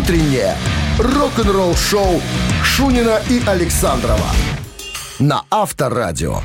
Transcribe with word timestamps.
утреннее 0.00 0.56
рок-н-ролл-шоу 0.98 2.22
Шунина 2.64 3.20
и 3.28 3.42
Александрова 3.46 4.28
на 5.18 5.42
Авторадио. 5.50 6.40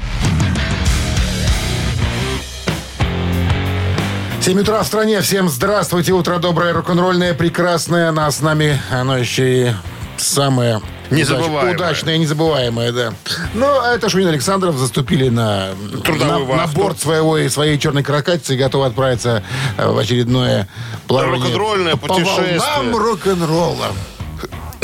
7 4.42 4.60
утра 4.60 4.84
в 4.84 4.88
стране. 4.88 5.22
Всем 5.22 5.48
здравствуйте. 5.48 6.12
Утро 6.12 6.38
доброе, 6.38 6.74
рок-н-ролльное, 6.74 7.34
прекрасное. 7.34 8.12
Нас 8.12 8.38
с 8.38 8.42
нами 8.42 8.78
оно 8.92 9.18
еще 9.18 9.70
и 9.70 9.74
самое 10.18 10.82
Незабываемое. 11.10 11.76
Удачное, 11.76 12.18
незабываемое, 12.18 12.92
да. 12.92 13.14
Но 13.54 13.86
это 13.86 14.10
Шунин 14.10 14.28
Александров 14.28 14.76
заступили 14.78 15.30
на, 15.30 15.70
Трудовую 16.04 16.48
на, 16.48 16.66
на 16.66 16.68
борт 16.68 17.00
своего, 17.00 17.38
своей 17.50 17.78
черной 17.78 18.04
каракатицы 18.04 18.56
и 18.56 18.58
готовы 18.58 18.86
отправиться 18.88 19.44
э, 19.78 19.88
в 19.90 19.98
очередное 19.98 20.68
плавание. 21.08 21.40
Рок-н-ролльное 21.40 21.96
по 21.96 22.08
путешествие. 22.08 22.60
волнам 22.60 22.96
рок-н-ролла. 22.96 23.88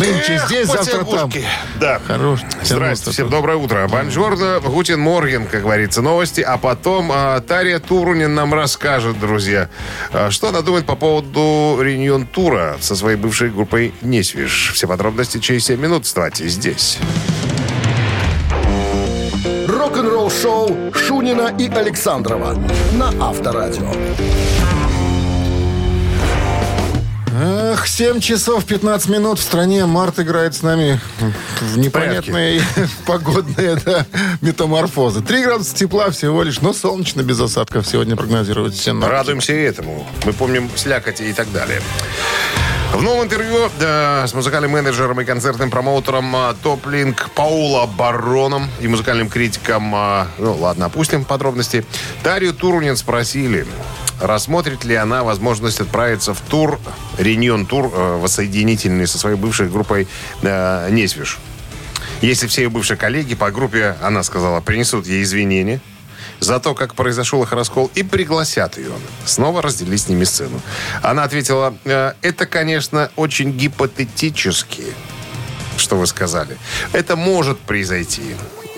Нынче 0.02 0.42
здесь, 0.46 0.68
завтра 0.68 1.04
там. 1.04 1.32
Да. 1.80 2.02
Хорош. 2.08 2.40
Здравствуйте, 2.64 3.12
всем 3.12 3.30
доброе 3.30 3.58
утро. 3.58 3.88
Бонжорно, 3.88 4.60
Гутин 4.60 5.00
Морген, 5.00 5.46
как 5.46 5.62
говорится, 5.62 6.02
новости. 6.02 6.42
А 6.42 6.58
потом 6.58 7.12
а, 7.14 7.40
Тария 7.42 7.80
Турунин 7.80 8.34
нам 8.34 8.54
расскажет, 8.54 9.20
друзья, 9.20 9.70
а, 10.12 10.32
что 10.32 10.50
она 10.50 10.62
думает 10.62 10.86
по 10.86 10.96
поводу 10.96 11.80
Реньон 11.82 12.26
Тура 12.26 12.78
со 12.80 12.96
своей 12.96 13.18
бывшей 13.18 13.50
группой 13.50 13.94
Несвиж. 14.02 14.72
Все 14.74 14.88
подробности 14.88 15.38
через 15.38 15.66
7 15.66 15.80
минут. 15.80 16.06
Вставайте 16.06 16.48
здесь. 16.48 16.98
Рок-н-ролл-шоу 19.68 20.94
Шунина 20.94 21.54
и 21.58 21.68
Александрова 21.70 22.56
на 22.94 23.10
Авторадио. 23.20 23.92
Эх, 27.34 27.88
7 27.88 28.20
часов 28.20 28.66
15 28.66 29.08
минут 29.10 29.40
в 29.40 29.42
стране. 29.42 29.86
Март 29.86 30.20
играет 30.20 30.54
с 30.54 30.64
нами 30.64 31.00
в 31.62 31.78
непонятные 31.78 32.62
погодные 33.06 33.78
да, 33.78 34.06
метаморфозы. 34.42 35.22
3 35.22 35.44
градуса 35.44 35.74
тепла 35.74 36.10
всего 36.10 36.44
лишь, 36.44 36.60
но 36.62 36.74
солнечно 36.74 37.22
без 37.22 37.40
осадков 37.40 37.88
сегодня 37.88 38.18
прогнозируют 38.18 38.74
все 38.74 38.92
синоптики. 38.92 39.12
Радуемся 39.12 39.54
и 39.54 39.62
этому. 39.62 40.06
Мы 40.26 40.34
помним 40.34 40.70
слякоти 40.76 41.24
и 41.24 41.34
так 41.34 41.52
далее. 41.54 41.82
В 42.94 43.02
новом 43.02 43.24
интервью 43.24 43.70
да, 43.80 44.28
с 44.28 44.34
музыкальным 44.34 44.72
менеджером 44.72 45.22
и 45.22 45.24
концертным 45.24 45.72
промоутером 45.72 46.36
а, 46.36 46.54
Топлинг 46.62 47.30
Паула 47.34 47.86
Бароном 47.86 48.70
и 48.82 48.88
музыкальным 48.90 49.30
критиком, 49.30 49.94
а, 49.96 50.28
ну 50.38 50.54
ладно, 50.56 50.88
опустим 50.88 51.24
подробности, 51.24 51.86
Тарию 52.22 52.54
Турунин 52.54 52.98
спросили, 52.98 53.66
рассмотрит 54.22 54.84
ли 54.84 54.96
она 54.96 55.24
возможность 55.24 55.82
отправиться 55.82 56.34
в 56.34 56.42
тур, 56.42 56.80
Реньон 57.18 57.66
тур, 57.66 57.92
э, 57.94 58.18
воссоединительный 58.18 59.08
со 59.08 59.18
своей 59.18 59.36
бывшей 59.36 59.70
группой 59.70 60.08
э, 60.42 60.90
Несвиш. 60.92 61.40
Если 62.22 62.48
все 62.48 62.64
ее 62.64 62.70
бывшие 62.70 62.98
коллеги 62.98 63.36
по 63.36 63.52
группе, 63.52 63.96
она 64.02 64.24
сказала, 64.24 64.62
принесут 64.62 65.08
ей 65.08 65.24
извинения 65.24 65.82
за 66.40 66.60
то, 66.60 66.74
как 66.76 66.96
произошел 66.96 67.42
их 67.44 67.52
раскол, 67.52 67.92
и 67.96 68.04
пригласят 68.04 68.78
ее 68.78 68.92
снова 69.26 69.62
разделить 69.62 70.02
с 70.02 70.10
ними 70.10 70.24
сцену. 70.24 70.62
Она 71.02 71.24
ответила, 71.24 71.76
«Э, 71.86 72.14
это, 72.22 72.46
конечно, 72.46 73.12
очень 73.16 73.52
гипотетически, 73.52 74.84
что 75.78 75.98
вы 75.98 76.08
сказали. 76.08 76.58
Это 76.94 77.16
может 77.16 77.60
произойти, 77.60 78.36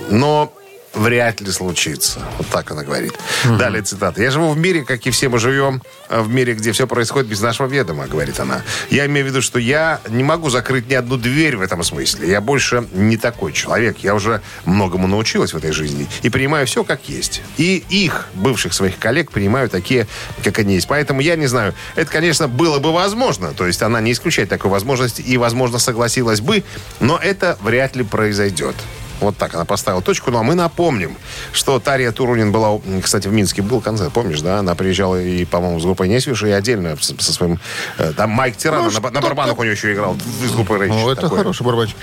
но 0.10 0.54
вряд 0.94 1.42
ли 1.42 1.52
случится. 1.52 2.20
Вот 2.38 2.48
так 2.48 2.72
она 2.72 2.84
говорит. 2.84 3.14
Далее 3.58 3.82
цитата. 3.82 4.22
«Я 4.22 4.32
живу 4.32 4.52
в 4.52 4.58
мире, 4.58 4.84
как 4.84 5.06
и 5.06 5.12
все 5.12 5.30
мы 5.30 5.40
живем, 5.40 5.82
э, 6.10 6.22
в 6.22 6.30
мире, 6.30 6.54
где 6.54 6.72
все 6.72 6.88
происходит 6.88 7.28
без 7.30 7.42
нашего 7.42 7.68
ведома», 7.68 8.08
говорит 8.08 8.40
она. 8.40 8.62
«Я 8.90 9.06
имею 9.08 9.26
в 9.26 9.30
виду, 9.30 9.42
что 9.42 9.60
я 9.60 10.02
не 10.10 10.24
могу 10.24 10.50
закрыть 10.50 10.88
ни 10.88 10.94
одну 10.94 11.18
дверь 11.18 11.58
в 11.58 11.62
этом 11.62 11.84
смысле. 11.84 12.30
Я 12.30 12.42
больше 12.42 12.88
не 12.92 13.18
такой 13.18 13.54
человек. 13.54 13.98
Я 14.00 14.16
уже 14.16 14.42
многому 14.66 15.08
научилась 15.08 15.54
в 15.54 15.58
этой 15.58 15.72
жизни 15.72 16.08
и 16.22 16.30
принимаю 16.30 16.68
все 16.68 16.84
как 16.84 17.10
есть. 17.10 17.42
И 17.58 17.84
их, 17.90 18.28
бывших 18.34 18.74
своих 18.74 18.98
коллег, 18.98 19.32
принимаю 19.32 19.70
такие, 19.70 20.08
как 20.44 20.60
они 20.60 20.76
есть. 20.76 20.88
Поэтому 20.88 21.22
я 21.22 21.36
не 21.36 21.48
знаю. 21.48 21.74
Это, 21.96 22.12
конечно, 22.12 22.48
было 22.48 22.80
бы 22.80 22.92
возможно. 22.92 23.54
То 23.54 23.66
есть 23.66 23.82
она 23.82 24.00
не 24.02 24.12
исключает 24.12 24.50
такой 24.50 24.70
возможности 24.70 25.22
и, 25.22 25.38
возможно, 25.38 25.80
согласилась 25.80 26.42
бы, 26.42 26.64
но 27.00 27.18
это 27.18 27.58
вряд 27.62 27.96
ли 27.96 28.04
произойдет. 28.04 28.76
Вот 29.20 29.38
так 29.38 29.54
она 29.56 29.64
поставила 29.66 30.02
точку. 30.02 30.32
Ну, 30.32 30.40
а 30.40 30.44
мы 30.44 30.54
напомним, 30.56 31.16
что 31.54 31.80
Тария 31.80 32.12
Турунин 32.12 32.52
была, 32.52 32.80
кстати, 33.02 33.28
в 33.28 33.32
Минске 33.34 33.62
был 33.62 33.80
концерт, 33.80 34.12
помнишь, 34.12 34.42
да? 34.42 34.60
Она 34.60 34.76
приезжала 34.76 35.22
и, 35.22 35.46
по-моему, 35.46 35.80
с 35.80 35.84
группой 35.84 36.10
Несвиш, 36.10 36.44
и 36.44 36.52
отдельно 36.52 36.98
с- 37.00 37.16
со 37.20 37.32
своим... 37.34 37.60
э, 37.98 38.12
Там 38.18 38.32
Майк 38.32 38.58
Тирана 38.58 38.90
Ну, 38.90 39.00
на, 39.00 39.10
на 39.12 39.22
барабанах 39.22 39.58
у 39.58 39.64
нее 39.64 39.74
еще 39.74 39.94
играл 39.94 40.18
из 40.44 40.52
группы 40.52 40.78
Рейч. 40.78 40.92
Ну, 40.92 41.10
это 41.10 41.22
Такое. 41.22 41.40
хороший 41.40 41.64
барабанщик. 41.64 41.96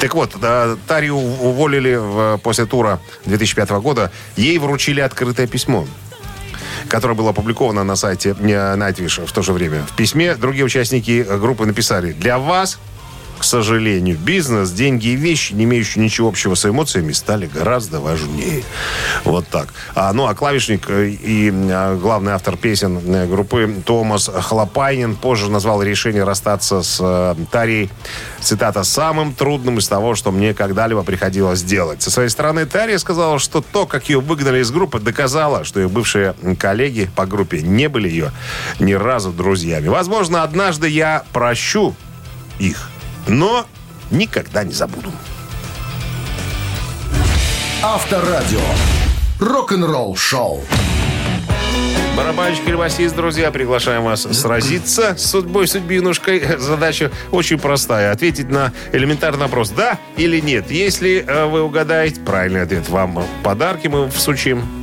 Так 0.00 0.14
вот, 0.14 0.34
Тарию 0.86 1.16
уволили 1.16 1.94
в- 1.94 2.38
после 2.42 2.66
тура 2.66 3.00
2005 3.24 3.70
года. 3.80 4.10
Ей 4.36 4.58
вручили 4.58 5.00
открытое 5.00 5.46
письмо 5.46 5.86
которое 6.88 7.14
было 7.14 7.30
опубликовано 7.30 7.84
на 7.84 7.96
сайте 7.96 8.30
э, 8.38 8.76
Nightwish 8.76 9.24
в 9.24 9.32
то 9.32 9.40
же 9.40 9.52
время. 9.52 9.84
В 9.86 9.96
письме 9.96 10.34
другие 10.34 10.64
участники 10.64 11.24
э, 11.26 11.38
группы 11.38 11.64
написали 11.64 12.12
«Для 12.12 12.38
вас, 12.38 12.78
к 13.42 13.44
сожалению, 13.44 14.16
бизнес, 14.16 14.70
деньги 14.70 15.08
и 15.08 15.16
вещи, 15.16 15.52
не 15.52 15.64
имеющие 15.64 16.02
ничего 16.02 16.28
общего 16.28 16.54
с 16.54 16.64
эмоциями, 16.64 17.10
стали 17.10 17.46
гораздо 17.46 17.98
важнее». 17.98 18.62
Вот 19.24 19.48
так. 19.48 19.74
А, 19.96 20.12
ну, 20.12 20.28
а 20.28 20.34
клавишник 20.36 20.88
э, 20.88 21.08
и 21.08 21.50
э, 21.50 21.96
главный 21.96 22.34
автор 22.34 22.56
песен 22.56 23.00
э, 23.12 23.26
группы 23.26 23.82
Томас 23.84 24.30
Хлопайнин 24.32 25.16
позже 25.16 25.50
назвал 25.50 25.82
решение 25.82 26.22
расстаться 26.22 26.82
с 26.82 26.98
э, 27.00 27.34
Тарией, 27.50 27.90
цитата, 28.40 28.84
«самым 28.84 29.34
трудным 29.34 29.78
из 29.78 29.88
того, 29.88 30.14
что 30.14 30.30
мне 30.30 30.54
когда-либо 30.54 31.02
приходилось 31.02 31.64
делать». 31.64 32.00
Со 32.00 32.12
своей 32.12 32.28
стороны 32.28 32.64
Тария 32.64 32.98
сказала, 32.98 33.40
что 33.40 33.60
то, 33.60 33.86
как 33.86 34.08
ее 34.08 34.20
выгнали 34.20 34.60
из 34.60 34.70
группы, 34.70 35.00
доказало, 35.00 35.64
что 35.64 35.80
ее 35.80 35.88
бывшие 35.88 36.36
коллеги 36.60 37.10
по 37.16 37.26
группе 37.26 37.60
не 37.60 37.88
были 37.88 38.08
ее 38.08 38.30
ни 38.78 38.92
разу 38.92 39.32
друзьями. 39.32 39.88
Возможно, 39.88 40.44
однажды 40.44 40.88
я 40.88 41.24
прощу 41.32 41.96
их, 42.58 42.90
но 43.26 43.66
никогда 44.10 44.64
не 44.64 44.72
забуду. 44.72 45.12
Авторадио. 47.82 48.60
Рок-н-ролл 49.40 50.16
шоу. 50.16 50.62
Барабанщик 52.16 52.68
или 52.68 52.76
басист, 52.76 53.16
друзья, 53.16 53.50
приглашаем 53.50 54.04
вас 54.04 54.22
сразиться 54.22 55.16
с 55.16 55.30
судьбой, 55.30 55.66
судьбинушкой. 55.66 56.58
Задача 56.58 57.10
очень 57.30 57.58
простая. 57.58 58.12
Ответить 58.12 58.50
на 58.50 58.72
элементарный 58.92 59.46
вопрос 59.46 59.70
«да» 59.70 59.98
или 60.16 60.38
«нет». 60.40 60.70
Если 60.70 61.24
э, 61.26 61.46
вы 61.46 61.62
угадаете 61.62 62.20
правильный 62.20 62.62
ответ, 62.62 62.88
вам 62.90 63.24
подарки 63.42 63.88
мы 63.88 64.10
всучим. 64.10 64.81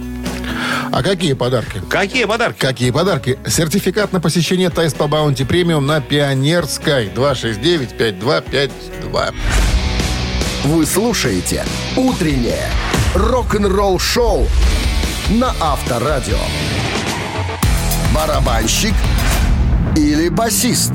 А 0.91 1.03
какие 1.03 1.33
подарки? 1.33 1.81
Какие 1.89 2.25
подарки? 2.25 2.59
Какие 2.59 2.91
подарки? 2.91 3.37
Сертификат 3.47 4.11
на 4.11 4.19
посещение 4.19 4.69
Тайс 4.69 4.93
по 4.93 5.07
Баунти 5.07 5.43
Премиум 5.43 5.85
на 5.85 6.01
Пионерской 6.01 7.07
269-5252. 7.09 9.33
Вы 10.65 10.85
слушаете 10.85 11.63
«Утреннее 11.95 12.67
рок-н-ролл-шоу» 13.15 14.47
на 15.29 15.53
Авторадио. 15.61 16.39
Барабанщик 18.13 18.93
или 19.95 20.29
басист? 20.29 20.93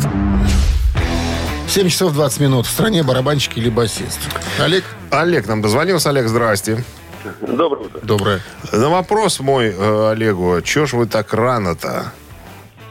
7 1.69 1.89
часов 1.89 2.13
20 2.13 2.41
минут. 2.41 2.67
В 2.67 2.71
стране 2.71 3.03
барабанщик 3.03 3.57
или 3.57 3.71
басист. 3.71 4.19
Олег, 4.59 4.85
Олег 5.11 5.47
нам 5.47 5.63
дозвонился. 5.63 6.11
Олег, 6.11 6.29
здрасте. 6.29 6.85
Доброе 7.41 7.85
утро. 7.87 8.01
доброе. 8.03 8.41
На 8.73 8.89
вопрос 8.89 9.41
мой 9.41 9.75
э, 9.77 10.11
Олегу, 10.11 10.61
чё 10.63 10.87
ж 10.87 10.93
вы 10.95 11.07
так 11.07 11.33
рано-то? 11.33 12.13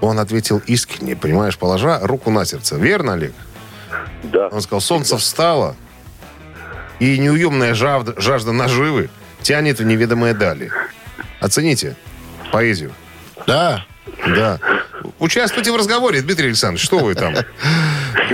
Он 0.02 0.20
ответил 0.20 0.62
искренне, 0.66 1.16
понимаешь, 1.16 1.58
положа 1.58 2.00
руку 2.02 2.30
на 2.30 2.46
сердце. 2.46 2.76
Верно, 2.76 3.14
Олег? 3.14 3.34
Да. 4.24 4.48
Он 4.50 4.62
сказал, 4.62 4.82
солнце 4.82 5.18
встало, 5.18 5.76
и 7.00 7.18
неуемная 7.18 7.74
жажда, 7.74 8.20
жажда 8.20 8.52
наживы 8.52 9.10
тянет 9.42 9.80
в 9.80 9.84
неведомые 9.86 10.34
дали. 10.34 10.72
Оцените 11.40 11.96
поэзию. 12.52 12.92
Да, 13.48 13.86
Да. 14.28 14.60
Участвуйте 15.20 15.72
в 15.72 15.76
разговоре, 15.76 16.22
Дмитрий 16.22 16.48
Александрович. 16.48 16.86
Что 16.86 17.00
вы 17.00 17.14
там? 17.16 17.34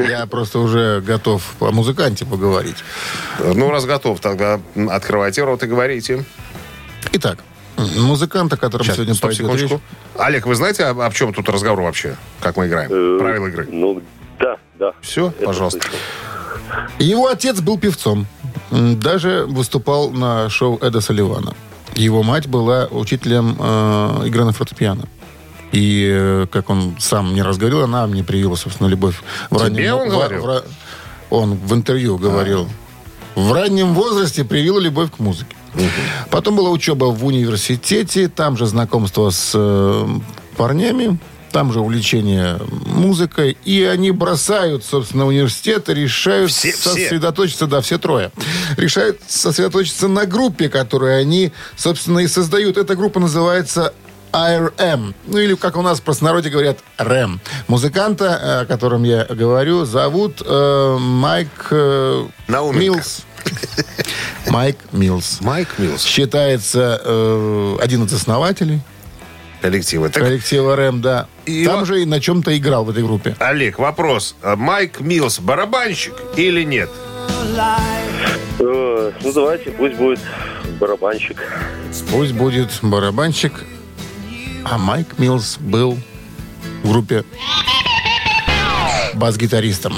я 0.08 0.26
просто 0.26 0.60
уже 0.60 1.02
готов 1.02 1.44
о 1.60 1.72
музыканте 1.72 2.26
поговорить. 2.26 2.78
Ну, 3.40 3.70
раз 3.72 3.86
готов, 3.86 4.20
тогда 4.20 4.60
открывайте 4.90 5.44
рот 5.44 5.64
и 5.64 5.68
говорите. 5.68 6.26
Итак, 7.14 7.40
музыкант, 7.98 8.54
о 8.54 8.58
котором 8.58 8.84
Сейчас, 8.86 8.96
сегодня 8.98 9.14
стоп, 9.14 9.30
пойдет 9.30 9.46
секундочку. 9.46 9.76
речь. 9.76 10.22
Олег, 10.22 10.46
вы 10.46 10.56
знаете, 10.56 10.86
об, 10.86 11.00
об 11.00 11.14
чем 11.14 11.34
тут 11.34 11.50
разговор 11.50 11.82
вообще? 11.82 12.16
Как 12.42 12.58
мы 12.58 12.68
играем? 12.68 12.90
Э, 12.92 13.20
Правила 13.20 13.48
игры. 13.48 13.68
Ну, 13.72 14.02
да, 14.40 14.58
да. 14.78 14.92
Все, 15.02 15.28
Это 15.38 15.46
пожалуйста. 15.46 15.80
слышал. 15.82 15.98
Его 17.00 17.28
отец 17.28 17.60
был 17.62 17.78
певцом. 17.80 18.28
Даже 18.72 19.46
выступал 19.48 20.12
на 20.12 20.50
шоу 20.50 20.78
Эда 20.82 21.02
Салливана. 21.02 21.54
Его 21.96 22.22
мать 22.22 22.48
была 22.48 22.86
учителем 22.92 23.58
э, 23.60 24.24
игры 24.28 24.46
на 24.46 24.52
фортепиано. 24.54 25.06
И, 25.72 26.08
э, 26.12 26.48
как 26.52 26.70
он 26.70 26.96
сам 27.00 27.32
мне 27.32 27.44
разговаривал, 27.44 27.84
она 27.84 28.08
мне 28.08 28.24
привила, 28.24 28.56
собственно, 28.56 28.88
любовь 28.88 29.16
в 29.50 29.66
Тебе 29.70 29.94
он 29.94 30.08
в- 30.08 30.12
говорил? 30.12 30.42
в- 30.44 30.64
он 31.30 31.54
в 31.56 31.74
интервью 31.76 32.18
говорил. 32.18 32.68
В 33.36 33.54
раннем 33.54 33.94
возрасте 33.94 34.44
привила 34.44 34.80
любовь 34.80 35.12
к 35.16 35.20
музыке. 35.20 35.56
Потом 36.32 36.56
была 36.56 36.72
учеба 36.72 37.06
в 37.06 37.24
университете, 37.26 38.28
там 38.28 38.58
же 38.58 38.66
знакомство 38.66 39.30
с 39.30 39.52
э, 39.54 40.08
парнями, 40.58 41.20
там 41.52 41.72
же 41.72 41.80
увлечение 41.80 42.60
музыкой. 42.88 43.56
И 43.66 43.84
они 43.84 44.10
бросают, 44.12 44.84
собственно, 44.84 45.28
университет 45.28 45.88
и 45.90 45.94
решают 45.94 46.52
Все- 46.52 46.72
все. 46.72 46.90
сосредоточиться, 46.90 47.68
да, 47.68 47.82
все 47.82 48.00
трое, 48.00 48.32
решают 48.78 49.20
сосредоточиться 49.28 50.08
на 50.08 50.26
группе, 50.26 50.68
которую 50.68 51.16
они, 51.20 51.52
собственно, 51.78 52.20
и 52.20 52.28
создают. 52.28 52.78
Эта 52.78 52.96
группа 52.96 53.20
называется 53.20 53.94
IRM. 54.32 55.14
Ну 55.28 55.38
или, 55.38 55.56
как 55.56 55.78
у 55.78 55.82
нас 55.82 56.00
в 56.00 56.04
простонародье 56.04 56.52
говорят, 56.52 56.80
РЭМ. 56.98 57.40
Музыканта, 57.68 58.26
э, 58.26 58.62
о 58.62 58.66
котором 58.66 59.04
я 59.04 59.26
говорю, 59.26 59.86
зовут 59.86 60.42
э, 60.46 60.98
Майк 61.00 61.68
э, 61.72 62.26
Науменко. 62.48 62.80
Милс. 62.80 63.22
Майк 64.48 64.78
Милс. 64.92 65.42
Майк 65.42 65.68
Милс. 65.78 66.04
Считается 66.04 67.02
э, 67.04 67.78
один 67.82 68.06
из 68.06 68.14
основателей 68.14 68.82
Коллективы. 69.62 70.10
Так, 70.10 70.24
коллектива 70.24 70.76
РЭМ, 70.78 71.02
да. 71.02 71.28
И 71.46 71.66
Там 71.66 71.82
во- 71.82 71.86
же 71.86 72.02
и 72.02 72.06
на 72.06 72.22
чем-то 72.22 72.58
играл 72.58 72.86
в 72.86 72.92
этой 72.92 73.04
группе. 73.04 73.36
Олег, 73.40 73.78
вопрос. 73.78 74.36
А 74.42 74.56
Майк 74.56 75.02
Милс 75.02 75.40
барабанщик 75.40 76.14
или 76.38 76.64
нет? 76.64 76.90
Э, 78.60 79.12
ну, 79.22 79.34
давайте, 79.34 79.72
пусть 79.72 79.96
будет 79.96 80.20
барабанщик. 80.80 81.44
Пусть 82.12 82.34
будет 82.34 82.70
барабанщик. 82.82 83.54
А 84.66 84.78
Майк 84.78 85.18
Милс 85.18 85.58
был 85.60 86.00
в 86.84 86.90
группе 86.92 87.24
бас-гитаристом. 89.14 89.96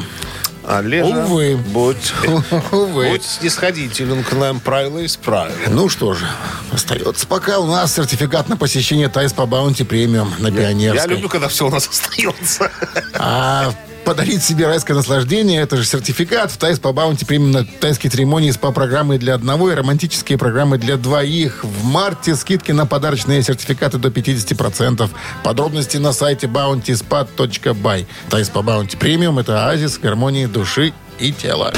Олежа, 0.68 1.26
Увы. 1.26 1.58
будь, 1.58 2.14
Увы. 2.72 3.10
будь 3.10 3.24
снисходителен 3.24 4.24
к 4.24 4.32
нам, 4.34 4.60
правила 4.60 5.00
есть 5.00 5.20
правила. 5.20 5.58
Ну 5.70 5.90
что 5.90 6.14
же, 6.14 6.26
остается 6.72 7.26
пока 7.28 7.60
у 7.60 7.66
нас 7.66 7.96
сертификат 7.96 8.48
на 8.48 8.56
посещение 8.58 9.10
Тайс 9.10 9.34
по 9.34 9.46
Баунти 9.48 9.84
премиум 9.84 10.32
на 10.40 10.48
Я 10.48 10.54
Пионерской. 10.54 11.10
люблю, 11.10 11.30
когда 11.30 11.48
все 11.48 11.68
у 11.68 11.72
нас 11.72 11.88
остается. 11.92 12.72
А 13.16 13.74
подарить 14.12 14.44
себе 14.44 14.68
райское 14.68 14.94
наслаждение, 14.94 15.62
это 15.62 15.78
же 15.78 15.86
сертификат 15.86 16.52
в 16.52 16.58
Thai 16.58 16.80
Spa 16.80 16.92
Bounty 16.92 17.24
Premium 17.24 17.52
на 17.52 17.64
тайские 17.64 18.12
церемонии 18.12 18.52
спа-программы 18.52 19.18
для 19.18 19.36
одного 19.36 19.72
и 19.72 19.74
романтические 19.74 20.38
программы 20.38 20.78
для 20.78 20.98
двоих. 20.98 21.64
В 21.64 21.86
марте 21.86 22.36
скидки 22.36 22.74
на 22.74 22.86
подарочные 22.86 23.42
сертификаты 23.42 24.00
до 24.00 24.10
50%. 24.10 25.10
Подробности 25.46 25.96
на 25.96 26.12
сайте 26.12 26.48
bountyspa.by. 26.48 28.06
Тайс 28.30 28.50
по 28.50 28.62
Баунти 28.62 28.98
премиум– 28.98 29.40
это 29.40 29.66
оазис 29.66 29.98
гармонии 29.98 30.46
души 30.46 30.92
и 31.18 31.32
тела. 31.32 31.74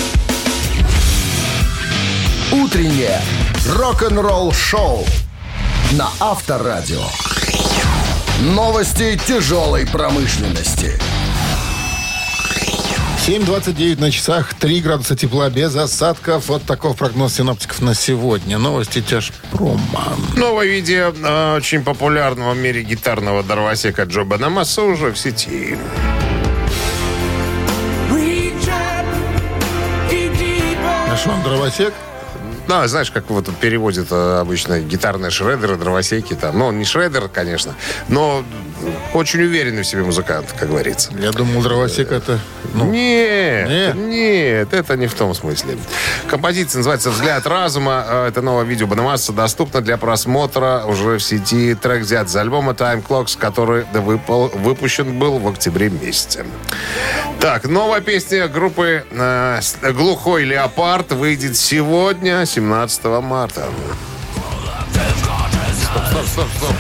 Утреннее 2.52 3.22
рок-н-ролл-шоу 3.70 5.06
на 5.92 6.10
Авторадио. 6.20 7.04
Новости 8.42 9.22
тяжелой 9.28 9.86
промышленности. 9.86 11.00
7.29 13.26 14.02
на 14.02 14.12
часах, 14.12 14.54
3 14.54 14.82
градуса 14.82 15.16
тепла 15.16 15.50
без 15.50 15.74
осадков. 15.78 16.50
Вот 16.50 16.64
таков 16.64 16.98
прогноз 16.98 17.36
синоптиков 17.36 17.82
на 17.82 17.96
сегодня. 17.96 18.58
Новости 18.58 19.02
тяжпрома. 19.02 20.18
Новое 20.36 20.66
видео 20.66 21.14
э, 21.16 21.56
очень 21.56 21.86
популярного 21.86 22.52
в 22.52 22.58
мире 22.58 22.84
гитарного 22.84 23.42
дровосека 23.42 24.04
Джо 24.04 24.26
Банамаса 24.26 24.82
уже 24.82 25.14
в 25.14 25.18
сети. 25.18 25.78
Наш 31.08 31.26
он 31.26 31.44
дровосек. 31.44 31.94
Ну, 32.68 32.88
знаешь, 32.88 33.10
как 33.10 33.30
вот 33.30 33.50
переводят 33.58 34.08
э, 34.12 34.40
обычно 34.42 34.82
гитарные 34.82 35.32
шредеры, 35.32 35.78
дровосеки 35.78 36.34
там. 36.34 36.60
Ну, 36.60 36.66
он 36.66 36.78
не 36.78 36.84
шредер, 36.84 37.30
конечно, 37.30 37.74
но 38.10 38.44
очень 39.14 39.42
уверенный 39.42 39.84
в 39.84 39.86
себе 39.88 40.04
музыкант, 40.04 40.54
как 40.58 40.70
говорится. 40.70 41.12
Я 41.18 41.32
думал, 41.32 41.62
дровосек 41.62 42.12
это... 42.12 42.40
Ну, 42.74 42.86
Нет, 42.92 43.70
Нет? 43.70 43.96
нет, 43.96 44.74
это 44.74 44.98
не 44.98 45.08
в 45.08 45.14
том 45.14 45.34
смысле. 45.36 45.78
Композиция 46.28 46.80
называется 46.80 47.12
«Взгляд 47.12 47.46
разума». 47.46 48.04
Э, 48.08 48.28
Это 48.30 48.42
новое 48.42 48.64
видео 48.66 48.88
Банамаса 48.88 49.32
доступно 49.34 49.82
для 49.82 49.98
просмотра 49.98 50.84
уже 50.86 51.18
в 51.18 51.20
сети. 51.24 51.76
Трек 51.76 52.02
взят 52.02 52.28
из 52.28 52.36
альбома 52.36 52.72
Time 52.72 53.06
Clocks, 53.08 53.38
который 53.38 53.84
выпал- 53.94 54.52
выпущен 54.58 55.20
был 55.20 55.38
в 55.40 55.48
октябре 55.48 55.90
месяце. 55.90 56.46
Так, 57.40 57.66
новая 57.66 58.02
песня 58.02 58.48
группы 58.48 59.04
э, 59.12 59.60
«Глухой 59.92 60.46
леопард» 60.46 61.12
выйдет 61.12 61.56
сегодня, 61.58 62.46
17 62.46 63.04
марта. 63.22 63.68
Стоп, 65.84 66.04
стоп, 66.08 66.26
стоп, 66.26 66.48
стоп. 66.58 66.76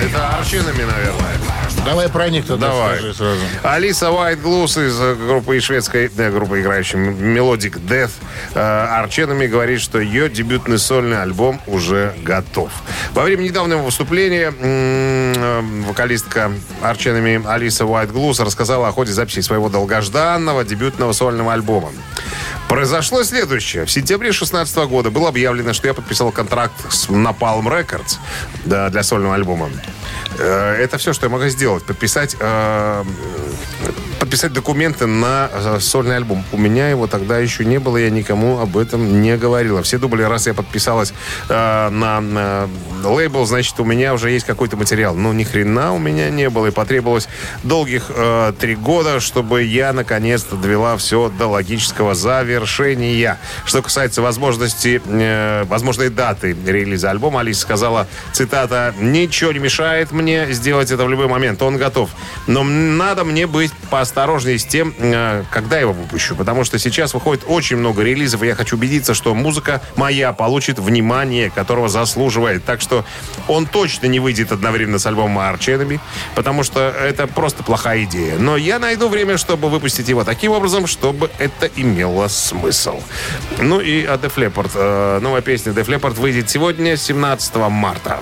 Это 0.00 0.28
арчинами, 0.38 0.84
наверное. 0.84 1.36
давай 1.84 2.08
про 2.08 2.28
них 2.28 2.46
тогда 2.46 2.68
Давай. 2.68 2.98
скажи 2.98 3.14
сразу. 3.14 3.40
Алиса 3.62 4.10
Уайт 4.12 4.40
Глус 4.40 4.76
из 4.76 4.98
э, 5.00 5.14
группы 5.14 5.56
из 5.56 5.64
шведской 5.64 6.10
э, 6.16 6.30
группы, 6.30 6.60
играющей 6.60 6.98
Melodic 6.98 7.80
Death, 7.86 8.10
э, 8.54 8.60
Арченами 8.60 9.46
говорит, 9.46 9.80
что 9.80 9.98
ее 9.98 10.28
дебютный 10.28 10.78
сольный 10.78 11.20
альбом 11.20 11.60
уже 11.66 12.14
готов. 12.22 12.70
Во 13.12 13.22
время 13.24 13.42
недавнего 13.42 13.78
выступления 13.78 14.48
м, 14.48 14.54
э, 14.60 15.60
вокалистка 15.88 16.52
Арченами 16.82 17.44
Алиса 17.48 17.84
Уайт 17.84 18.12
Глус 18.12 18.38
рассказала 18.40 18.88
о 18.88 18.92
ходе 18.92 19.12
записи 19.12 19.40
своего 19.40 19.68
долгожданного 19.68 20.64
дебютного 20.64 21.12
сольного 21.12 21.52
альбома. 21.54 21.90
Произошло 22.68 23.24
следующее. 23.24 23.86
В 23.86 23.90
сентябре 23.90 24.28
2016 24.28 24.76
года 24.88 25.10
было 25.10 25.30
объявлено, 25.30 25.72
что 25.72 25.88
я 25.88 25.94
подписал 25.94 26.30
контракт 26.32 26.74
с 26.92 27.08
Napalm 27.08 27.64
Records 27.64 28.18
да, 28.66 28.90
для 28.90 29.02
сольного 29.02 29.34
альбома. 29.34 29.70
Э, 30.38 30.74
Это 30.74 30.98
все, 30.98 31.14
что 31.14 31.26
я 31.26 31.30
могу 31.30 31.48
сделать. 31.48 31.84
Подписать, 31.84 32.36
э, 32.38 33.04
подписать 34.18 34.52
документы 34.52 35.06
на 35.06 35.48
э, 35.52 35.78
сольный 35.80 36.16
альбом. 36.16 36.44
У 36.52 36.58
меня 36.58 36.88
его 36.88 37.06
тогда 37.06 37.38
еще 37.38 37.64
не 37.64 37.78
было, 37.78 37.96
я 37.96 38.10
никому 38.10 38.58
об 38.58 38.76
этом 38.76 39.22
не 39.22 39.36
говорила. 39.36 39.82
Все 39.82 39.98
думали, 39.98 40.22
раз 40.22 40.46
я 40.46 40.54
подписалась 40.54 41.12
э, 41.48 41.88
на, 41.90 42.20
на 42.20 42.68
лейбл, 43.04 43.46
значит, 43.46 43.78
у 43.80 43.84
меня 43.84 44.14
уже 44.14 44.30
есть 44.30 44.46
какой-то 44.46 44.76
материал. 44.76 45.14
Но 45.14 45.32
ни 45.32 45.44
хрена 45.44 45.92
у 45.94 45.98
меня 45.98 46.30
не 46.30 46.50
было. 46.50 46.66
И 46.66 46.70
потребовалось 46.70 47.28
долгих 47.62 48.06
э, 48.08 48.52
три 48.58 48.74
года, 48.74 49.20
чтобы 49.20 49.62
я 49.62 49.92
наконец-то 49.92 50.56
довела 50.56 50.96
все 50.96 51.28
до 51.28 51.46
логического 51.46 52.14
завершения. 52.14 53.38
Что 53.64 53.82
касается 53.82 54.22
возможности, 54.22 55.00
э, 55.04 55.64
возможной 55.64 56.10
даты 56.10 56.56
релиза 56.66 57.10
альбома, 57.10 57.40
Алиса 57.40 57.60
сказала, 57.60 58.08
цитата, 58.32 58.94
«Ничего 59.00 59.52
не 59.52 59.58
мешает 59.58 60.12
мне 60.12 60.52
сделать 60.52 60.90
это 60.90 61.04
в 61.04 61.08
любой 61.08 61.28
момент. 61.28 61.62
Он 61.62 61.76
готов. 61.76 62.10
Но 62.46 62.64
надо 62.64 63.24
мне 63.24 63.46
быть 63.46 63.72
поосторожнее 64.08 64.58
с 64.58 64.64
тем, 64.64 64.94
э, 64.98 65.44
когда 65.50 65.78
его 65.78 65.92
выпущу. 65.92 66.34
Потому 66.34 66.64
что 66.64 66.78
сейчас 66.78 67.12
выходит 67.12 67.44
очень 67.46 67.76
много 67.76 68.02
релизов, 68.02 68.42
и 68.42 68.46
я 68.46 68.54
хочу 68.54 68.76
убедиться, 68.76 69.12
что 69.12 69.34
музыка 69.34 69.82
моя 69.96 70.32
получит 70.32 70.78
внимание, 70.78 71.50
которого 71.50 71.88
заслуживает. 71.88 72.64
Так 72.64 72.80
что 72.80 73.04
он 73.48 73.66
точно 73.66 74.06
не 74.06 74.18
выйдет 74.18 74.50
одновременно 74.50 74.98
с 74.98 75.04
альбомом 75.04 75.38
Arch 75.38 75.68
Enemy, 75.68 76.00
потому 76.34 76.62
что 76.62 76.80
это 76.80 77.26
просто 77.26 77.62
плохая 77.62 78.04
идея. 78.04 78.38
Но 78.38 78.56
я 78.56 78.78
найду 78.78 79.08
время, 79.08 79.36
чтобы 79.36 79.68
выпустить 79.68 80.08
его 80.08 80.24
таким 80.24 80.52
образом, 80.52 80.86
чтобы 80.86 81.30
это 81.38 81.68
имело 81.76 82.28
смысл. 82.28 83.02
Ну 83.58 83.80
и 83.80 84.04
о 84.04 84.14
Def 84.14 84.36
Leppard. 84.36 84.70
Э, 84.74 85.18
Новая 85.20 85.42
песня 85.42 85.72
Def 85.72 85.86
Leppard 85.86 86.14
выйдет 86.14 86.48
сегодня, 86.48 86.96
17 86.96 87.56
марта. 87.56 88.20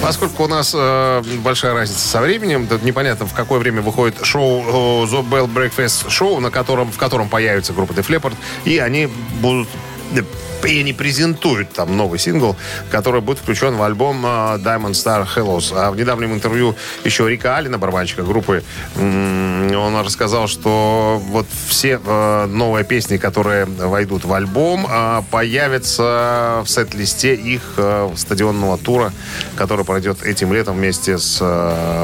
Поскольку 0.00 0.44
у 0.44 0.46
нас 0.46 0.72
э, 0.74 1.22
большая 1.42 1.74
разница 1.74 2.06
со 2.06 2.20
временем, 2.20 2.66
тут 2.66 2.82
непонятно, 2.82 3.26
в 3.26 3.34
какое 3.34 3.58
время 3.58 3.82
выходит 3.82 4.24
шоу 4.24 4.62
э, 4.62 5.06
The 5.06 5.28
Bell 5.28 5.52
Breakfast 5.52 6.08
Show, 6.08 6.40
на 6.40 6.50
котором, 6.50 6.90
в 6.90 6.96
котором 6.96 7.28
появится 7.28 7.72
группа 7.72 7.92
Def 7.92 8.08
Leppard, 8.08 8.34
и 8.64 8.78
они 8.78 9.08
будут 9.40 9.68
э, 10.14 10.22
и 10.64 10.80
они 10.80 10.92
презентуют 10.92 11.72
там 11.72 11.96
новый 11.96 12.18
сингл, 12.18 12.56
который 12.90 13.20
будет 13.20 13.38
включен 13.38 13.76
в 13.76 13.82
альбом 13.82 14.24
э, 14.24 14.28
Diamond 14.58 14.92
Star 14.92 15.26
Hellos. 15.26 15.72
А 15.74 15.90
в 15.90 15.96
недавнем 15.96 16.32
интервью 16.32 16.74
еще 17.04 17.28
Рика 17.28 17.56
Алина, 17.56 17.78
барабанщика 17.78 18.22
группы, 18.22 18.62
он 18.96 20.00
рассказал, 20.04 20.48
что 20.48 21.20
вот 21.28 21.46
все 21.68 22.00
э, 22.04 22.46
новые 22.46 22.84
песни, 22.84 23.16
которые 23.16 23.64
войдут 23.66 24.24
в 24.24 24.32
альбом, 24.32 24.86
э, 24.88 25.22
появятся 25.30 26.62
в 26.64 26.68
сет-листе 26.68 27.34
их 27.34 27.62
стадионного 28.16 28.78
тура, 28.78 29.12
который 29.56 29.84
пройдет 29.84 30.22
этим 30.22 30.52
летом 30.52 30.76
вместе 30.76 31.18
с 31.18 31.40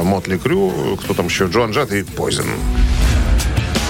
Мотли 0.03 0.37
Крю, 0.37 0.99
кто 1.03 1.15
там 1.15 1.27
еще, 1.27 1.47
Джон 1.47 1.73
Джет 1.73 1.93
и 1.93 2.03
Poison. 2.03 2.47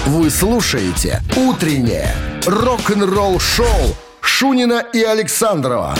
Вы 0.05 0.29
слушаете 0.29 1.21
«Утреннее 1.35 2.15
рок-н-ролл-шоу» 2.45 3.95
Шунина 4.25 4.83
и 4.91 5.03
Александрова 5.03 5.95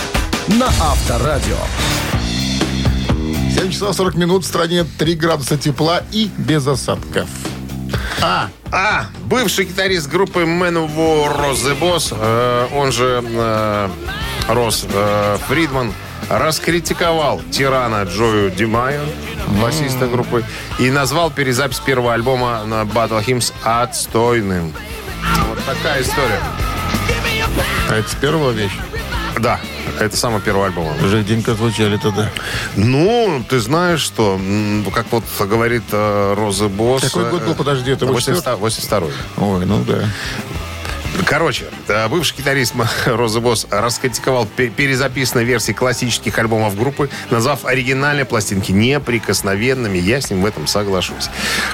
на 0.48 0.66
Авторадио. 0.66 1.58
7 3.54 3.72
часов 3.72 3.96
40 3.96 4.16
минут 4.16 4.44
в 4.44 4.48
стране 4.48 4.84
3 4.84 5.16
градуса 5.16 5.58
тепла 5.58 6.02
и 6.12 6.30
без 6.38 6.68
осадков. 6.68 7.30
А, 8.22 8.50
а, 8.72 9.06
бывший 9.26 9.66
гитарист 9.66 10.10
группы 10.10 10.42
Manowar 10.42 11.54
The 11.54 11.80
Boss, 11.80 12.14
э, 12.20 12.68
он 12.76 12.92
же 12.92 13.24
э, 13.24 13.90
Рос 14.50 14.86
э, 14.92 15.38
Фридман, 15.48 15.94
раскритиковал 16.28 17.42
тирана 17.52 18.04
Джою 18.04 18.50
Димайо, 18.50 19.02
басиста 19.62 20.08
группы, 20.08 20.44
и 20.80 20.90
назвал 20.90 21.30
перезапись 21.30 21.80
первого 21.80 22.14
альбома 22.14 22.64
на 22.66 22.82
Battle 22.82 23.24
Hymns 23.24 23.54
отстойным. 23.64 24.74
Вот 25.48 25.64
такая 25.66 26.02
история. 26.02 26.42
А 27.90 27.96
это 27.96 28.10
с 28.10 28.16
первого 28.16 28.52
вещь? 28.52 28.78
Да, 29.40 29.60
это 30.00 30.16
самый 30.16 30.42
первый 30.42 30.68
альбом. 30.68 30.88
Уже 31.04 31.24
денька 31.24 31.54
звучали 31.56 31.98
тогда. 31.98 32.30
Ну, 32.76 33.44
ты 33.50 33.60
знаешь, 33.60 34.00
что, 34.00 34.40
как 34.94 35.08
вот 35.12 35.24
говорит 35.40 35.84
э, 35.92 36.34
Роза 36.38 36.70
Босс... 36.70 37.04
Какой 37.04 37.30
год 37.30 37.44
был, 37.44 37.52
э, 37.52 37.56
подожди, 37.56 37.92
это 37.92 38.06
82 38.06 38.56
82 38.56 39.10
Ой, 39.38 39.66
ну 39.66 39.84
да. 39.84 40.06
Короче, 41.26 41.66
э, 41.88 42.08
бывший 42.08 42.38
гитарист 42.38 42.74
Роза 43.06 43.40
Босс 43.40 43.68
раскритиковал 43.70 44.46
пе- 44.46 44.70
перезаписанные 44.70 45.46
версии 45.46 45.72
классических 45.72 46.38
альбомов 46.38 46.78
группы, 46.78 47.10
назвав 47.30 47.66
оригинальные 47.66 48.26
пластинки 48.26 48.72
неприкосновенными. 48.72 49.98
Я 49.98 50.22
с 50.22 50.30
ним 50.30 50.42
в 50.42 50.46
этом 50.46 50.68
соглашусь. 50.68 51.30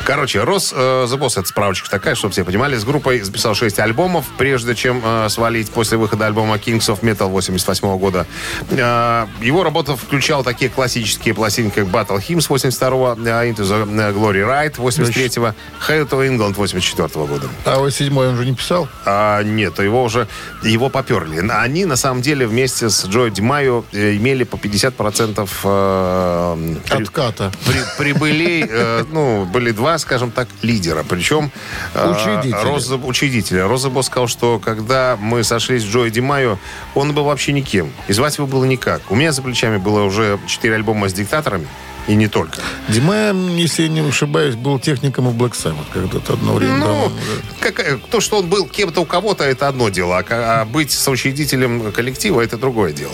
Короче, 0.05 0.43
Роз 0.43 0.73
э, 0.75 0.77
The 1.09 1.17
Boss, 1.17 1.39
это 1.39 1.45
справочка 1.47 1.89
такая, 1.89 2.15
чтобы 2.15 2.31
все 2.33 2.43
понимали, 2.45 2.77
с 2.77 2.83
группой 2.83 3.19
записал 3.21 3.55
6 3.55 3.79
альбомов, 3.79 4.25
прежде 4.37 4.75
чем 4.75 5.01
э, 5.03 5.27
свалить 5.29 5.69
после 5.71 5.97
выхода 5.97 6.27
альбома 6.27 6.55
Kings 6.55 6.87
of 6.87 7.01
Metal 7.01 7.27
88 7.29 7.97
года. 7.97 8.25
Э, 8.69 9.25
его 9.41 9.63
работа 9.63 9.95
включала 9.97 10.43
такие 10.43 10.69
классические 10.69 11.33
пластинки, 11.33 11.75
как 11.75 11.87
Battle 11.87 12.19
Hymns 12.19 12.47
82-го, 12.47 13.17
э, 13.21 13.49
Into 13.49 13.63
the 13.63 14.13
Glory 14.13 14.45
Ride 14.45 14.75
83-го, 14.75 15.53
Hell 15.87 16.07
to 16.07 16.27
England 16.27 16.53
84 16.53 17.25
года. 17.25 17.47
А 17.65 17.79
вот 17.79 17.91
седьмой 17.93 18.29
он 18.29 18.37
же 18.37 18.45
не 18.45 18.53
писал? 18.55 18.87
А, 19.05 19.30
нет, 19.43 19.79
его 19.79 20.03
уже 20.03 20.27
его 20.63 20.89
поперли. 20.89 21.39
Они, 21.49 21.85
на 21.85 21.95
самом 21.95 22.21
деле, 22.21 22.45
вместе 22.47 22.89
с 22.89 23.05
Джо 23.05 23.29
Димайо 23.29 23.83
э, 23.91 24.15
имели 24.17 24.43
по 24.43 24.55
50% 24.57 25.49
э, 25.63 26.75
при- 26.89 27.03
Отката. 27.03 27.51
при- 27.65 27.97
прибылей. 27.97 28.65
э, 28.69 29.05
ну, 29.11 29.45
были 29.45 29.71
два, 29.71 29.97
скажем 29.97 30.31
так, 30.31 30.47
лидера. 30.61 31.03
Причем... 31.07 31.51
э, 31.93 32.11
Учредители. 32.11 32.61
Роза, 32.63 32.95
учредителя. 32.95 33.67
Роза 33.67 33.89
Босс 33.89 34.07
сказал, 34.07 34.27
что 34.27 34.59
когда 34.59 35.17
мы 35.19 35.43
сошлись 35.43 35.83
с 35.83 35.85
Джо 35.85 36.09
Димайо, 36.09 36.57
он 36.95 37.13
был 37.13 37.23
вообще 37.25 37.51
никем. 37.53 37.91
И 38.07 38.13
звать 38.13 38.37
его 38.37 38.47
было 38.47 38.65
никак. 38.65 39.01
У 39.09 39.15
меня 39.15 39.31
за 39.31 39.41
плечами 39.41 39.77
было 39.77 40.03
уже 40.03 40.39
четыре 40.47 40.75
альбома 40.75 41.07
с 41.09 41.13
диктаторами. 41.13 41.67
И 42.07 42.15
не 42.15 42.27
только. 42.27 42.57
Дима, 42.89 43.31
если 43.55 43.83
я 43.83 43.89
не 43.89 44.01
ошибаюсь, 44.01 44.55
был 44.55 44.79
техником 44.79 45.29
в 45.29 45.41
Black 45.41 45.51
Sabbath 45.51 45.85
когда-то 45.93 46.33
одно 46.33 46.53
время. 46.53 46.77
Ну, 46.77 47.11
как, 47.59 47.99
то, 48.09 48.19
что 48.19 48.39
он 48.39 48.47
был 48.47 48.67
кем-то 48.67 49.01
у 49.01 49.05
кого-то, 49.05 49.43
это 49.43 49.67
одно 49.67 49.89
дело. 49.89 50.17
А, 50.17 50.61
а 50.61 50.65
быть 50.65 50.91
соучредителем 50.91 51.91
коллектива, 51.91 52.41
это 52.41 52.57
другое 52.57 52.91
дело. 52.91 53.13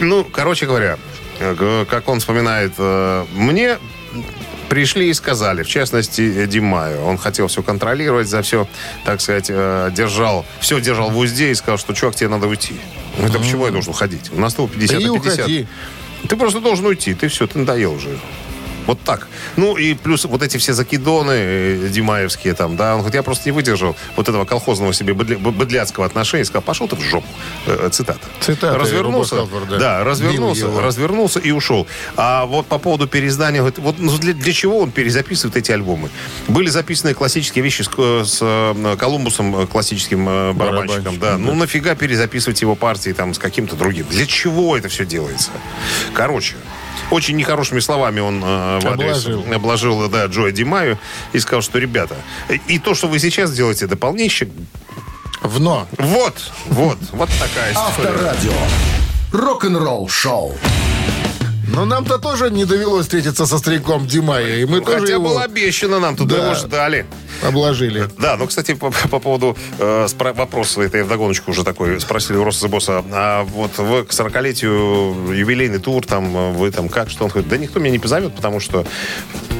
Ну, 0.00 0.24
короче 0.24 0.66
говоря, 0.66 0.98
э, 1.38 1.86
как 1.88 2.08
он 2.08 2.20
вспоминает, 2.20 2.72
э, 2.78 3.26
мне 3.32 3.78
пришли 4.68 5.08
и 5.08 5.14
сказали, 5.14 5.62
в 5.62 5.68
частности, 5.68 6.20
э, 6.20 6.46
Димаю. 6.46 7.04
Он 7.04 7.16
хотел 7.16 7.46
все 7.46 7.62
контролировать, 7.62 8.28
за 8.28 8.42
все, 8.42 8.66
так 9.04 9.20
сказать, 9.20 9.46
держал, 9.46 10.44
все 10.60 10.80
держал 10.80 11.10
в 11.10 11.18
узде 11.18 11.50
и 11.50 11.54
сказал, 11.54 11.78
что, 11.78 11.94
чувак, 11.94 12.16
тебе 12.16 12.28
надо 12.28 12.48
уйти. 12.48 12.74
Это 13.18 13.38
почему 13.38 13.66
я 13.66 13.72
должен 13.72 13.90
уходить? 13.90 14.30
У 14.32 14.40
нас 14.40 14.54
того 14.54 14.68
50 14.68 15.00
Да 15.00 15.08
на 15.08 15.14
50. 15.14 15.38
уходи. 15.38 15.66
Ты 16.28 16.36
просто 16.36 16.60
должен 16.60 16.86
уйти, 16.86 17.14
ты 17.14 17.28
все, 17.28 17.46
ты 17.46 17.58
надоел 17.58 17.94
уже. 17.94 18.18
Вот 18.86 19.00
так. 19.00 19.28
Ну 19.56 19.76
и 19.76 19.94
плюс 19.94 20.24
вот 20.24 20.42
эти 20.42 20.56
все 20.56 20.72
закидоны 20.72 21.32
э, 21.32 21.88
димаевские 21.90 22.54
там, 22.54 22.76
да, 22.76 22.94
он 22.94 23.00
говорит, 23.00 23.14
я 23.14 23.22
просто 23.22 23.48
не 23.48 23.52
выдержал 23.52 23.96
вот 24.16 24.28
этого 24.28 24.44
колхозного 24.44 24.92
себе 24.92 25.12
быдля- 25.12 25.38
быдляцкого 25.38 26.06
отношения, 26.06 26.42
и 26.42 26.44
сказал, 26.44 26.62
пошел 26.62 26.88
ты 26.88 26.96
в 26.96 27.00
жопу. 27.00 27.26
Э, 27.66 27.86
э, 27.86 27.90
Цитата. 27.90 28.20
Цитата 28.40 28.78
Развернулся, 28.78 29.36
Роба 29.36 29.48
Халфорда. 29.50 29.78
да, 29.78 30.04
развернулся, 30.04 30.66
развернулся 30.80 31.38
и 31.38 31.50
ушел. 31.50 31.86
А 32.16 32.46
вот 32.46 32.66
по 32.66 32.78
поводу 32.78 33.06
переиздания, 33.06 33.60
говорит, 33.60 33.78
вот 33.78 33.98
ну, 33.98 34.16
для, 34.18 34.32
для 34.32 34.52
чего 34.52 34.78
он 34.78 34.90
перезаписывает 34.90 35.56
эти 35.56 35.72
альбомы? 35.72 36.10
Были 36.48 36.68
записаны 36.68 37.14
классические 37.14 37.62
вещи 37.62 37.82
с, 37.82 37.88
с 37.88 38.96
Колумбусом, 38.98 39.66
классическим 39.66 40.24
барабанщиком, 40.24 40.56
Барабанщиком, 40.58 41.18
да. 41.18 41.32
да. 41.32 41.38
Ну 41.38 41.54
нафига 41.54 41.94
перезаписывать 41.94 42.60
его 42.60 42.74
партии 42.74 43.12
там 43.12 43.34
с 43.34 43.38
каким-то 43.38 43.76
другим? 43.76 44.06
Для 44.10 44.26
чего 44.26 44.76
это 44.76 44.88
все 44.88 45.04
делается? 45.04 45.50
Короче, 46.14 46.56
очень 47.10 47.36
нехорошими 47.36 47.80
словами 47.80 48.20
он 48.20 48.42
э, 48.42 48.78
в 48.80 48.86
адрес- 48.86 49.26
Обложил. 49.26 49.54
обложил 49.54 50.08
да, 50.08 50.26
Джоя 50.26 50.52
Димаю 50.52 50.98
и 51.32 51.38
сказал, 51.40 51.62
что, 51.62 51.78
ребята, 51.78 52.16
и 52.68 52.78
то, 52.78 52.94
что 52.94 53.08
вы 53.08 53.18
сейчас 53.18 53.52
делаете, 53.52 53.84
это 53.86 53.96
полнейший... 53.96 54.50
Вно. 55.42 55.86
Вот, 55.98 56.50
вот, 56.66 56.98
вот 57.12 57.30
такая 57.38 57.72
история. 57.72 58.10
Авторадио. 58.10 58.52
Рок-н-ролл 59.32 60.08
шоу. 60.08 60.54
Но 61.72 61.84
нам-то 61.84 62.18
тоже 62.18 62.50
не 62.50 62.64
довелось 62.64 63.02
встретиться 63.06 63.46
со 63.46 63.58
стариком 63.58 64.06
Димая. 64.06 64.56
И 64.58 64.64
мы 64.64 64.80
тоже 64.80 65.00
Хотя 65.00 65.12
его 65.14 65.28
было 65.28 65.42
обещано 65.44 66.00
нам, 66.00 66.16
туда 66.16 66.36
Да. 66.36 66.44
его 66.46 66.54
ждали. 66.54 67.06
обложили. 67.42 68.08
Да, 68.18 68.36
ну, 68.36 68.46
кстати, 68.46 68.74
по, 68.74 68.90
по 68.90 69.18
поводу 69.18 69.56
э, 69.78 70.06
спра- 70.08 70.34
вопроса, 70.34 70.82
это 70.82 70.98
я 70.98 71.04
вдогоночку 71.04 71.50
уже 71.52 71.64
такой 71.64 72.00
спросили 72.00 72.36
у 72.36 72.44
Роса 72.44 72.68
Босса, 72.68 73.02
а 73.12 73.44
вот 73.44 73.78
вы 73.78 74.04
к 74.04 74.10
40-летию 74.10 75.32
юбилейный 75.32 75.78
тур, 75.78 76.04
там, 76.04 76.54
вы 76.54 76.70
там 76.70 76.88
как, 76.88 77.08
что? 77.10 77.24
Он 77.24 77.30
говорит, 77.30 77.48
да 77.48 77.56
никто 77.56 77.78
меня 77.80 77.92
не 77.92 77.98
позовет, 77.98 78.34
потому 78.34 78.60
что 78.60 78.84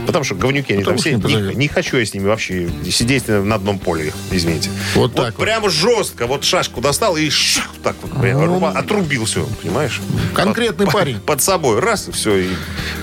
Потому 0.06 0.24
что 0.24 0.34
говнюки 0.34 0.72
они 0.72 0.82
Потому 0.82 0.96
там 0.98 1.02
все. 1.02 1.14
не 1.14 1.22
позовет. 1.22 1.56
Не, 1.56 1.68
хочу 1.68 1.96
я 1.98 2.04
с 2.04 2.12
ними 2.14 2.26
вообще 2.26 2.68
сидеть 2.90 3.28
на 3.28 3.54
одном 3.54 3.78
поле, 3.78 4.12
извините. 4.32 4.68
Вот 4.94 5.14
так 5.14 5.36
вот. 5.38 5.44
Прямо 5.44 5.68
жестко. 5.70 6.26
Вот 6.26 6.42
шашку 6.42 6.80
достал 6.80 7.16
и 7.16 7.30
шах, 7.30 7.68
так 7.84 7.94
вот 8.02 8.20
прям, 8.20 8.40
руба- 8.44 8.72
отрубил 8.72 9.24
все, 9.26 9.46
понимаешь? 9.62 10.00
Ну, 10.08 10.18
Конкретный 10.34 10.86
Под- 10.86 10.94
парень. 10.94 11.20
Под 11.20 11.40
собой. 11.42 11.78
Раз, 11.78 11.99
и 12.08 12.12
все. 12.12 12.36
И 12.36 12.48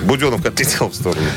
Буденов 0.02 0.44
отлетел 0.44 0.88
в 0.88 0.94
сторону. 0.94 1.28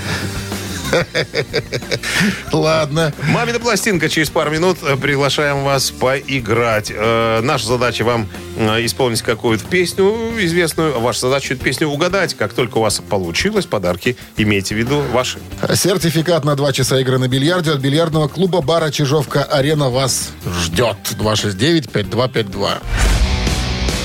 Ладно. 2.52 3.14
Мамина 3.30 3.60
пластинка 3.60 4.10
через 4.10 4.30
пару 4.30 4.52
минут. 4.52 4.78
Приглашаем 5.02 5.64
вас 5.64 5.92
поиграть. 5.92 6.92
Э, 6.94 7.42
наша 7.42 7.68
задача 7.68 8.04
вам 8.04 8.28
э, 8.58 8.86
исполнить 8.86 9.22
какую-то 9.22 9.66
песню 9.66 10.14
известную. 10.40 11.00
Ваша 11.00 11.22
задача 11.22 11.54
эту 11.54 11.64
песню 11.64 11.88
угадать. 11.88 12.34
Как 12.36 12.54
только 12.54 12.78
у 12.78 12.82
вас 12.82 13.02
получилось, 13.08 13.66
подарки 13.66 14.18
имейте 14.38 14.76
в 14.76 14.78
виду 14.78 15.02
ваши. 15.14 15.40
Сертификат 15.74 16.44
на 16.44 16.56
два 16.56 16.74
часа 16.74 17.00
игры 17.00 17.18
на 17.18 17.28
бильярде 17.28 17.72
от 17.72 17.80
бильярдного 17.80 18.28
клуба 18.28 18.62
бара 18.62 18.92
Чижовка-Арена 18.92 19.90
вас 19.90 20.30
ждет. 20.46 20.98
269-5252. 21.20 22.70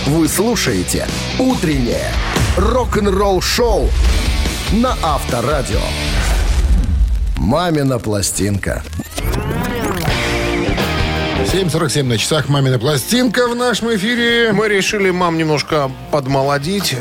Вы 0.07 0.29
слушаете 0.29 1.09
«Утреннее 1.39 2.13
рок-н-ролл-шоу» 2.57 3.89
на 4.73 4.97
Авторадио. 5.03 5.81
«Мамина 7.37 7.99
пластинка». 7.99 8.83
7.47 11.45 12.03
на 12.03 12.19
часах 12.19 12.49
«Мамина 12.49 12.79
пластинка» 12.79 13.47
в 13.47 13.55
нашем 13.55 13.95
эфире. 13.95 14.53
Мы 14.53 14.69
решили 14.69 15.11
мам 15.11 15.39
немножко 15.39 15.91
подмолодить. 16.11 16.95
э, 16.99 17.01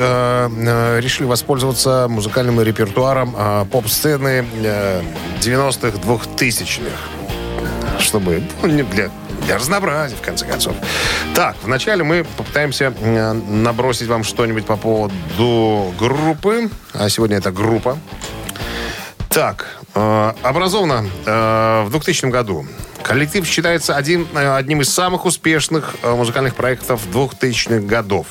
э, 0.50 1.00
решили 1.02 1.26
воспользоваться 1.26 2.06
музыкальным 2.08 2.62
репертуаром 2.62 3.36
э, 3.36 3.66
поп-сцены 3.72 4.46
э, 4.64 5.02
90-х, 5.42 5.98
2000-х. 5.98 8.00
Чтобы, 8.00 8.44
ну, 8.62 8.68
не 8.68 8.84
для, 8.84 9.10
для 9.44 9.58
разнообразия, 9.58 10.16
в 10.16 10.22
конце 10.22 10.46
концов. 10.46 10.76
Так, 11.34 11.56
вначале 11.64 12.04
мы 12.04 12.26
попытаемся 12.38 12.94
набросить 13.50 14.08
вам 14.08 14.24
что-нибудь 14.24 14.66
по 14.66 14.78
поводу 14.78 15.94
группы. 16.00 16.70
А 16.94 17.10
сегодня 17.10 17.38
это 17.38 17.52
группа. 17.52 17.98
Так, 19.30 19.80
э, 19.94 20.34
образована 20.44 21.06
э, 21.26 21.84
в 21.86 21.90
2000 21.92 22.28
году. 22.28 22.66
Коллектив 23.06 23.46
считается 23.46 23.96
один, 23.96 24.28
э, 24.34 24.56
одним 24.56 24.82
из 24.82 24.92
самых 24.92 25.26
успешных 25.26 25.96
э, 26.02 26.16
музыкальных 26.16 26.56
проектов 26.56 27.02
2000-х 27.14 27.86
годов. 27.86 28.26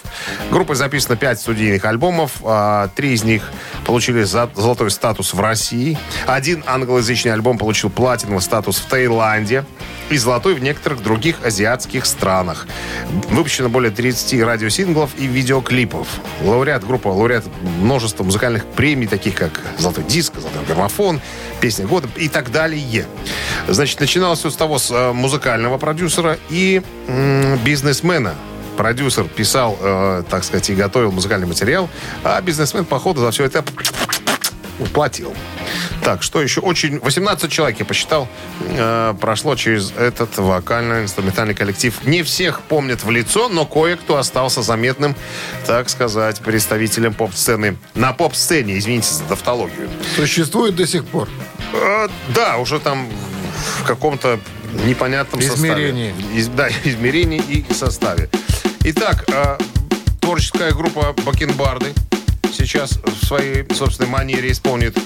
Группой 0.51 0.75
записано 0.75 1.15
5 1.15 1.41
студийных 1.41 1.85
альбомов. 1.85 2.33
а 2.43 2.89
Три 2.97 3.13
из 3.13 3.23
них 3.23 3.53
получили 3.87 4.25
золотой 4.25 4.91
статус 4.91 5.33
в 5.33 5.41
России. 5.41 5.97
Один 6.27 6.65
англоязычный 6.67 7.33
альбом 7.33 7.57
получил 7.57 7.89
платиновый 7.89 8.43
статус 8.43 8.79
в 8.79 8.87
Таиланде 8.87 9.65
и 10.11 10.17
золотой 10.17 10.55
в 10.55 10.63
некоторых 10.63 11.05
других 11.05 11.37
азиатских 11.45 12.05
странах. 12.05 12.67
Выпущено 13.31 13.69
более 13.69 13.93
30 13.93 14.43
радиосинглов 14.43 15.11
и 15.17 15.27
видеоклипов. 15.27 16.09
Лауреат 16.43 16.85
группа, 16.85 17.09
лауреат 17.09 17.45
множества 17.63 18.25
музыкальных 18.25 18.67
премий, 18.67 19.07
таких 19.07 19.37
как 19.37 19.61
«Золотой 19.79 20.03
диск», 20.05 20.35
«Золотой 20.35 20.65
граммофон», 20.67 21.21
«Песня 21.61 21.87
года» 21.87 22.09
и 22.17 22.29
так 22.29 22.51
далее. 22.51 23.07
Значит, 23.69 24.01
начиналось 24.01 24.41
все 24.41 24.51
с 24.51 24.57
того, 24.57 24.79
с 24.79 24.91
э, 24.91 25.13
музыкального 25.13 25.79
продюсера 25.79 26.39
и 26.51 26.83
бизнесмена. 27.65 28.35
продюсер 28.77 29.25
писал, 29.25 29.79
э, 29.81 30.23
так 30.29 30.45
сказать, 30.45 30.69
и 30.71 30.75
готовил 30.75 31.13
музыкальный 31.13 31.47
материал, 31.47 31.89
а 32.23 32.41
бизнесмен, 32.41 32.85
походу, 32.85 33.21
за 33.21 33.31
все 33.31 33.45
это 33.45 33.65
уплатил. 34.79 35.33
Так, 36.03 36.23
что 36.23 36.43
еще? 36.43 36.61
Очень... 36.61 36.99
18 36.99 37.51
человек, 37.51 37.79
я 37.79 37.85
посчитал, 37.85 38.29
э, 38.61 39.15
прошло 39.21 39.55
через 39.57 39.93
этот 39.93 40.37
вокально-инструментальный 40.37 41.55
коллектив. 41.55 41.95
Не 42.05 42.23
всех 42.23 42.61
помнят 42.63 43.05
в 43.05 43.11
лицо, 43.11 43.49
но 43.49 43.65
кое-кто 43.65 44.17
остался 44.17 44.63
заметным, 44.63 45.15
так 45.67 45.89
сказать, 45.89 46.41
представителем 46.41 47.15
поп-сцены. 47.15 47.77
На 47.95 48.13
поп-сцене, 48.13 48.79
извините 48.79 49.09
за 49.15 49.25
тавтологию. 49.25 49.89
Существует 50.17 50.77
до 50.77 50.87
сих 50.87 51.05
пор. 51.07 51.29
Э, 51.73 52.09
да, 52.35 52.59
уже 52.59 52.81
там 52.81 53.09
в 53.55 53.85
каком-то 53.85 54.39
непонятном 54.87 55.41
Измерении. 55.41 56.13
составе. 56.13 56.39
Из, 56.39 56.49
да, 56.49 56.69
измерении 56.85 57.41
и 57.41 57.73
составе. 57.73 58.29
Итак, 58.85 59.25
э, 59.29 59.59
творческая 60.21 60.73
группа 60.73 61.15
Бакенбарды 61.25 61.93
сейчас 62.53 62.99
в 63.03 63.27
своей 63.27 63.65
собственной 63.75 64.09
манере 64.09 64.51
исполнит 64.51 64.97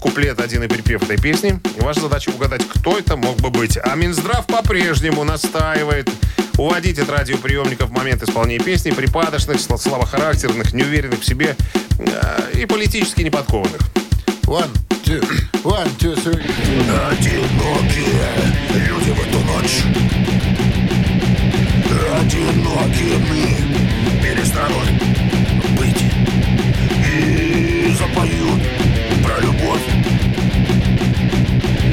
куплет 0.00 0.40
один 0.40 0.62
и 0.64 0.68
припев 0.68 1.02
этой 1.02 1.18
песни. 1.18 1.60
И 1.76 1.80
ваша 1.80 2.00
задача 2.00 2.30
угадать, 2.30 2.62
кто 2.66 2.98
это 2.98 3.16
мог 3.16 3.36
бы 3.36 3.50
быть. 3.50 3.78
А 3.82 3.94
Минздрав 3.94 4.46
по-прежнему 4.46 5.24
настаивает 5.24 6.08
уводить 6.56 6.98
от 6.98 7.08
радиоприемников 7.08 7.90
в 7.90 7.92
момент 7.92 8.22
исполнения 8.22 8.62
песни 8.62 8.90
припадочных, 8.90 9.60
слабохарактерных, 9.60 10.72
неуверенных 10.72 11.20
в 11.20 11.24
себе 11.24 11.56
э, 11.98 12.60
и 12.60 12.66
политически 12.66 13.22
неподкованных. 13.22 13.80
One, 14.50 14.72
two, 15.04 15.20
one, 15.62 15.88
two, 15.94 16.16
three. 16.16 16.42
Одинокие 17.08 18.32
люди 18.74 19.10
в 19.10 19.20
эту 19.20 19.38
ночь. 19.46 19.84
Одинокими 22.18 23.46
перестанут 24.20 24.90
быть. 25.78 26.02
И 27.14 27.94
запоют 27.96 28.60
про 29.22 29.38
любовь. 29.40 29.86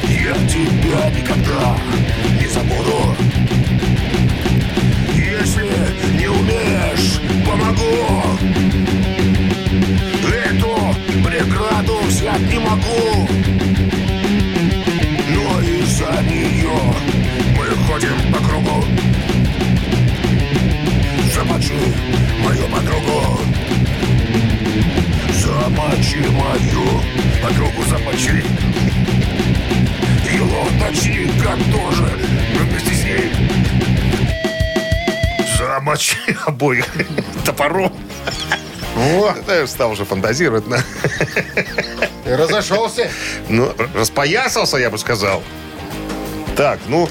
Я 0.08 0.34
тебя 0.48 1.10
никогда 1.10 1.78
не 2.40 2.48
забуду 2.48 3.27
могу 12.78 13.28
Но 15.34 15.60
из-за 15.60 16.22
нее 16.22 16.78
мы 17.56 17.66
ходим 17.86 18.32
по 18.32 18.38
кругу 18.38 18.84
Замочи 21.34 21.72
мою 22.44 22.66
подругу 22.68 23.40
Замочи 25.32 26.24
мою 26.30 27.02
подругу, 27.42 27.84
замочи 27.88 28.44
Его 30.32 30.66
точника 30.80 31.56
тоже 31.72 32.10
вместе 32.54 32.94
с 32.94 33.04
ней 33.04 33.32
Замочи 35.58 36.16
обоих 36.46 36.86
топором. 37.44 37.92
Да, 39.46 39.60
я 39.60 39.66
стал 39.66 39.92
уже 39.92 40.04
фантазировать. 40.04 40.64
Разошелся. 42.36 43.10
Ну, 43.48 43.72
распоясался, 43.94 44.76
я 44.78 44.90
бы 44.90 44.98
сказал. 44.98 45.42
Так, 46.56 46.80
ну, 46.88 47.08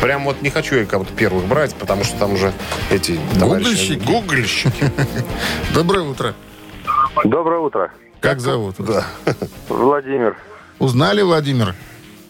прям 0.00 0.24
вот 0.24 0.42
не 0.42 0.50
хочу 0.50 0.76
я 0.76 0.86
кого-то 0.86 1.12
первых 1.12 1.44
брать, 1.44 1.74
потому 1.74 2.04
что 2.04 2.18
там 2.18 2.32
уже 2.32 2.52
эти 2.90 3.18
товарищи... 3.38 3.94
Гугольщики? 3.94 4.04
Гугольщики. 4.04 4.92
Доброе 5.74 6.04
утро. 6.04 6.34
Доброе 7.24 7.60
утро. 7.60 7.90
Как 8.20 8.40
зовут? 8.40 8.76
Да. 8.78 9.06
Владимир. 9.68 10.36
Узнали, 10.78 11.22
Владимир? 11.22 11.74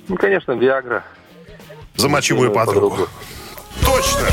Ну, 0.08 0.16
конечно, 0.16 0.52
Виагра. 0.52 1.04
Мою 1.98 2.52
подругу. 2.52 2.90
Подругу. 2.90 3.08
Точно! 3.84 4.26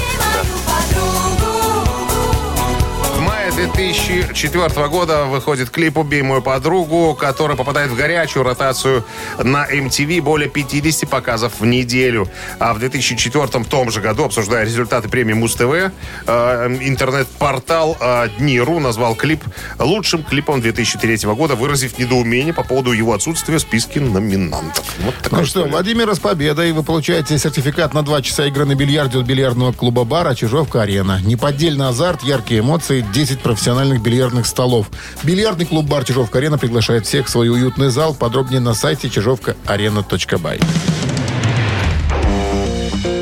2004 3.60 4.88
года 4.88 5.26
выходит 5.26 5.70
клип 5.70 5.98
«Убей 5.98 6.22
мою 6.22 6.42
подругу», 6.42 7.14
который 7.14 7.58
попадает 7.58 7.92
в 7.92 7.96
горячую 7.96 8.44
ротацию 8.44 9.04
на 9.38 9.68
MTV 9.70 10.22
более 10.22 10.50
50 10.50 11.10
показов 11.10 11.60
в 11.60 11.66
неделю. 11.66 12.30
А 12.58 12.74
в 12.74 12.80
2004 12.80 13.46
в 13.46 13.68
том 13.68 13.92
же 13.92 14.00
году, 14.00 14.24
обсуждая 14.24 14.64
результаты 14.64 15.10
премии 15.10 15.34
Муз-ТВ, 15.34 15.92
э, 16.26 16.78
интернет-портал 16.82 17.98
э, 18.00 18.30
Дни.ру 18.38 18.80
назвал 18.80 19.16
клип 19.16 19.44
лучшим 19.78 20.24
клипом 20.24 20.62
2003 20.62 21.28
года, 21.34 21.56
выразив 21.56 22.00
недоумение 22.00 22.54
по 22.54 22.64
поводу 22.64 22.94
его 22.94 23.14
отсутствия 23.14 23.58
в 23.58 23.62
списке 23.62 24.00
номинантов. 24.00 24.86
Вот 25.00 25.16
такая 25.16 25.42
Ну 25.42 25.46
что, 25.46 25.60
история. 25.60 25.72
Владимира 25.72 26.16
с 26.16 26.20
победой. 26.20 26.72
Вы 26.72 26.84
получаете 26.84 27.38
сертификат 27.38 27.94
на 27.94 28.04
два 28.04 28.22
часа 28.22 28.46
игры 28.46 28.64
на 28.64 28.76
бильярде 28.76 29.20
от 29.20 29.26
бильярдного 29.26 29.74
клуба 29.74 30.06
бара 30.06 30.34
«Чижовка-арена». 30.34 31.20
Неподдельный 31.22 31.90
азарт, 31.90 32.24
яркие 32.24 32.62
эмоции, 32.62 33.06
10 33.14 33.49
профессиональных 33.50 34.00
бильярдных 34.04 34.46
столов. 34.46 34.92
Бильярдный 35.24 35.66
клуб 35.66 35.88
бар 35.88 36.06
«Чижовка-арена» 36.06 36.60
приглашает 36.60 37.08
всех 37.08 37.26
в 37.26 37.30
свой 37.32 37.50
уютный 37.50 37.90
зал. 37.90 38.14
Подробнее 38.14 38.60
на 38.60 38.76
сайте 38.76 39.10
чижовкаарена.бай. 39.10 40.60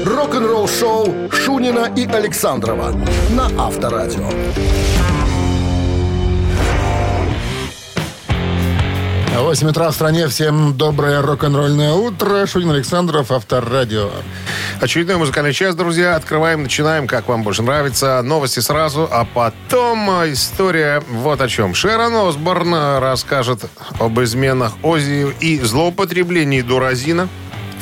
Рок-н-ролл 0.04 0.68
шоу 0.68 1.32
Шунина 1.32 1.90
и 1.96 2.06
Александрова 2.06 2.94
на 3.30 3.46
Авторадио. 3.58 4.30
8 9.41 9.67
утра 9.69 9.91
в 9.91 9.93
стране. 9.93 10.28
Всем 10.28 10.76
доброе 10.76 11.21
рок-н-ролльное 11.21 11.93
утро. 11.93 12.47
Шунин 12.47 12.71
Александров, 12.71 13.32
Авторадио. 13.32 14.10
Очередной 14.82 15.17
музыкальный 15.17 15.54
час, 15.54 15.76
друзья. 15.76 16.15
Открываем, 16.15 16.63
начинаем, 16.63 17.08
как 17.08 17.28
вам 17.28 17.43
больше 17.43 17.62
нравится. 17.62 18.21
Новости 18.23 18.62
сразу, 18.62 19.08
а 19.12 19.26
потом 19.26 20.10
э, 20.21 20.34
история 20.34 21.04
вот 21.10 21.39
о 21.41 21.47
чем. 21.47 21.76
Шерон 21.76 22.15
Осборн 22.15 22.73
э, 22.73 23.00
расскажет 23.00 23.65
об 24.00 24.19
изменах 24.21 24.73
Ози 24.82 25.28
и 25.39 25.60
злоупотреблении 25.60 26.62
Дуразина 26.62 27.30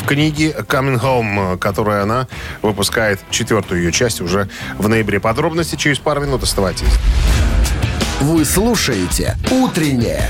в 0.03 0.05
книге 0.05 0.55
«Coming 0.67 1.01
Home», 1.01 1.53
э, 1.53 1.57
которую 1.57 2.03
она 2.03 2.27
выпускает 2.63 3.21
четвертую 3.29 3.81
ее 3.81 3.93
часть 3.93 4.19
уже 4.19 4.49
в 4.77 4.89
ноябре. 4.89 5.21
Подробности 5.21 5.77
через 5.77 5.99
пару 5.99 6.21
минут. 6.21 6.43
Оставайтесь. 6.43 6.93
Вы 8.19 8.43
слушаете 8.43 9.37
«Утреннее 9.51 10.29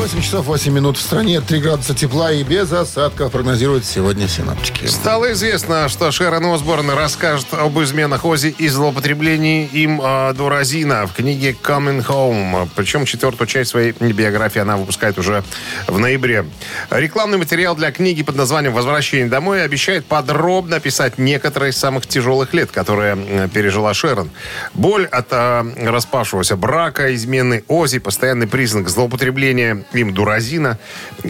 8 0.00 0.22
часов 0.22 0.46
8 0.46 0.72
минут 0.72 0.96
в 0.96 1.02
стране, 1.02 1.42
3 1.42 1.60
градуса 1.60 1.94
тепла 1.94 2.32
и 2.32 2.42
без 2.42 2.72
осадков 2.72 3.30
прогнозируют 3.32 3.84
сегодня 3.84 4.28
синаптики. 4.28 4.86
Стало 4.86 5.30
известно, 5.32 5.90
что 5.90 6.10
Шерон 6.10 6.46
Осборн 6.46 6.88
расскажет 6.88 7.48
об 7.52 7.78
изменах 7.80 8.24
Ози 8.24 8.54
и 8.56 8.66
злоупотреблении 8.68 9.66
им 9.66 10.00
э, 10.02 10.32
дуразина 10.32 11.06
в 11.06 11.12
книге 11.12 11.54
«Coming 11.62 12.02
Home». 12.06 12.70
Причем 12.74 13.04
четвертую 13.04 13.46
часть 13.46 13.72
своей 13.72 13.92
биографии 13.92 14.60
она 14.60 14.78
выпускает 14.78 15.18
уже 15.18 15.44
в 15.86 15.98
ноябре. 15.98 16.46
Рекламный 16.88 17.36
материал 17.36 17.76
для 17.76 17.92
книги 17.92 18.22
под 18.22 18.36
названием 18.36 18.72
«Возвращение 18.72 19.28
домой» 19.28 19.62
обещает 19.62 20.06
подробно 20.06 20.76
описать 20.76 21.18
некоторые 21.18 21.72
из 21.72 21.76
самых 21.76 22.06
тяжелых 22.06 22.54
лет, 22.54 22.70
которые 22.70 23.50
пережила 23.52 23.92
Шерон. 23.92 24.30
Боль 24.72 25.04
от 25.04 25.26
э, 25.30 25.90
распавшегося 25.90 26.56
брака, 26.56 27.14
измены 27.14 27.64
Ози, 27.68 27.98
постоянный 27.98 28.46
признак 28.46 28.88
злоупотребления 28.88 29.84
им 29.92 30.14
дуразина, 30.14 30.78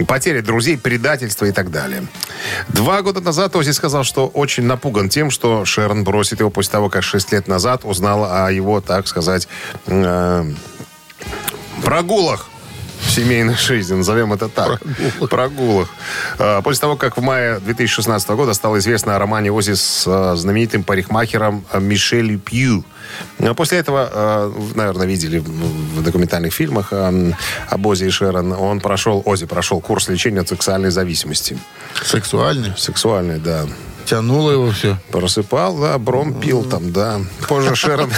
потеря 0.07 0.41
друзей, 0.41 0.77
предательство 0.77 1.45
и 1.45 1.51
так 1.51 1.71
далее. 1.71 2.05
Два 2.69 3.01
года 3.01 3.21
назад 3.21 3.55
Ози 3.55 3.71
сказал, 3.71 4.03
что 4.03 4.27
очень 4.27 4.63
напуган 4.63 5.09
тем, 5.09 5.31
что 5.31 5.65
Шерон 5.65 6.03
бросит 6.03 6.39
его 6.39 6.49
после 6.49 6.71
того, 6.71 6.89
как 6.89 7.03
шесть 7.03 7.31
лет 7.31 7.47
назад 7.47 7.81
узнала 7.83 8.45
о 8.45 8.51
его, 8.51 8.81
так 8.81 9.07
сказать, 9.07 9.47
э, 9.87 10.45
прогулах 11.83 12.50
в 13.01 13.09
семейной 13.11 13.55
жизни, 13.55 13.95
назовем 13.95 14.33
это 14.33 14.47
так. 14.47 14.81
Прогулах. 15.29 15.89
Э, 16.37 16.61
После 16.63 16.81
того, 16.81 16.95
как 16.95 17.17
в 17.17 17.21
мае 17.21 17.59
2016 17.59 18.29
года 18.29 18.53
стало 18.53 18.77
известно 18.77 19.15
о 19.15 19.19
романе 19.19 19.51
Ози 19.51 19.73
с 19.73 20.03
э, 20.07 20.35
знаменитым 20.35 20.83
парикмахером 20.83 21.65
э, 21.71 21.79
Мишель 21.79 22.37
Пью. 22.37 22.83
А 23.39 23.53
После 23.53 23.79
этого, 23.79 24.51
наверное, 24.75 25.05
видели 25.05 25.39
в 25.39 26.01
документальных 26.01 26.53
фильмах 26.53 26.93
об 26.93 27.85
Ози 27.85 28.05
и 28.05 28.09
Шерон. 28.09 28.53
Он 28.53 28.79
прошел, 28.79 29.21
Ози 29.25 29.45
прошел 29.45 29.81
курс 29.81 30.07
лечения 30.07 30.39
от 30.39 30.47
сексуальной 30.47 30.91
зависимости. 30.91 31.57
Сексуальный. 32.03 32.73
Сексуальной, 32.77 33.39
да. 33.39 33.65
Тянуло 34.11 34.51
его 34.51 34.71
все. 34.71 34.97
Просыпал, 35.09 35.77
да, 35.77 35.97
бром 35.97 36.33
пил 36.33 36.65
там, 36.65 36.91
да. 36.91 37.21
Позже 37.47 37.75
Шерон 37.75 38.11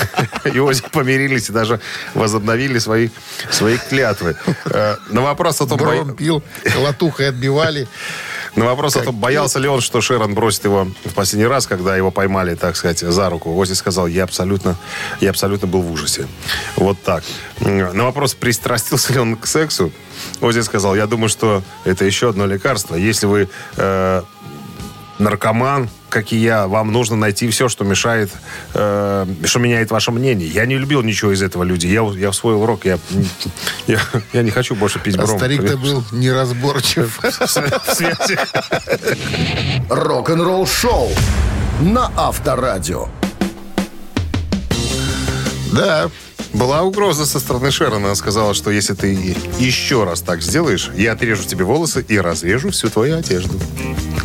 и 0.51 0.57
Ози 0.57 0.81
помирились 0.91 1.49
и 1.49 1.53
даже 1.53 1.79
возобновили 2.15 2.79
свои, 2.79 3.09
свои 3.51 3.77
клятвы. 3.77 4.35
Э, 4.65 4.95
На 5.11 5.21
вопрос 5.21 5.61
о 5.61 5.67
том, 5.67 5.77
Бром 5.77 6.15
пил, 6.15 6.41
латухой 6.79 7.29
отбивали. 7.29 7.87
на 8.55 8.65
вопрос 8.65 8.95
о 8.95 9.01
том, 9.03 9.15
боялся 9.15 9.59
ли 9.59 9.67
он, 9.67 9.81
что 9.81 10.01
Шерон 10.01 10.33
бросит 10.33 10.63
его 10.63 10.87
в 11.05 11.13
последний 11.13 11.45
раз, 11.45 11.67
когда 11.67 11.95
его 11.95 12.09
поймали, 12.09 12.55
так 12.55 12.75
сказать, 12.75 12.97
за 13.01 13.29
руку, 13.29 13.55
Ози 13.55 13.73
сказал, 13.73 14.07
я 14.07 14.23
абсолютно, 14.23 14.75
я 15.21 15.29
абсолютно 15.29 15.67
был 15.67 15.83
в 15.83 15.91
ужасе. 15.91 16.25
Вот 16.75 16.99
так. 17.03 17.23
На 17.59 18.05
вопрос, 18.05 18.33
пристрастился 18.33 19.13
ли 19.13 19.19
он 19.19 19.35
к 19.35 19.45
сексу, 19.45 19.91
Ози 20.41 20.61
сказал, 20.61 20.95
я 20.95 21.05
думаю, 21.05 21.29
что 21.29 21.61
это 21.85 22.03
еще 22.03 22.29
одно 22.29 22.47
лекарство. 22.47 22.95
Если 22.95 23.27
вы 23.27 23.47
э, 23.77 24.23
наркоман, 25.19 25.89
как 26.09 26.31
и 26.33 26.37
я, 26.37 26.67
вам 26.67 26.91
нужно 26.91 27.15
найти 27.15 27.47
все, 27.49 27.69
что 27.69 27.83
мешает, 27.83 28.31
э, 28.73 29.25
что 29.45 29.59
меняет 29.59 29.91
ваше 29.91 30.11
мнение. 30.11 30.47
Я 30.47 30.65
не 30.65 30.77
любил 30.77 31.01
ничего 31.03 31.31
из 31.31 31.41
этого, 31.41 31.63
люди. 31.63 31.87
Я, 31.87 32.01
я 32.17 32.29
усвоил 32.29 32.61
урок, 32.61 32.85
я, 32.85 32.97
я, 33.87 33.99
я 34.33 34.41
не 34.41 34.51
хочу 34.51 34.75
больше 34.75 34.99
пить 34.99 35.15
А 35.17 35.25
бром. 35.25 35.37
старик-то 35.37 35.77
был 35.77 36.03
неразборчив. 36.11 37.19
в 37.21 37.93
связи. 37.93 38.37
Рок-н-ролл 39.89 40.65
шоу 40.67 41.09
на 41.81 42.11
Авторадио. 42.15 43.07
Да, 45.71 46.09
Была 46.51 46.83
угроза 46.83 47.25
со 47.25 47.39
стороны 47.39 47.71
Шерона. 47.71 48.05
Она 48.07 48.15
сказала, 48.15 48.53
что 48.53 48.71
если 48.71 48.93
ты 48.93 49.35
еще 49.59 50.03
раз 50.03 50.21
так 50.21 50.41
сделаешь, 50.41 50.91
я 50.95 51.13
отрежу 51.13 51.43
тебе 51.43 51.65
волосы 51.65 52.05
и 52.07 52.19
разрежу 52.19 52.69
всю 52.71 52.89
твою 52.89 53.17
одежду. 53.17 53.59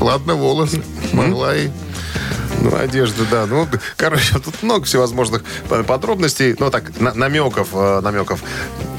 ладно, 0.00 0.35
волосы. 0.35 0.83
Могла 1.12 1.57
и... 1.57 1.68
Ну, 2.61 2.74
одежда, 2.76 3.24
да. 3.31 3.46
Ну, 3.46 3.68
короче, 3.96 4.35
тут 4.40 4.62
много 4.62 4.85
всевозможных 4.85 5.44
подробностей. 5.87 6.57
Ну, 6.59 6.70
так, 6.70 6.98
на- 7.00 7.14
намеков, 7.14 7.68
э, 7.72 8.00
намеков. 8.00 8.42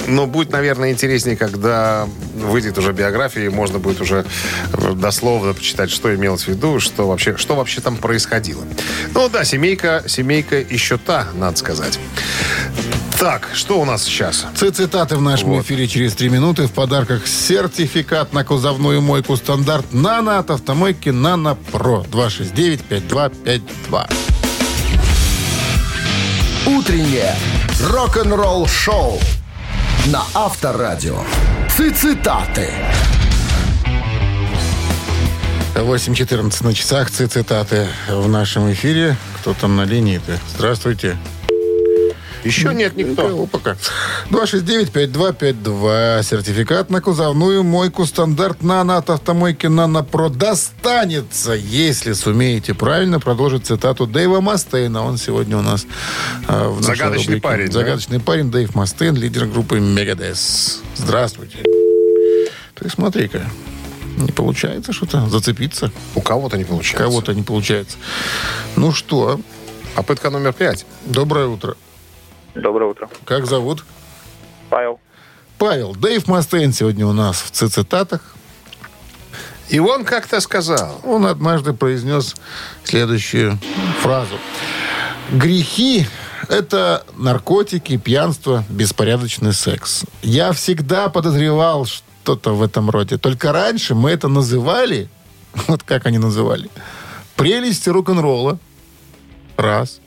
Но 0.08 0.28
будет, 0.28 0.52
наверное, 0.52 0.92
интереснее, 0.92 1.36
когда 1.36 2.08
выйдет 2.36 2.78
уже 2.78 2.94
биография, 2.94 3.46
и 3.46 3.50
можно 3.50 3.78
будет 3.80 4.00
уже 4.00 4.26
э, 4.72 4.94
дословно 4.94 5.54
почитать, 5.54 5.92
что 5.92 6.16
имелось 6.16 6.44
в 6.44 6.48
виду, 6.48 6.80
что 6.80 7.08
вообще, 7.08 7.36
что 7.36 7.56
вообще 7.56 7.82
там 7.82 7.98
происходило. 7.98 8.64
Ну 9.14 9.28
да, 9.28 9.44
семейка, 9.44 10.04
семейка 10.08 10.56
еще 10.58 10.98
та, 10.98 11.28
надо 11.36 11.58
сказать. 11.58 12.00
Так, 13.20 13.50
что 13.54 13.82
у 13.82 13.86
нас 13.86 14.04
сейчас? 14.06 14.46
Цитаты 14.56 15.18
в 15.18 15.22
нашем 15.22 15.50
Вот. 15.50 15.66
эфире 15.66 15.90
через 15.90 16.14
три 16.14 16.30
минуты. 16.30 16.68
В 16.68 16.72
подарках 16.72 17.28
сертификат 17.28 18.32
на 18.32 18.46
кузовную 18.46 19.02
мойку 19.02 19.36
стандарт 19.36 19.92
«Нано» 19.92 20.40
от 20.40 20.52
автомойки 20.52 21.10
«Нано 21.10 21.56
Про». 21.56 22.06
269-5252. 22.12 24.10
Утреннее 26.66 27.36
рок-н-ролл 27.90 28.68
шоу 28.68 29.20
на 30.06 30.24
Авторадио. 30.34 31.22
Цитаты. 31.78 32.70
8.14 35.76 36.64
на 36.66 36.74
часах. 36.74 37.12
Цитаты 37.12 37.90
в 38.08 38.30
нашем 38.30 38.72
эфире. 38.72 39.18
Кто 39.42 39.54
там 39.54 39.76
на 39.76 39.84
линии-то? 39.84 40.40
Здравствуйте. 40.56 41.18
Еще 42.44 42.74
нет 42.74 42.96
никто. 42.96 43.24
Никого 43.24 43.46
пока. 43.46 43.76
269-5252. 44.32 46.24
Сертификат 46.24 46.90
на 46.90 47.02
кузовную 47.02 47.64
мойку 47.64 48.06
стандарт 48.06 48.62
«Нано» 48.64 48.98
от 48.98 49.10
автомойки 49.10 49.68
«Нано 49.68 50.04
Про» 50.04 50.30
достанется, 50.30 51.54
если 51.54 52.14
сумеете 52.14 52.74
правильно 52.74 53.20
продолжить 53.20 53.66
цитату 53.68 54.08
Дэйва 54.08 54.42
Мастейна. 54.42 55.04
Он 55.04 55.18
сегодня 55.18 55.58
у 55.58 55.62
нас 55.62 55.86
а, 56.48 56.70
в 56.70 56.82
Загадочный 56.82 57.36
рубрике. 57.36 57.42
парень, 57.42 57.68
да? 57.68 57.74
Загадочный 57.74 58.20
парень 58.20 58.52
Дэйв 58.52 58.76
Мастейн, 58.76 59.16
лидер 59.16 59.46
группы 59.46 59.80
Мегадес. 59.80 60.82
Здравствуйте. 60.96 61.58
Ты 62.76 62.90
смотри-ка, 62.90 63.42
не 64.18 64.32
получается 64.32 64.94
что-то 64.94 65.28
зацепиться. 65.28 65.92
У 66.16 66.22
кого-то 66.22 66.58
не 66.58 66.64
получается. 66.64 67.04
Кого-то 67.04 67.34
не 67.34 67.44
получается. 67.44 67.98
Ну 68.76 68.92
что, 68.94 69.40
Попытка 69.96 70.30
номер 70.30 70.54
пять. 70.54 70.86
доброе 71.06 71.48
утро. 71.48 71.76
Доброе 72.56 72.90
утро. 72.90 73.10
Как 73.26 73.46
зовут? 73.46 73.86
Павел. 74.70 75.00
Павел, 75.58 75.94
Дэйв 75.94 76.28
Мастейн 76.28 76.74
сегодня 76.74 77.06
у 77.06 77.14
нас 77.14 77.42
в 77.42 77.52
цитатах. 77.52 78.36
И 79.70 79.80
он 79.80 80.04
как-то 80.04 80.40
сказал. 80.40 81.00
Он 81.04 81.26
однажды 81.26 81.74
произнес 81.74 82.36
следующую 82.84 83.60
фразу. 84.02 84.40
Грехи– 85.32 86.08
это 86.50 87.06
наркотики, 87.16 87.98
пьянство, 87.98 88.64
беспорядочный 88.70 89.54
секс. 89.54 90.06
Я 90.24 90.54
всегда 90.54 91.10
подозревал 91.10 91.86
что-то 91.86 92.56
в 92.56 92.64
этом 92.64 92.90
роде. 92.90 93.18
Только 93.20 93.52
раньше 93.52 93.94
мы 93.94 94.10
это 94.10 94.28
называли, 94.28 95.08
вот 95.68 95.84
как 95.84 96.08
они 96.08 96.18
называли, 96.18 96.70
прелести 97.36 97.90
рок-н-ролла. 97.90 98.58
Раз. 99.56 100.00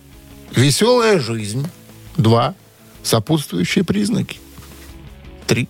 Веселая 0.50 1.20
жизнь. 1.20 1.68
Два. 2.16 2.55
Сопутствующие 3.03 3.85
признаки. 3.85 4.38
Три. 5.46 5.68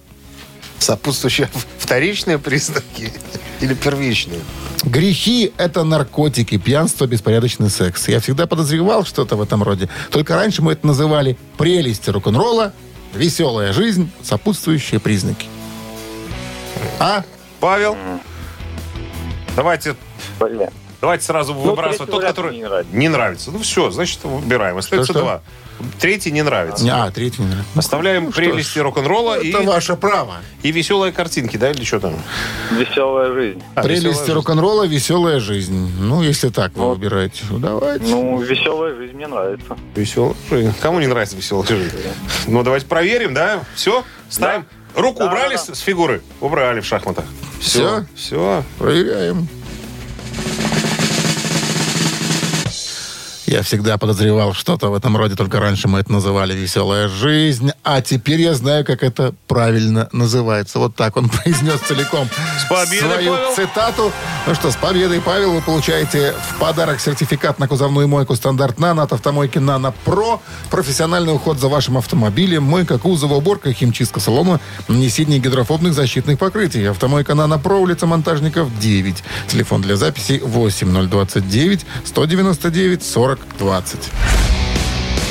Сопутствующие 0.78 1.48
вторичные 1.78 2.38
признаки 2.38 3.12
или 3.60 3.74
первичные? 3.74 4.40
Грехи– 4.84 5.52
это 5.58 5.84
наркотики, 5.84 6.58
пьянство, 6.58 7.06
беспорядочный 7.06 7.70
секс. 7.70 8.08
Я 8.08 8.20
всегда 8.20 8.46
подозревал 8.46 9.04
что-то 9.04 9.36
в 9.36 9.42
этом 9.42 9.62
роде. 9.62 9.88
Только 10.10 10.34
раньше 10.34 10.60
мы 10.60 10.72
это 10.72 10.86
называли 10.86 11.38
прелести 11.56 12.10
рок-н-ролла, 12.10 12.72
веселая 13.14 13.72
жизнь, 13.72 14.10
сопутствующие 14.22 14.98
признаки. 14.98 15.46
А? 16.98 17.24
Павел? 17.60 17.96
Давайте, 19.54 19.94
Блин. 20.40 20.70
Давайте 21.02 21.24
сразу 21.26 21.52
выбрасывать 21.52 22.10
третий 22.10 22.12
тот, 22.12 22.24
который 22.24 22.56
не 22.56 22.62
нравится. 22.64 22.96
не 22.96 23.08
нравится. 23.08 23.50
Ну 23.50 23.58
все, 23.58 23.90
значит, 23.90 24.20
выбираем. 24.24 24.78
Остается 24.78 25.12
Что-что? 25.12 25.22
два. 25.22 25.42
Третий 25.98 26.30
не 26.30 26.42
нравится. 26.42 26.86
А, 26.92 27.10
третий 27.10 27.42
не 27.42 27.48
нравится. 27.48 27.72
Оставляем 27.78 28.26
Ну, 28.26 28.32
что 28.32 28.40
прелести 28.40 28.78
рок-н-ролла 28.78 29.40
и, 29.40 29.50
Это 29.50 29.62
ваше 29.62 29.96
право. 29.96 30.36
и 30.62 30.70
веселые 30.70 31.12
картинки, 31.12 31.56
да, 31.56 31.72
или 31.72 31.82
что 31.82 31.98
там? 31.98 32.14
Веселая 32.70 33.32
жизнь. 33.32 33.62
А, 33.74 33.82
Прелести 33.82 34.04
«Веселая 34.06 34.24
жизнь». 34.26 34.32
рок-н-ролла, 34.32 34.86
веселая 34.86 35.40
жизнь. 35.40 35.92
Ну, 35.98 36.22
если 36.22 36.50
так 36.50 36.72
вы 36.76 36.84
Вот. 36.84 36.98
выбираете. 36.98 37.42
Ну, 37.50 37.58
давайте. 37.58 38.04
Ну, 38.06 38.40
веселая 38.40 38.94
жизнь 38.94 39.14
мне 39.16 39.26
нравится. 39.26 39.76
Веселая 39.96 40.34
жизнь. 40.50 40.72
Кому 40.80 41.00
не 41.00 41.08
нравится 41.08 41.36
веселая 41.36 41.66
жизнь? 41.66 41.96
Ну, 42.46 42.62
давайте 42.62 42.86
проверим, 42.86 43.34
да? 43.34 43.64
Все? 43.74 44.04
Ставим. 44.28 44.66
Руку 44.94 45.20
Да, 45.20 45.26
убрали 45.26 45.56
да, 45.56 45.64
да. 45.66 45.74
с, 45.74 45.78
фигуры? 45.80 46.22
Убрали 46.40 46.80
в 46.80 46.84
шахматах. 46.86 47.24
Всё? 47.58 48.04
Все. 48.14 48.62
Проверяем. 48.78 49.48
Я 53.52 53.60
всегда 53.60 53.98
подозревал 53.98 54.54
что-то 54.54 54.88
в 54.88 54.94
этом 54.94 55.14
роде, 55.14 55.34
только 55.36 55.60
раньше 55.60 55.86
мы 55.86 55.98
это 56.00 56.10
называли 56.10 56.54
«веселая 56.54 57.06
жизнь», 57.08 57.72
а 57.84 58.00
теперь 58.00 58.40
я 58.40 58.54
знаю, 58.54 58.82
как 58.82 59.02
это 59.02 59.34
правильно 59.46 60.08
называется. 60.10 60.78
Вот 60.78 60.96
так 60.96 61.18
он 61.18 61.28
произнес 61.44 61.78
целиком 61.80 62.30
С 62.58 62.64
победой, 62.64 63.10
свою 63.10 63.34
Павел! 63.34 63.54
цитату. 63.54 64.12
Ну 64.46 64.54
что, 64.54 64.70
с 64.70 64.76
победой, 64.76 65.20
Павел, 65.20 65.52
вы 65.52 65.60
получаете 65.60 66.32
в 66.32 66.58
подарок 66.60 66.98
сертификат 66.98 67.58
на 67.58 67.68
кузовную 67.68 68.08
мойку 68.08 68.34
«Стандарт 68.36 68.78
Нано» 68.78 69.02
от 69.02 69.12
автомойки 69.12 69.58
«Нано 69.58 69.92
Про». 70.06 70.40
Профессиональный 70.70 71.34
уход 71.34 71.58
за 71.60 71.68
вашим 71.68 71.98
автомобилем, 71.98 72.62
мойка 72.62 72.98
кузова, 72.98 73.34
уборка, 73.34 73.70
химчистка 73.74 74.18
салона, 74.18 74.60
нанесение 74.88 75.38
гидрофобных 75.38 75.92
защитных 75.92 76.38
покрытий. 76.38 76.86
Автомойка 76.86 77.34
«Нано 77.34 77.58
Про», 77.58 77.80
улица 77.80 78.06
Монтажников, 78.06 78.70
9. 78.78 79.22
Телефон 79.48 79.82
для 79.82 79.96
записи 79.96 80.40
8029 80.42 81.84
199 82.06 83.04
40 83.04 83.41
20. 83.58 83.98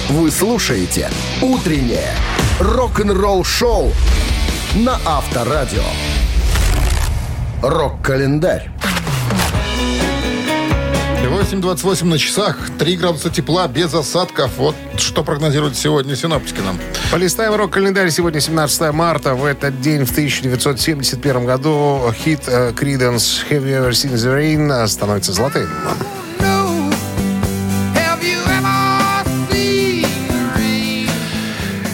Вы 0.10 0.32
слушаете 0.32 1.10
«Утреннее 1.42 2.14
рок-н-ролл-шоу» 2.60 3.92
на 4.76 5.00
Авторадио. 5.06 5.84
Рок-календарь. 7.62 8.70
8.28 11.32 12.06
на 12.06 12.18
часах, 12.18 12.58
3 12.78 12.98
градуса 12.98 13.30
тепла, 13.30 13.68
без 13.68 13.94
осадков. 13.94 14.52
Вот 14.58 14.76
что 14.98 15.24
прогнозируют 15.24 15.78
сегодня 15.78 16.16
синоптики 16.16 16.60
нам. 16.60 16.78
Полистаем 17.12 17.56
рок-календарь. 17.56 18.10
Сегодня 18.10 18.42
17 18.42 18.94
марта. 18.94 19.34
В 19.34 19.46
этот 19.46 19.80
день, 19.82 20.06
в 20.06 20.12
1971 20.12 21.46
году, 21.46 22.14
хит 22.24 22.42
э, 22.48 22.72
Creedence 22.72 23.46
«Have 23.50 23.64
You 23.64 23.82
Ever 23.82 23.92
Seen 23.92 24.14
the 24.14 24.38
Rain» 24.38 24.88
становится 24.88 25.32
золотым. 25.32 25.70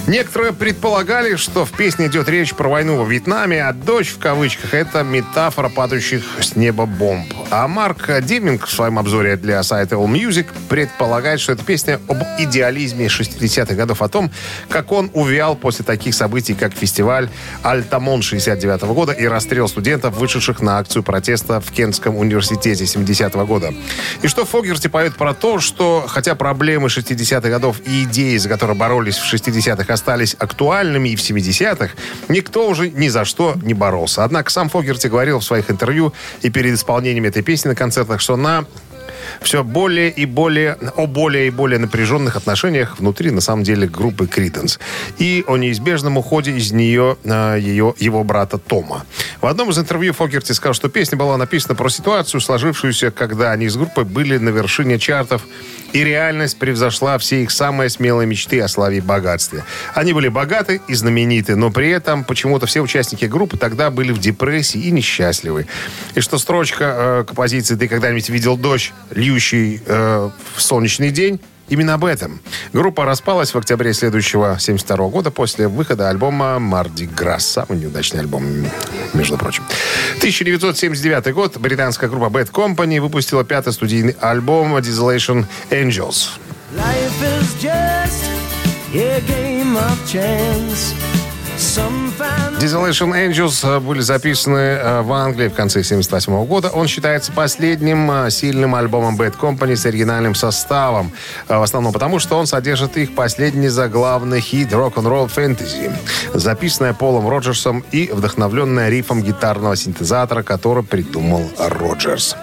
Некоторые 0.07 0.53
предполагали, 0.53 1.35
что 1.35 1.65
в 1.65 1.73
песне 1.73 2.07
идет 2.07 2.29
речь 2.29 2.53
про 2.53 2.69
войну 2.69 2.95
во 2.95 3.03
Вьетнаме, 3.03 3.61
а 3.61 3.73
«дождь» 3.73 4.07
в 4.07 4.19
кавычках– 4.19 4.69
это 4.73 5.03
метафора 5.03 5.67
падающих 5.67 6.23
с 6.39 6.55
неба 6.55 6.85
бомб. 6.85 7.33
А 7.51 7.67
Марк 7.67 8.09
Дивнинг 8.21 8.67
в 8.67 8.71
своем 8.71 8.99
обзоре 8.99 9.35
для 9.35 9.61
сайта 9.63 9.95
All 9.95 10.07
Music 10.07 10.45
предполагает, 10.69 11.41
что 11.41 11.51
эта 11.51 11.65
песня 11.65 11.99
об 12.07 12.19
идеализме 12.39 13.07
60-х 13.07 13.75
годов, 13.75 14.01
о 14.01 14.07
том, 14.07 14.31
как 14.69 14.93
он 14.93 15.11
увял 15.13 15.57
после 15.57 15.83
таких 15.83 16.15
событий, 16.15 16.53
как 16.53 16.73
фестиваль 16.73 17.29
«Альтамон» 17.63 18.21
69 18.21 18.83
-го 18.83 18.93
года 18.93 19.11
и 19.11 19.27
расстрел 19.27 19.67
студентов, 19.67 20.15
вышедших 20.15 20.61
на 20.61 20.77
акцию 20.77 21.03
протеста 21.03 21.59
в 21.59 21.69
Кентском 21.73 22.15
университете 22.15 22.85
70-го 22.85 23.45
года. 23.45 23.73
И 24.21 24.27
что 24.29 24.45
Фогерти 24.45 24.87
поет 24.87 25.17
про 25.17 25.33
то, 25.33 25.59
что 25.59 26.05
хотя 26.07 26.33
проблемы 26.35 26.87
60-х 26.87 27.49
годов 27.49 27.81
и 27.85 28.03
идеи, 28.03 28.37
за 28.37 28.47
которые 28.47 28.77
боролись 28.77 29.17
в 29.17 29.33
60-х, 29.33 29.96
остались 29.97 30.35
актуальными 30.39 31.09
и 31.09 31.15
в 31.15 31.19
70-х, 31.19 31.89
никто 32.29 32.67
уже 32.67 32.89
ни 32.89 33.09
за 33.09 33.25
что 33.25 33.55
не 33.61 33.73
боролся. 33.73 34.23
Однако 34.23 34.51
сам 34.51 34.69
Фогерти 34.69 35.07
говорил 35.07 35.39
в 35.39 35.43
своих 35.43 35.69
интервью 35.69 36.13
и 36.41 36.49
перед 36.49 36.73
исполнением 36.73 37.25
этой 37.25 37.43
песни 37.43 37.69
на 37.69 37.75
концертах, 37.75 38.21
что 38.21 38.35
на 38.35 38.65
все 39.41 39.63
более 39.63 40.09
и 40.09 40.25
более, 40.25 40.77
о 40.95 41.07
более 41.07 41.47
и 41.47 41.49
более 41.49 41.79
напряженных 41.79 42.35
отношениях 42.35 42.99
внутри, 42.99 43.31
на 43.31 43.41
самом 43.41 43.63
деле, 43.63 43.87
группы 43.87 44.25
Creedence. 44.25 44.79
И 45.17 45.43
о 45.47 45.57
неизбежном 45.57 46.17
уходе 46.17 46.51
из 46.51 46.71
нее 46.71 47.17
э, 47.23 47.57
ее, 47.59 47.93
его 47.97 48.23
брата 48.23 48.57
Тома. 48.57 49.05
В 49.41 49.45
одном 49.45 49.69
из 49.69 49.77
интервью 49.77 50.13
Фогерти 50.13 50.51
сказал, 50.51 50.73
что 50.73 50.89
песня 50.89 51.17
была 51.17 51.37
написана 51.37 51.75
про 51.75 51.89
ситуацию, 51.89 52.41
сложившуюся, 52.41 53.11
когда 53.11 53.51
они 53.51 53.67
с 53.67 53.75
группой 53.75 54.05
были 54.05 54.37
на 54.37 54.49
вершине 54.49 54.99
чартов, 54.99 55.43
и 55.93 56.03
реальность 56.03 56.57
превзошла 56.57 57.17
все 57.17 57.43
их 57.43 57.51
самые 57.51 57.89
смелые 57.89 58.27
мечты 58.27 58.59
о 58.61 58.67
славе 58.67 58.97
и 58.97 59.01
богатстве. 59.01 59.63
Они 59.93 60.13
были 60.13 60.27
богаты 60.27 60.81
и 60.87 60.93
знамениты, 60.93 61.55
но 61.55 61.71
при 61.71 61.89
этом 61.89 62.23
почему-то 62.23 62.65
все 62.65 62.81
участники 62.81 63.25
группы 63.25 63.57
тогда 63.57 63.89
были 63.89 64.11
в 64.11 64.19
депрессии 64.19 64.81
и 64.81 64.91
несчастливы. 64.91 65.67
И 66.15 66.21
что 66.21 66.37
строчка 66.37 66.83
э, 66.97 67.23
композиции 67.25 67.75
«Ты 67.75 67.87
когда-нибудь 67.87 68.29
видел 68.29 68.57
дождь, 68.57 68.93
льющий 69.11 69.81
э, 69.85 70.29
в 70.55 70.61
солнечный 70.61 71.11
день» 71.11 71.39
Именно 71.69 71.95
об 71.95 72.05
этом. 72.05 72.39
Группа 72.73 73.05
распалась 73.05 73.53
в 73.53 73.57
октябре 73.57 73.93
следующего 73.93 74.57
72 74.59 75.09
года 75.09 75.31
после 75.31 75.67
выхода 75.67 76.09
альбома 76.09 76.59
«Марди 76.59 77.05
Грасс». 77.05 77.45
Самый 77.45 77.79
неудачный 77.79 78.21
альбом, 78.21 78.65
между 79.13 79.37
прочим. 79.37 79.63
1979 80.17 81.33
год. 81.33 81.57
Британская 81.57 82.07
группа 82.07 82.25
Bad 82.25 82.51
Company 82.51 82.99
выпустила 83.01 83.43
пятый 83.43 83.73
студийный 83.73 84.15
альбом 84.19 84.77
«Desolation 84.77 85.45
Angels». 85.69 86.29
Life 86.75 87.21
is 87.21 87.53
just 87.61 88.23
a 88.93 89.21
game 89.21 89.75
of 89.77 89.97
chance. 90.05 90.93
Desolation 92.59 93.13
Angels 93.13 93.63
э, 93.63 93.79
были 93.79 93.99
записаны 93.99 94.57
э, 94.57 95.01
в 95.01 95.13
Англии 95.13 95.47
в 95.47 95.53
конце 95.53 95.79
1978 95.81 96.45
года. 96.47 96.69
Он 96.69 96.87
считается 96.87 97.31
последним 97.31 98.09
э, 98.09 98.31
сильным 98.31 98.73
альбомом 98.73 99.15
Bad 99.15 99.37
Company 99.39 99.75
с 99.75 99.85
оригинальным 99.85 100.33
составом. 100.33 101.11
В 101.47 101.61
основном 101.61 101.93
потому, 101.93 102.17
что 102.17 102.35
он 102.35 102.47
содержит 102.47 102.97
их 102.97 103.13
последний 103.13 103.67
заглавный 103.67 104.41
хит 104.41 104.71
«Rock-and-Roll 104.71 105.29
Fantasy», 105.29 105.93
записанная 106.33 106.95
Полом 106.95 107.29
Роджерсом 107.29 107.83
и 107.91 108.09
вдохновленная 108.11 108.89
рифом 108.89 109.21
гитарного 109.21 109.75
синтезатора, 109.75 110.41
который 110.41 110.81
придумал 110.81 111.43
Роджерс. 111.59 112.35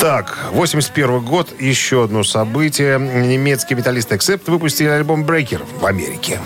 Так, 0.00 0.36
81 0.52 1.24
год, 1.24 1.48
еще 1.58 2.04
одно 2.04 2.24
событие. 2.24 2.98
Немецкий 2.98 3.74
металлист 3.74 4.12
Accept 4.12 4.50
выпустили 4.50 4.88
альбом 4.88 5.24
Breaker 5.24 5.62
в 5.80 5.86
Америке. 5.86 6.40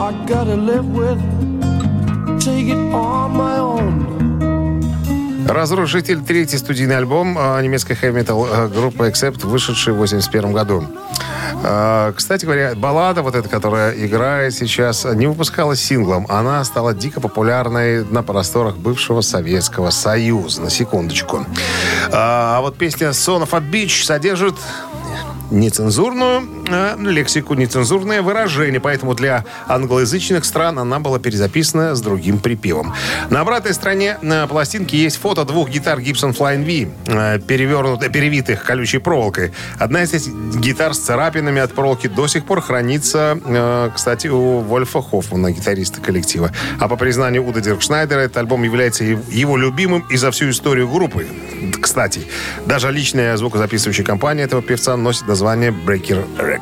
I 0.00 0.12
gotta 0.28 0.54
live 0.54 0.86
with, 0.94 1.18
take 2.38 2.68
it 2.68 2.78
on 2.94 3.32
my 3.36 3.58
own. 3.58 4.18
Разрушитель 5.48 6.20
третий 6.22 6.56
студийный 6.56 6.98
альбом 6.98 7.36
а, 7.36 7.60
немецкой 7.60 7.96
хэви-метал 7.96 8.46
а, 8.48 8.68
группы 8.68 9.08
Accept, 9.08 9.44
вышедший 9.44 9.94
в 9.94 9.96
81 9.96 10.52
году. 10.52 10.84
А, 11.64 12.12
кстати 12.12 12.44
говоря, 12.44 12.76
баллада 12.76 13.22
вот 13.22 13.34
эта, 13.34 13.48
которая 13.48 13.92
играет 13.92 14.54
сейчас, 14.54 15.04
не 15.04 15.26
выпускалась 15.26 15.80
синглом. 15.80 16.26
Она 16.28 16.62
стала 16.62 16.94
дико 16.94 17.20
популярной 17.20 18.04
на 18.04 18.22
просторах 18.22 18.76
бывшего 18.76 19.20
Советского 19.20 19.90
Союза. 19.90 20.62
На 20.62 20.70
секундочку. 20.70 21.44
А 22.12 22.60
вот 22.60 22.76
песня 22.76 23.08
Son 23.08 23.42
of 23.42 23.48
a 23.52 23.58
Beach 23.58 24.04
содержит 24.04 24.54
нецензурную 25.50 26.57
лексику, 26.98 27.54
нецензурное 27.54 28.22
выражение. 28.22 28.80
Поэтому 28.80 29.14
для 29.14 29.44
англоязычных 29.66 30.44
стран 30.44 30.78
она 30.78 30.98
была 30.98 31.18
перезаписана 31.18 31.94
с 31.94 32.00
другим 32.00 32.38
припевом. 32.38 32.94
На 33.30 33.40
обратной 33.40 33.74
стороне 33.74 34.18
на 34.22 34.46
пластинке 34.46 34.96
есть 34.98 35.16
фото 35.16 35.44
двух 35.44 35.68
гитар 35.68 35.98
Gibson 35.98 36.36
Flying 36.36 36.64
V, 36.64 36.90
э, 37.06 37.38
перевернутых, 37.40 38.12
перевитых 38.12 38.64
колючей 38.64 38.98
проволокой. 38.98 39.52
Одна 39.78 40.02
из 40.02 40.12
этих 40.12 40.32
гитар 40.56 40.94
с 40.94 40.98
царапинами 40.98 41.60
от 41.60 41.72
проволоки 41.72 42.08
до 42.08 42.26
сих 42.26 42.44
пор 42.44 42.60
хранится, 42.60 43.38
э, 43.44 43.90
кстати, 43.94 44.28
у 44.28 44.60
Вольфа 44.60 45.02
Хоффмана, 45.02 45.50
гитариста 45.52 46.00
коллектива. 46.00 46.50
А 46.78 46.88
по 46.88 46.96
признанию 46.96 47.46
Уда 47.46 47.60
Диркшнайдера, 47.60 48.20
этот 48.20 48.36
альбом 48.38 48.62
является 48.62 49.04
его 49.04 49.56
любимым 49.56 50.04
и 50.10 50.16
за 50.16 50.30
всю 50.30 50.50
историю 50.50 50.88
группы. 50.88 51.26
Кстати, 51.80 52.22
даже 52.66 52.90
личная 52.90 53.36
звукозаписывающая 53.36 54.04
компания 54.04 54.42
этого 54.42 54.62
певца 54.62 54.96
носит 54.96 55.26
название 55.26 55.70
Breaker 55.70 56.24
Records. 56.38 56.57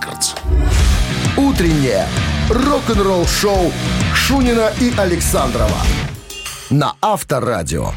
Утреннее 1.37 2.07
рок-н-ролл-шоу 2.51 3.73
Шунина 4.15 4.73
и 4.81 4.93
Александрова 4.97 5.81
на 6.71 6.95
Авторадио. 7.01 7.93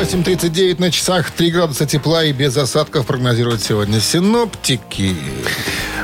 8.39 0.00 0.80
на 0.80 0.90
часах, 0.90 1.30
3 1.30 1.50
градуса 1.50 1.86
тепла 1.86 2.24
и 2.24 2.32
без 2.32 2.56
осадков 2.56 3.06
прогнозируют 3.06 3.62
сегодня 3.62 4.00
синоптики. 4.00 5.16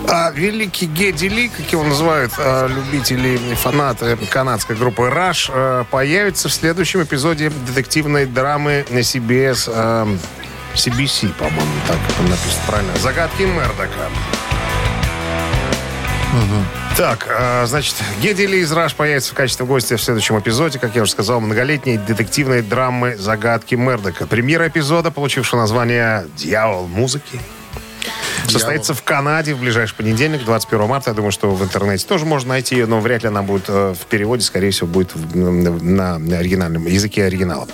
А 0.08 0.30
великий 0.30 0.86
Гедди 0.86 1.26
Ли, 1.26 1.48
как 1.48 1.70
его 1.72 1.82
называют 1.82 2.32
а, 2.38 2.68
любители, 2.68 3.38
фанаты 3.54 4.16
канадской 4.30 4.76
группы 4.76 5.02
Rush, 5.02 5.50
а, 5.52 5.84
появится 5.84 6.48
в 6.48 6.52
следующем 6.52 7.02
эпизоде 7.02 7.50
детективной 7.66 8.26
драмы 8.26 8.84
на 8.90 8.98
CBS, 8.98 9.70
а, 9.72 10.08
CBC, 10.76 11.32
по-моему, 11.34 11.72
так 11.86 11.98
написано 12.28 12.62
правильно. 12.66 12.96
«Загадки 12.98 13.42
Мердока». 13.42 14.10
Угу. 16.32 16.96
Так, 16.96 17.26
э, 17.28 17.66
значит, 17.66 17.94
Гедди 18.20 18.42
Ли 18.42 18.60
из 18.60 18.72
Раш 18.72 18.94
появится 18.94 19.32
в 19.32 19.34
качестве 19.34 19.64
гостя 19.64 19.96
в 19.96 20.02
следующем 20.02 20.38
эпизоде, 20.38 20.78
как 20.78 20.94
я 20.94 21.02
уже 21.02 21.12
сказал, 21.12 21.40
многолетней 21.40 21.98
детективной 21.98 22.62
драмы 22.62 23.16
«Загадки 23.16 23.74
Мердока». 23.74 24.26
Премьера 24.26 24.68
эпизода, 24.68 25.10
получившего 25.10 25.60
название 25.60 26.26
«Дьявол 26.36 26.86
музыки», 26.88 27.40
состоится 28.48 28.94
в 28.94 29.02
Канаде 29.02 29.54
в 29.54 29.60
ближайший 29.60 29.94
понедельник, 29.94 30.44
21 30.44 30.86
марта. 30.86 31.10
Я 31.10 31.14
думаю, 31.14 31.32
что 31.32 31.50
в 31.50 31.62
интернете 31.62 32.06
тоже 32.06 32.24
можно 32.24 32.50
найти 32.50 32.76
ее, 32.76 32.86
но 32.86 33.00
вряд 33.00 33.22
ли 33.22 33.28
она 33.28 33.42
будет 33.42 33.64
э, 33.68 33.94
в 33.98 34.06
переводе, 34.06 34.42
скорее 34.42 34.70
всего, 34.70 34.86
будет 34.86 35.12
на 35.34 36.16
оригинальном 36.16 36.86
языке 36.86 37.24
оригинала. 37.24 37.66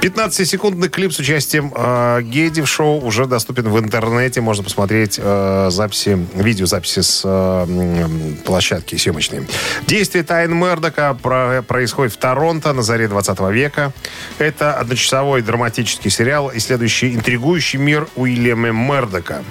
15-секундный 0.00 0.88
клип 0.88 1.12
с 1.12 1.18
участием 1.18 1.72
э, 1.74 2.22
Геди 2.22 2.62
в 2.62 2.68
шоу 2.68 3.00
уже 3.04 3.26
доступен 3.26 3.68
в 3.68 3.78
интернете. 3.78 4.40
Можно 4.40 4.64
посмотреть 4.64 5.18
э, 5.22 5.68
записи, 5.70 6.26
видеозаписи 6.34 7.00
с 7.00 7.22
э, 7.24 8.36
площадки 8.44 8.96
съемочной. 8.96 9.46
Действие 9.86 10.24
Тайн 10.24 10.54
Мердока 10.54 11.14
про, 11.20 11.62
происходит 11.62 12.12
в 12.12 12.16
Торонто 12.18 12.72
на 12.72 12.82
заре 12.82 13.08
20 13.08 13.40
века. 13.50 13.92
Это 14.38 14.74
одночасовой 14.74 15.42
драматический 15.42 16.10
сериал, 16.10 16.50
исследующий 16.54 17.14
интригующий 17.14 17.78
мир 17.78 18.08
Уильяма 18.14 18.70
Мердока. 18.70 19.42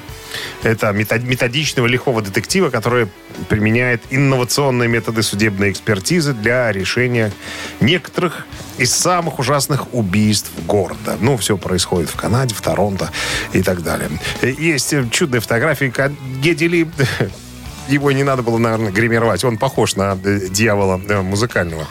Это 0.63 0.91
методичного 0.91 1.87
лихого 1.87 2.21
детектива, 2.21 2.69
который 2.69 3.07
применяет 3.49 4.01
инновационные 4.09 4.87
методы 4.89 5.23
судебной 5.23 5.71
экспертизы 5.71 6.33
для 6.33 6.71
решения 6.71 7.31
некоторых 7.79 8.45
из 8.77 8.93
самых 8.93 9.39
ужасных 9.39 9.93
убийств 9.93 10.51
города. 10.65 11.17
Ну, 11.19 11.37
все 11.37 11.57
происходит 11.57 12.09
в 12.09 12.15
Канаде, 12.15 12.53
в 12.53 12.61
Торонто 12.61 13.09
и 13.53 13.61
так 13.61 13.83
далее. 13.83 14.09
Есть 14.41 14.93
чудные 15.11 15.41
фотографии 15.41 15.93
Гедели 16.41 16.87
его 17.87 18.11
не 18.11 18.23
надо 18.23 18.43
было, 18.43 18.57
наверное, 18.57 18.91
гримировать. 18.91 19.43
Он 19.43 19.57
похож 19.57 19.95
на 19.95 20.17
э, 20.23 20.47
дьявола 20.49 21.01
э, 21.07 21.21
музыкального. 21.21 21.87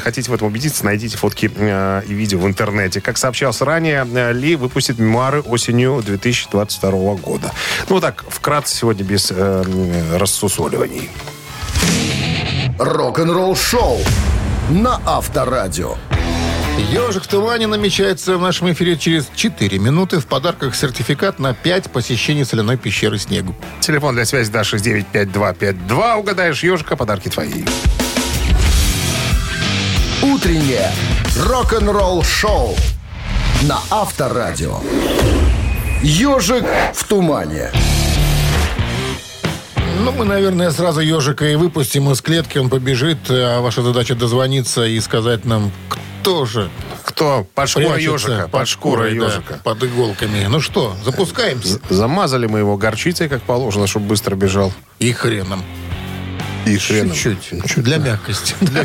Хотите 0.00 0.30
в 0.30 0.34
этом 0.34 0.48
убедиться, 0.48 0.84
найдите 0.84 1.16
фотки 1.16 1.50
э, 1.54 2.02
и 2.06 2.14
видео 2.14 2.38
в 2.38 2.46
интернете. 2.46 3.00
Как 3.00 3.18
сообщалось 3.18 3.60
ранее, 3.60 4.04
Ли 4.32 4.56
выпустит 4.56 4.98
мемуары 4.98 5.40
осенью 5.40 6.02
2022 6.04 6.90
года. 7.16 7.52
Ну, 7.88 8.00
так, 8.00 8.24
вкратце 8.28 8.76
сегодня 8.76 9.04
без 9.04 9.32
э, 9.34 9.64
рассусоливаний. 10.16 11.10
Рок-н-ролл 12.78 13.56
шоу 13.56 13.98
на 14.70 15.00
Авторадио. 15.06 15.96
Ежик 16.78 17.24
в 17.24 17.26
тумане 17.28 17.66
намечается 17.66 18.36
в 18.36 18.40
нашем 18.40 18.72
эфире 18.72 18.96
через 18.96 19.28
4 19.34 19.78
минуты. 19.78 20.18
В 20.18 20.26
подарках 20.26 20.74
сертификат 20.74 21.38
на 21.38 21.54
5 21.54 21.90
посещений 21.90 22.44
соляной 22.44 22.76
пещеры 22.76 23.18
снегу. 23.18 23.54
Телефон 23.80 24.14
для 24.14 24.24
связи 24.24 24.50
269-5252. 24.50 26.14
Угадаешь 26.16 26.62
ежика, 26.62 26.96
подарки 26.96 27.28
твои. 27.28 27.64
Утреннее 30.22 30.90
рок-н-ролл-шоу 31.46 32.76
на 33.62 33.78
Авторадио. 33.90 34.80
Ежик 36.02 36.64
в 36.92 37.04
тумане. 37.04 37.70
Ну, 40.00 40.12
мы, 40.12 40.24
наверное, 40.24 40.70
сразу 40.70 41.00
ежика 41.00 41.46
и 41.46 41.54
выпустим 41.54 42.10
из 42.10 42.20
клетки. 42.20 42.58
Он 42.58 42.68
побежит, 42.68 43.18
а 43.30 43.60
ваша 43.60 43.82
задача 43.82 44.14
дозвониться 44.14 44.84
и 44.84 45.00
сказать 45.00 45.44
нам, 45.44 45.70
кто 45.88 46.03
же 46.44 46.70
Кто? 47.04 47.46
Под 47.54 47.68
шкурой 47.68 48.02
ежика. 48.02 48.48
Под 48.50 48.68
шкурой 48.68 49.18
да, 49.18 49.26
ежика. 49.26 49.60
под 49.62 49.84
иголками. 49.84 50.46
Ну 50.48 50.60
что, 50.60 50.96
запускаемся. 51.04 51.80
Замазали 51.90 52.46
мы 52.46 52.60
его 52.60 52.76
горчицей, 52.76 53.28
как 53.28 53.42
положено, 53.42 53.86
чтобы 53.86 54.06
быстро 54.06 54.34
бежал. 54.34 54.72
И 54.98 55.12
хреном. 55.12 55.62
И 56.66 56.76
хреном. 56.78 57.14
Чуть-чуть. 57.14 57.74
Для 57.76 57.98
мягкости. 57.98 58.54
Ну 58.60 58.80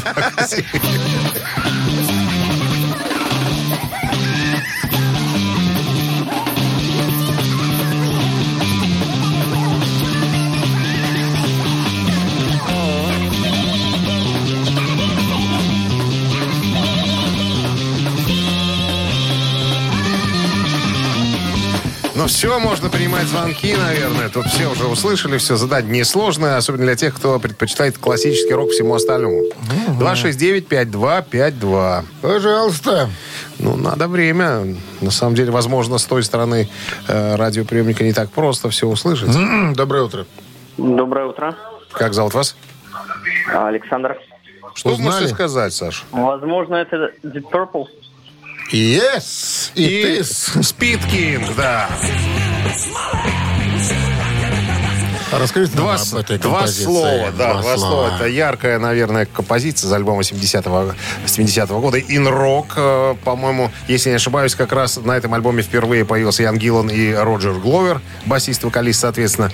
все, 22.29 22.59
можно 22.59 22.89
принимать 22.89 23.25
звонки, 23.27 23.75
наверное. 23.75 24.29
Тут 24.29 24.45
все 24.45 24.67
уже 24.67 24.85
услышали, 24.85 25.37
все 25.39 25.55
задать 25.55 25.85
несложно, 25.85 26.57
особенно 26.57 26.85
для 26.85 26.95
тех, 26.95 27.15
кто 27.15 27.39
предпочитает 27.39 27.97
классический 27.97 28.53
рок 28.53 28.69
всему 28.69 28.93
остальному. 28.93 29.45
269-5252. 29.99 32.03
Пожалуйста. 32.21 33.09
Ну, 33.57 33.75
надо 33.75 34.07
время. 34.07 34.75
На 35.01 35.09
самом 35.11 35.33
деле, 35.35 35.51
возможно, 35.51 35.97
с 35.97 36.05
той 36.05 36.23
стороны 36.23 36.69
э, 37.07 37.35
радиоприемника 37.35 38.03
не 38.03 38.13
так 38.13 38.29
просто 38.31 38.69
все 38.69 38.85
услышать. 38.87 39.35
М, 39.35 39.73
Доброе 39.73 40.03
утро. 40.03 40.25
Доброе 40.77 41.25
утро. 41.25 41.55
Как 41.91 42.13
зовут 42.13 42.35
вас? 42.35 42.55
Александр. 43.53 44.17
Что 44.75 44.91
Узнали? 44.91 45.09
можете 45.09 45.27
сказать, 45.33 45.73
Саш? 45.73 46.05
Возможно, 46.11 46.75
это 46.75 47.11
Deep 47.23 47.45
Purple. 47.51 47.85
Yes. 48.71 49.71
И, 49.73 50.21
King, 50.21 51.55
да. 51.55 51.89
Расскажите 55.31 55.75
нам 55.75 55.85
Два, 55.85 55.95
об 55.95 56.15
этой 56.17 56.37
два 56.37 56.67
слова, 56.67 57.31
да, 57.37 57.61
два, 57.61 57.77
слова. 57.77 58.15
Это 58.15 58.27
яркая, 58.27 58.79
наверное, 58.79 59.25
композиция 59.25 59.87
из 59.87 59.93
альбома 59.93 60.21
70-го 60.21 60.93
70 61.25 61.69
года. 61.69 61.97
In 61.97 62.27
Rock, 62.27 62.73
э, 62.75 63.15
по-моему, 63.23 63.71
если 63.87 64.09
не 64.09 64.15
ошибаюсь, 64.15 64.55
как 64.55 64.71
раз 64.71 64.97
на 64.97 65.13
этом 65.17 65.33
альбоме 65.33 65.61
впервые 65.61 66.05
появился 66.05 66.43
Ян 66.43 66.57
Гиллан 66.57 66.89
и 66.89 67.13
Роджер 67.13 67.53
Гловер, 67.53 68.01
басист, 68.25 68.63
вокалист, 68.63 69.01
соответственно. 69.01 69.51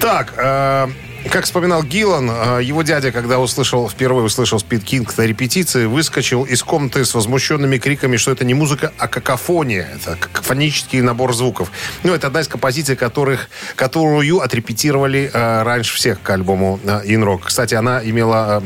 Так, 0.00 0.34
э, 0.36 0.88
как 1.30 1.44
вспоминал 1.44 1.82
Гиллан, 1.82 2.30
э, 2.30 2.62
его 2.62 2.82
дядя, 2.82 3.12
когда 3.12 3.38
услышал, 3.38 3.88
впервые 3.88 4.24
услышал 4.24 4.58
Speed 4.58 4.84
King 4.84 5.12
на 5.16 5.22
репетиции, 5.22 5.86
выскочил 5.86 6.44
из 6.44 6.62
комнаты 6.62 7.04
с 7.04 7.14
возмущенными 7.14 7.78
криками, 7.78 8.16
что 8.16 8.30
это 8.30 8.44
не 8.44 8.54
музыка, 8.54 8.92
а 8.98 9.08
какофония. 9.08 9.88
Это 9.94 10.16
какофонический 10.16 11.00
набор 11.00 11.34
звуков. 11.34 11.70
Ну, 12.02 12.14
это 12.14 12.26
одна 12.26 12.40
из 12.40 12.48
композиций, 12.48 12.96
которых, 12.96 13.48
которую 13.76 14.40
отрепетировали 14.40 15.30
э, 15.32 15.62
раньше 15.62 15.96
всех 15.96 16.20
к 16.22 16.30
альбому 16.30 16.78
In 16.84 17.24
Rock. 17.24 17.42
Кстати, 17.46 17.74
она 17.74 18.02
имела... 18.04 18.62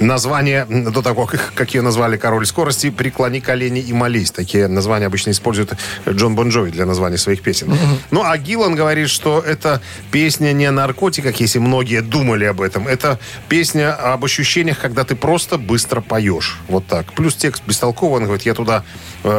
Название 0.00 0.64
до 0.66 1.02
того, 1.02 1.26
как, 1.26 1.74
ее 1.74 1.82
назвали 1.82 2.16
«Король 2.16 2.46
скорости», 2.46 2.90
«Преклони 2.90 3.40
колени 3.40 3.80
и 3.80 3.92
молись». 3.92 4.30
Такие 4.30 4.66
названия 4.66 5.06
обычно 5.06 5.30
использует 5.30 5.74
Джон 6.08 6.34
Бон 6.34 6.48
Джови 6.48 6.70
для 6.70 6.84
названия 6.84 7.16
своих 7.16 7.42
песен. 7.42 7.76
Ну, 8.10 8.22
а 8.24 8.36
Гиллан 8.36 8.74
говорит, 8.74 9.08
что 9.08 9.40
это 9.40 9.80
песня 10.10 10.52
не 10.52 10.66
о 10.66 10.72
наркотиках, 10.72 11.36
если 11.36 11.58
многие 11.58 12.02
думали 12.02 12.44
об 12.44 12.60
этом. 12.60 12.88
Это 12.88 13.18
песня 13.48 13.94
об 13.94 14.24
ощущениях, 14.24 14.80
когда 14.80 15.04
ты 15.04 15.14
просто 15.14 15.58
быстро 15.58 16.00
поешь. 16.00 16.58
Вот 16.68 16.86
так. 16.86 17.12
Плюс 17.12 17.34
текст 17.36 17.62
бестолковый. 17.66 18.20
Он 18.20 18.24
говорит, 18.24 18.46
я 18.46 18.54
туда 18.54 18.84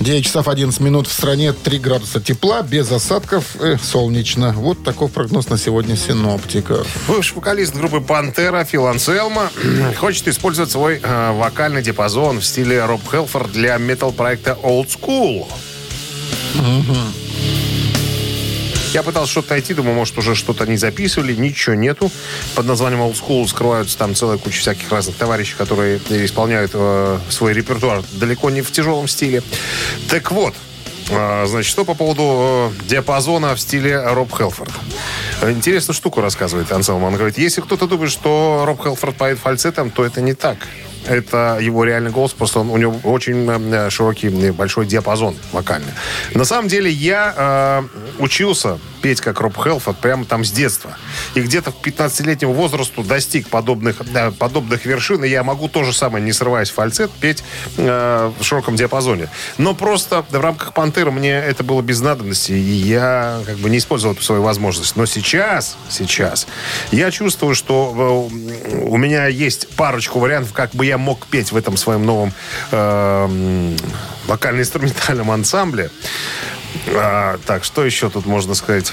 9 0.00 0.24
часов 0.24 0.48
11 0.48 0.80
минут 0.80 1.06
в 1.08 1.12
стране, 1.12 1.52
3 1.52 1.78
градуса 1.80 2.20
тепла, 2.20 2.62
без 2.62 2.90
осадков, 2.90 3.56
э, 3.60 3.76
солнечно. 3.82 4.52
Вот 4.52 4.82
такой 4.84 5.08
прогноз 5.08 5.48
на 5.48 5.58
сегодня 5.58 5.96
синоптика. 5.96 6.84
Бывший 7.08 7.34
вокалист 7.34 7.74
группы 7.74 8.00
«Пантера» 8.00 8.64
Фил 8.64 8.86
Анселма 8.86 9.50
хочет 9.98 10.28
использовать 10.28 10.70
свой 10.70 11.00
э, 11.02 11.32
вокальный 11.32 11.82
диапазон 11.82 12.40
в 12.40 12.44
стиле 12.44 12.84
Роб 12.84 13.02
Хелфорд 13.10 13.52
для 13.52 13.76
метал-проекта 13.76 14.56
Old 14.62 14.88
School. 14.88 15.46
Я 18.92 19.02
пытался 19.02 19.30
что-то 19.30 19.50
найти, 19.50 19.74
думаю, 19.74 19.94
может, 19.94 20.16
уже 20.16 20.34
что-то 20.34 20.64
не 20.66 20.78
записывали, 20.78 21.34
ничего 21.34 21.74
нету. 21.74 22.10
Под 22.54 22.66
названием 22.66 23.02
Old 23.02 23.20
School 23.20 23.46
скрываются 23.46 23.98
там 23.98 24.14
целая 24.14 24.38
куча 24.38 24.60
всяких 24.60 24.90
разных 24.90 25.16
товарищей, 25.16 25.54
которые 25.58 26.00
исполняют 26.08 26.70
э, 26.72 27.18
свой 27.28 27.52
репертуар 27.52 28.02
далеко 28.12 28.48
не 28.48 28.62
в 28.62 28.72
тяжелом 28.72 29.06
стиле. 29.06 29.42
Так 30.08 30.32
вот, 30.32 30.54
э, 31.10 31.46
значит, 31.46 31.70
что 31.70 31.84
по 31.84 31.92
поводу 31.92 32.72
э, 32.72 32.88
диапазона 32.88 33.54
в 33.54 33.60
стиле 33.60 34.00
Роб 34.00 34.34
Хелфорд. 34.34 34.72
Интересную 35.42 35.94
штуку 35.94 36.22
рассказывает 36.22 36.72
Анселм. 36.72 37.04
Он 37.04 37.14
говорит, 37.14 37.36
если 37.36 37.60
кто-то 37.60 37.86
думает, 37.86 38.10
что 38.10 38.62
Роб 38.64 38.82
Хелфорд 38.82 39.16
поет 39.16 39.38
фальцетом, 39.38 39.90
то 39.90 40.04
это 40.04 40.22
не 40.22 40.32
так. 40.32 40.66
Это 41.06 41.58
его 41.60 41.84
реальный 41.84 42.10
голос, 42.10 42.32
просто 42.32 42.60
он, 42.60 42.70
у 42.70 42.76
него 42.76 42.98
очень 43.04 43.46
э, 43.48 43.90
широкий, 43.90 44.28
э, 44.28 44.52
большой 44.52 44.86
диапазон 44.86 45.36
вокальный. 45.52 45.92
На 46.34 46.44
самом 46.44 46.68
деле 46.68 46.90
я 46.90 47.34
э, 47.36 48.22
учился 48.22 48.78
петь 48.98 49.20
как 49.20 49.40
Роб 49.40 49.56
Хелфорд 49.56 49.98
прямо 49.98 50.24
там 50.24 50.44
с 50.44 50.50
детства. 50.50 50.96
И 51.34 51.40
где-то 51.40 51.72
к 51.72 51.76
15-летнему 51.86 52.52
возрасту 52.52 53.02
достиг 53.02 53.48
подобных, 53.48 54.02
да, 54.12 54.30
подобных 54.30 54.84
вершин. 54.84 55.24
И 55.24 55.28
я 55.28 55.42
могу 55.42 55.68
то 55.68 55.84
же 55.84 55.92
самое, 55.92 56.24
не 56.24 56.32
срываясь 56.32 56.70
в 56.70 56.74
фальцет, 56.74 57.10
петь 57.12 57.42
э, 57.76 58.32
в 58.38 58.44
широком 58.44 58.76
диапазоне. 58.76 59.28
Но 59.56 59.74
просто 59.74 60.24
в 60.28 60.34
рамках 60.34 60.74
«Пантеры» 60.74 61.10
мне 61.10 61.30
это 61.30 61.64
было 61.64 61.82
без 61.82 62.00
надобности. 62.00 62.52
И 62.52 62.56
я 62.56 63.40
как 63.46 63.56
бы 63.58 63.70
не 63.70 63.78
использовал 63.78 64.14
эту 64.14 64.22
свою 64.22 64.42
возможность. 64.42 64.96
Но 64.96 65.06
сейчас, 65.06 65.76
сейчас 65.88 66.46
я 66.90 67.10
чувствую, 67.10 67.54
что 67.54 68.28
э, 68.30 68.82
у 68.84 68.96
меня 68.96 69.26
есть 69.26 69.68
парочку 69.70 70.18
вариантов, 70.18 70.52
как 70.52 70.70
бы 70.72 70.84
я 70.88 70.98
мог 70.98 71.26
петь 71.26 71.52
в 71.52 71.56
этом 71.56 71.76
своем 71.76 72.04
новом 72.04 72.32
э, 72.72 73.76
вокально-инструментальном 74.26 75.30
ансамбле. 75.30 75.90
А, 76.88 77.38
так, 77.46 77.64
что 77.64 77.84
еще 77.84 78.10
тут 78.10 78.26
можно 78.26 78.54
сказать? 78.54 78.92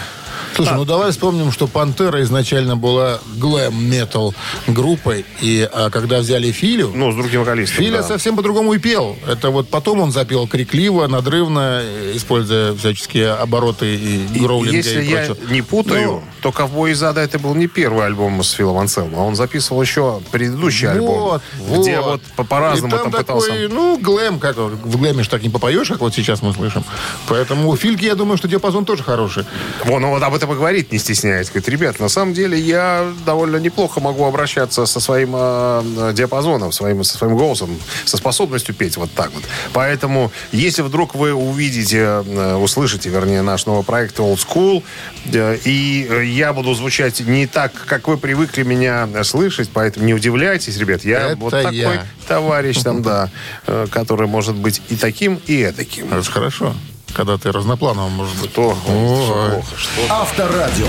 Слушай, 0.55 0.75
ну 0.75 0.85
давай 0.85 1.11
вспомним, 1.11 1.51
что 1.51 1.67
Пантера 1.67 2.21
изначально 2.23 2.75
была 2.77 3.19
глэм-метал 3.37 4.33
группой, 4.67 5.25
и 5.41 5.67
а, 5.71 5.89
когда 5.89 6.19
взяли 6.19 6.51
Филю, 6.51 6.91
Ну, 6.95 7.11
с 7.11 7.15
другим 7.15 7.41
вокалистом. 7.41 7.77
Филя 7.83 7.97
да. 7.97 8.03
совсем 8.03 8.35
по-другому 8.35 8.73
и 8.73 8.77
пел. 8.79 9.15
Это 9.27 9.49
вот 9.49 9.69
потом 9.69 9.99
он 9.99 10.11
запел 10.11 10.47
крикливо, 10.47 11.07
надрывно, 11.07 11.81
используя 12.13 12.73
всяческие 12.75 13.31
обороты 13.33 13.95
и 13.95 14.25
И 14.35 14.39
гроулинга 14.39 14.77
Если 14.77 15.03
и 15.03 15.09
я 15.09 15.25
прочее. 15.25 15.45
не 15.51 15.61
путаю, 15.61 16.05
Ну, 16.11 16.23
то 16.41 16.51
«Ковбой 16.51 16.91
из 16.91 17.03
ада» 17.03 17.21
это 17.21 17.39
был 17.39 17.55
не 17.55 17.67
первый 17.67 18.05
альбом 18.05 18.43
с 18.43 18.51
Филом 18.51 18.77
Анселмом, 18.77 19.19
а 19.19 19.23
он 19.23 19.35
записывал 19.35 19.81
еще 19.81 20.21
предыдущий 20.31 20.87
альбом, 20.87 21.19
вот, 21.19 21.41
где 21.81 21.99
вот. 21.99 22.05
вот 22.05 22.21
по- 22.35 22.43
по-разному 22.43 22.87
И 22.95 22.97
там 22.97 23.11
там 23.11 23.25
такой, 23.25 23.41
пытался... 23.41 23.69
ну, 23.73 23.97
глэм, 23.99 24.39
как 24.39 24.57
в 24.57 24.97
глэме 24.97 25.23
ж 25.23 25.27
так 25.27 25.41
не 25.43 25.49
попоешь, 25.49 25.87
как 25.87 25.99
вот 26.01 26.13
сейчас 26.13 26.41
мы 26.41 26.53
слышим. 26.53 26.83
Поэтому 27.27 27.69
у 27.69 27.75
Фильки, 27.75 28.05
я 28.05 28.15
думаю, 28.15 28.37
что 28.37 28.47
диапазон 28.47 28.85
тоже 28.85 29.03
хороший. 29.03 29.43
Вон, 29.85 30.03
он 30.03 30.11
вот 30.11 30.23
об 30.23 30.33
этом 30.33 30.44
и 30.51 30.55
говорит, 30.55 30.91
не 30.91 30.97
стесняясь. 30.99 31.49
Говорит, 31.49 31.69
ребят, 31.69 31.99
на 31.99 32.09
самом 32.09 32.33
деле 32.33 32.59
я 32.59 33.11
довольно 33.25 33.57
неплохо 33.57 33.99
могу 33.99 34.25
обращаться 34.25 34.85
со 34.85 34.99
своим 34.99 35.31
э, 35.35 36.11
диапазоном, 36.13 36.71
своим, 36.71 37.03
со 37.03 37.17
своим 37.17 37.35
голосом, 37.35 37.79
со 38.05 38.17
способностью 38.17 38.75
петь 38.75 38.97
вот 38.97 39.11
так 39.11 39.31
вот. 39.33 39.43
Поэтому, 39.73 40.31
если 40.51 40.81
вдруг 40.81 41.15
вы 41.15 41.33
увидите, 41.33 42.23
э, 42.25 42.55
услышите, 42.55 43.09
вернее, 43.09 43.41
наш 43.41 43.65
новый 43.65 43.83
проект 43.83 44.19
Old 44.19 44.37
School, 44.37 44.83
э, 45.31 45.57
и 45.65 46.07
э, 46.09 46.25
я 46.25 46.53
буду 46.53 46.73
звучать 46.73 47.19
не 47.21 47.47
так, 47.47 47.73
как 47.85 48.07
вы 48.07 48.17
привыкли 48.17 48.63
меня 48.63 49.07
э, 49.13 49.23
слышать, 49.23 49.69
поэтому 49.73 50.05
не 50.05 50.13
удивляйтесь, 50.13 50.77
ребят. 50.77 51.03
Я 51.03 51.31
Это 51.31 51.37
вот 51.37 51.51
такой 51.51 51.75
я. 51.75 52.05
товарищ 52.27 52.81
там, 52.81 53.01
да, 53.01 53.29
э, 53.67 53.87
который 53.91 54.27
может 54.27 54.55
быть 54.55 54.81
и 54.89 54.95
таким, 54.95 55.39
и 55.47 55.63
этаким. 55.63 56.13
Это 56.13 56.29
хорошо, 56.31 56.75
когда 57.15 57.37
ты 57.37 57.51
разноплановым, 57.51 58.11
может 58.11 58.37
быть. 58.39 58.53
То, 58.53 58.69
Ой. 58.69 58.75
плохо, 58.85 59.63
что 59.77 60.01
Авторадио. 60.09 60.87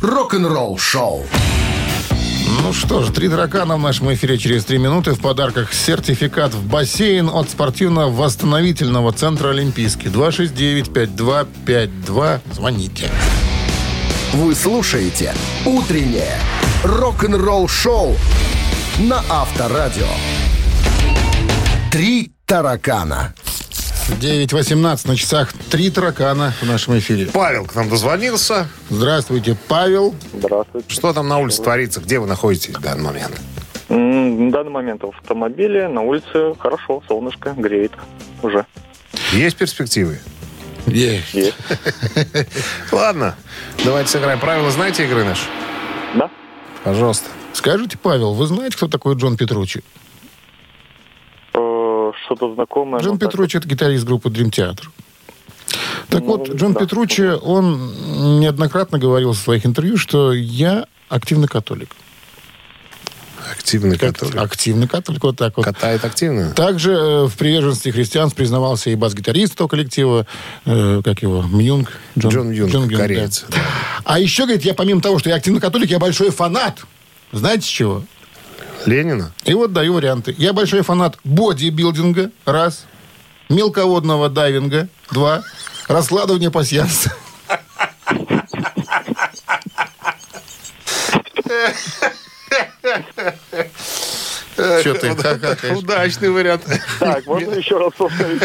Рок-н-ролл 0.00 0.78
шоу. 0.78 1.26
Ну 2.62 2.72
что 2.72 3.02
ж, 3.02 3.10
три 3.10 3.28
таракана 3.28 3.76
в 3.76 3.80
нашем 3.80 4.12
эфире 4.14 4.38
через 4.38 4.64
три 4.64 4.78
минуты. 4.78 5.12
В 5.12 5.20
подарках 5.20 5.72
сертификат 5.72 6.54
в 6.54 6.66
бассейн 6.66 7.28
от 7.28 7.50
спортивно-восстановительного 7.50 9.12
центра 9.12 9.50
«Олимпийский». 9.50 10.08
269-5252. 10.08 12.40
Звоните. 12.52 13.10
Вы 14.32 14.54
слушаете 14.54 15.34
«Утреннее 15.64 16.38
рок-н-ролл 16.84 17.68
шоу» 17.68 18.16
на 18.98 19.22
Авторадио. 19.28 20.06
Три 21.90 22.32
таракана. 22.46 23.34
9.18 24.18 25.08
на 25.08 25.16
часах. 25.16 25.52
Три 25.70 25.90
таракана 25.90 26.52
в 26.60 26.66
нашем 26.66 26.98
эфире. 26.98 27.26
Павел 27.32 27.66
к 27.66 27.74
нам 27.74 27.88
дозвонился. 27.88 28.68
Здравствуйте, 28.88 29.56
Павел. 29.68 30.14
Здравствуйте. 30.32 30.86
Что 30.88 31.12
там 31.12 31.28
на 31.28 31.38
улице 31.38 31.62
творится? 31.62 32.00
Где 32.00 32.18
вы 32.18 32.26
находитесь 32.26 32.74
в 32.74 32.80
данный 32.80 33.04
момент? 33.04 33.40
На 33.88 34.50
данный 34.50 34.70
момент 34.70 35.02
в 35.02 35.08
автомобиле, 35.08 35.88
на 35.88 36.02
улице 36.02 36.54
хорошо, 36.58 37.02
солнышко 37.08 37.54
греет 37.56 37.92
уже. 38.42 38.66
Есть 39.32 39.56
перспективы? 39.56 40.18
Есть. 40.86 41.34
Есть. 41.34 41.56
Ладно, 42.92 43.36
давайте 43.84 44.10
сыграем. 44.10 44.38
Правила 44.40 44.70
знаете 44.70 45.04
игры 45.04 45.24
наши? 45.24 45.42
Да? 46.14 46.30
Пожалуйста. 46.84 47.28
Скажите, 47.52 47.98
Павел, 47.98 48.34
вы 48.34 48.46
знаете, 48.46 48.76
кто 48.76 48.88
такой 48.88 49.16
Джон 49.16 49.36
Петручи? 49.36 49.82
Что-то 52.30 52.54
знакомое. 52.54 53.02
Джон 53.02 53.18
Петручи– 53.18 53.56
это 53.58 53.66
гитарист 53.66 54.04
группы 54.04 54.28
Dream 54.28 54.50
Theater. 54.50 54.84
Так 56.08 56.20
Ну, 56.20 56.26
вот, 56.26 56.54
Джон 56.54 56.74
да. 56.74 56.80
Петручи, 56.80 57.22
он 57.22 58.38
неоднократно 58.38 59.00
говорил 59.00 59.32
в 59.32 59.36
своих 59.36 59.66
интервью, 59.66 59.96
что 59.96 60.32
я 60.32 60.86
активный 61.08 61.48
католик. 61.48 61.90
Активный 63.50 63.98
Как- 63.98 64.14
католик. 64.14 64.36
Активный 64.40 64.86
католик, 64.86 65.24
вот 65.24 65.36
так 65.38 65.56
вот. 65.56 65.64
Катает 65.64 66.04
активно? 66.04 66.52
Также 66.52 66.92
э, 66.92 67.24
в 67.26 67.36
приверженности 67.36 67.88
христианств 67.88 68.36
признавался 68.36 68.90
и 68.90 68.94
бас-гитарист 68.94 69.54
этого 69.54 69.66
коллектива, 69.66 70.24
э, 70.66 71.02
как 71.04 71.22
его, 71.22 71.42
Мьюнг. 71.42 71.90
Джон 72.16 72.50
Мьюнг, 72.50 72.92
да. 72.92 72.96
кореец. 72.96 73.44
А 74.04 74.20
еще, 74.20 74.44
говорит, 74.44 74.64
я 74.64 74.74
помимо 74.74 75.00
того, 75.00 75.18
что 75.18 75.30
я 75.30 75.34
активный 75.36 75.60
католик, 75.60 75.90
я 75.90 75.98
большой 75.98 76.30
фанат. 76.30 76.84
Знаете 77.32 77.66
чего? 77.66 78.04
Ленина? 78.86 79.32
И 79.44 79.54
вот 79.54 79.72
даю 79.72 79.94
варианты. 79.94 80.34
Я 80.38 80.52
большой 80.52 80.82
фанат 80.82 81.18
бодибилдинга, 81.24 82.30
раз. 82.44 82.86
Мелководного 83.48 84.28
дайвинга, 84.28 84.88
два. 85.10 85.42
Раскладывания 85.88 86.50
пасьянса. 86.50 87.12
Что 94.54 94.94
ты? 94.94 95.74
Удачный 95.74 96.30
вариант. 96.30 96.62
Так, 96.98 97.26
можно 97.26 97.52
еще 97.54 97.78
раз 97.78 97.92
повторить? 97.96 98.42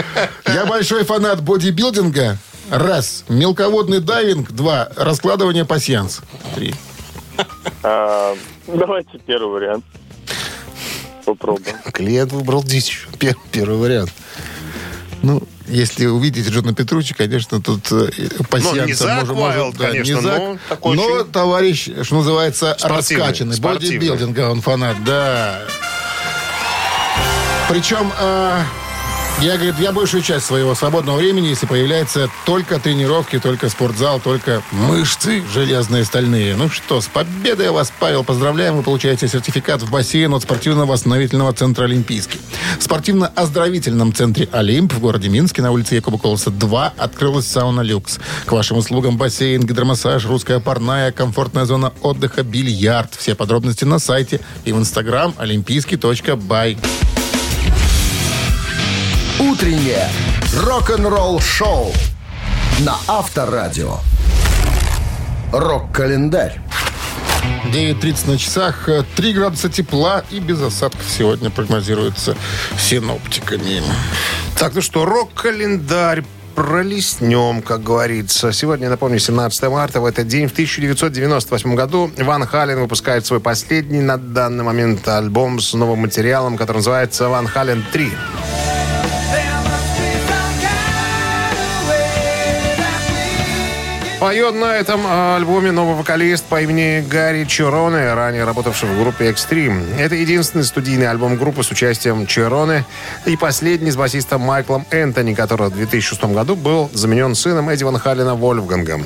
Я 0.47 0.65
большой 0.65 1.03
фанат 1.03 1.41
бодибилдинга. 1.41 2.37
Раз. 2.69 3.25
Мелководный 3.29 3.99
дайвинг. 3.99 4.51
Два. 4.51 4.89
Раскладывание 4.95 5.65
пасьянс. 5.65 6.21
Три. 6.55 6.73
А, 7.83 8.35
Давайте 8.67 9.19
первый 9.19 9.51
вариант. 9.51 9.85
Попробуем. 11.25 11.75
Клиент 11.93 12.31
выбрал 12.31 12.63
дичь. 12.63 13.07
Пер- 13.19 13.35
Первый 13.51 13.77
вариант. 13.77 14.11
Ну, 15.23 15.41
если 15.67 16.05
увидите 16.05 16.49
Джона 16.51 16.73
Петручи, 16.75 17.15
конечно, 17.15 17.59
тут 17.61 17.91
э, 17.91 18.09
пасьянса 18.49 19.07
Ну, 19.21 19.25
Зак 19.25 19.35
Уайлд, 19.37 19.77
да, 19.77 19.87
конечно, 19.89 20.13
не 20.15 20.21
Зак, 20.21 20.37
но 20.39 20.57
такой 20.69 20.95
но 20.95 21.03
очень- 21.05 21.31
товарищ, 21.31 21.89
что 22.03 22.15
называется, 22.17 22.75
Спортивный, 22.77 23.23
раскачанный. 23.23 23.55
спортивный. 23.55 23.97
Бодибилдинга 24.09 24.51
он 24.51 24.61
фанат, 24.61 25.03
да. 25.03 25.61
Причем, 27.69 28.11
э, 28.19 28.61
я, 29.41 29.55
говорит, 29.55 29.75
я 29.79 29.91
большую 29.91 30.23
часть 30.23 30.45
своего 30.45 30.75
свободного 30.75 31.17
времени, 31.17 31.47
если 31.47 31.65
появляется 31.65 32.29
только 32.45 32.79
тренировки, 32.79 33.39
только 33.39 33.69
спортзал, 33.69 34.19
только 34.19 34.63
мышцы 34.71 35.43
железные, 35.53 36.05
стальные. 36.05 36.55
Ну 36.55 36.69
что, 36.69 37.01
с 37.01 37.07
победой 37.07 37.69
вас, 37.71 37.91
Павел, 37.99 38.23
поздравляем. 38.23 38.77
Вы 38.77 38.83
получаете 38.83 39.27
сертификат 39.27 39.81
в 39.81 39.91
бассейн 39.91 40.33
от 40.33 40.43
спортивно-восстановительного 40.43 41.53
центра 41.53 41.83
«Олимпийский». 41.83 42.39
В 42.79 42.83
спортивно-оздоровительном 42.83 44.13
центре 44.13 44.47
«Олимп» 44.51 44.93
в 44.93 44.99
городе 44.99 45.29
Минске 45.29 45.61
на 45.61 45.71
улице 45.71 45.95
Якуба 45.95 46.17
Колоса 46.17 46.49
2 46.49 46.93
открылась 46.97 47.47
сауна 47.47 47.81
«Люкс». 47.81 48.19
К 48.45 48.51
вашим 48.51 48.77
услугам 48.77 49.17
бассейн, 49.17 49.63
гидромассаж, 49.65 50.25
русская 50.25 50.59
парная, 50.59 51.11
комфортная 51.11 51.65
зона 51.65 51.93
отдыха, 52.01 52.43
бильярд. 52.43 53.15
Все 53.15 53.35
подробности 53.35 53.85
на 53.85 53.99
сайте 53.99 54.39
и 54.63 54.71
в 54.71 54.77
инстаграм 54.77 55.33
олимпийский.бай. 55.37 56.77
Утреннее 59.51 60.09
рок-н-ролл 60.63 61.39
шоу 61.39 61.93
на 62.79 62.95
Авторадио. 63.07 63.97
Рок-календарь. 65.51 66.59
9.30 67.71 68.27
на 68.31 68.37
часах, 68.39 68.89
э, 68.89 69.03
3 69.15 69.33
градуса 69.33 69.69
тепла 69.69 70.23
и 70.31 70.39
без 70.39 70.61
осадков 70.61 71.05
сегодня 71.07 71.51
прогнозируется 71.51 72.35
синоптиками. 72.79 73.83
Так, 74.57 74.73
ну 74.73 74.81
что, 74.81 75.05
рок-календарь 75.05 76.23
пролеснем, 76.55 77.61
как 77.61 77.83
говорится. 77.83 78.51
Сегодня, 78.51 78.89
напомню, 78.89 79.19
17 79.19 79.69
марта, 79.69 80.01
в 80.01 80.05
этот 80.05 80.27
день, 80.27 80.47
в 80.47 80.53
1998 80.53 81.75
году, 81.75 82.09
Ван 82.17 82.47
Хален 82.47 82.79
выпускает 82.79 83.27
свой 83.27 83.39
последний 83.39 84.01
на 84.01 84.17
данный 84.17 84.63
момент 84.63 85.07
альбом 85.07 85.59
с 85.59 85.73
новым 85.73 85.99
материалом, 85.99 86.57
который 86.57 86.77
называется 86.77 87.29
«Ван 87.29 87.45
Хален 87.45 87.85
3». 87.93 88.09
Поет 94.25 94.55
на 94.55 94.75
этом 94.75 95.01
а, 95.05 95.35
альбоме 95.35 95.71
новый 95.71 95.95
вокалист 95.95 96.45
по 96.45 96.59
имени 96.59 97.05
Гарри 97.07 97.45
Чироне, 97.45 98.11
ранее 98.15 98.43
работавший 98.43 98.89
в 98.89 98.99
группе 98.99 99.29
Extreme. 99.29 99.99
Это 99.99 100.15
единственный 100.15 100.63
студийный 100.63 101.07
альбом 101.07 101.37
группы 101.37 101.61
с 101.61 101.69
участием 101.69 102.25
Чироне 102.25 102.85
и 103.27 103.37
последний 103.37 103.91
с 103.91 103.95
басистом 103.95 104.41
Майклом 104.41 104.87
Энтони, 104.89 105.35
который 105.35 105.67
в 105.67 105.75
2006 105.75 106.23
году 106.23 106.55
был 106.55 106.89
заменен 106.91 107.35
сыном 107.35 107.69
Эдди 107.69 107.83
Ван 107.83 107.99
Халлена 107.99 108.33
Вольфгангом. 108.33 109.05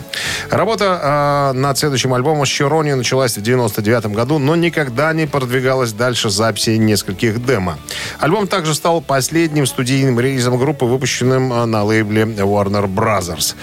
Работа 0.50 1.00
а, 1.04 1.52
над 1.52 1.78
следующим 1.78 2.14
альбомом 2.14 2.46
с 2.46 2.50
Чироне 2.50 2.96
началась 2.96 3.34
в 3.34 3.40
1999 3.40 4.16
году, 4.16 4.40
но 4.40 4.56
никогда 4.56 5.12
не 5.12 5.28
продвигалась 5.28 5.92
дальше 5.92 6.30
записи 6.30 6.78
нескольких 6.78 7.46
демо. 7.46 7.78
Альбом 8.20 8.48
также 8.48 8.74
стал 8.74 9.02
последним 9.02 9.66
студийным 9.66 10.18
релизом 10.18 10.58
группы, 10.58 10.86
выпущенным 10.86 11.52
а, 11.52 11.66
на 11.66 11.84
лейбле 11.84 12.24
Warner 12.24 12.88
Brothers. 12.88 13.56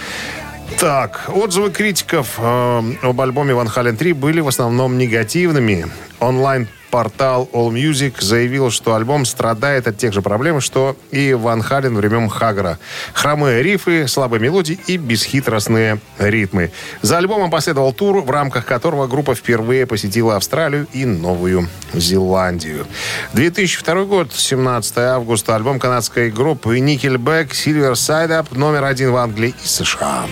Так, 0.79 1.31
отзывы 1.35 1.71
критиков 1.71 2.35
э, 2.39 2.83
об 3.03 3.21
альбоме 3.21 3.55
Ван 3.55 3.69
Хален 3.69 3.97
3 3.97 4.13
были 4.13 4.41
в 4.41 4.49
основном 4.49 4.99
негативными. 4.99 5.87
Онлайн 6.21 6.69
Портал 6.91 7.49
All 7.53 7.71
Music 7.71 8.23
заявил, 8.23 8.71
что 8.71 8.95
альбом 8.95 9.27
страдает 9.27 9.87
от 9.87 9.99
тех 9.99 10.13
же 10.13 10.23
проблем, 10.23 10.61
что 10.61 10.97
и 11.11 11.35
Ван 11.35 11.61
Хален 11.61 11.95
времен 11.95 12.29
Хагара. 12.29 12.79
Хромые 13.13 13.63
рифы, 13.63 14.09
слабые 14.09 14.41
мелодии 14.41 14.79
и 14.87 14.97
бесхитростные 14.97 15.99
ритмы. 16.19 16.71
За 17.03 17.19
альбомом 17.19 17.51
последовал 17.51 17.93
тур, 17.93 18.23
в 18.23 18.31
рамках 18.31 18.65
которого 18.65 19.07
группа 19.09 19.35
впервые 19.35 19.87
посетила 19.87 20.37
Австралию 20.37 20.87
и 20.93 21.05
Новую 21.05 21.69
Зеландию. 21.93 22.87
2002 23.35 24.05
год, 24.05 24.33
17 24.33 24.99
августа, 24.99 25.55
альбом 25.55 25.79
канадской 25.79 26.31
группы 26.31 26.79
Nickelback 26.79 27.51
Silver 27.51 27.93
Side 27.93 28.31
Up 28.31 28.57
номер 28.57 28.85
один 28.85 29.11
в 29.11 29.17
Англии 29.17 29.55
и 29.63 29.67
США. 29.67 30.25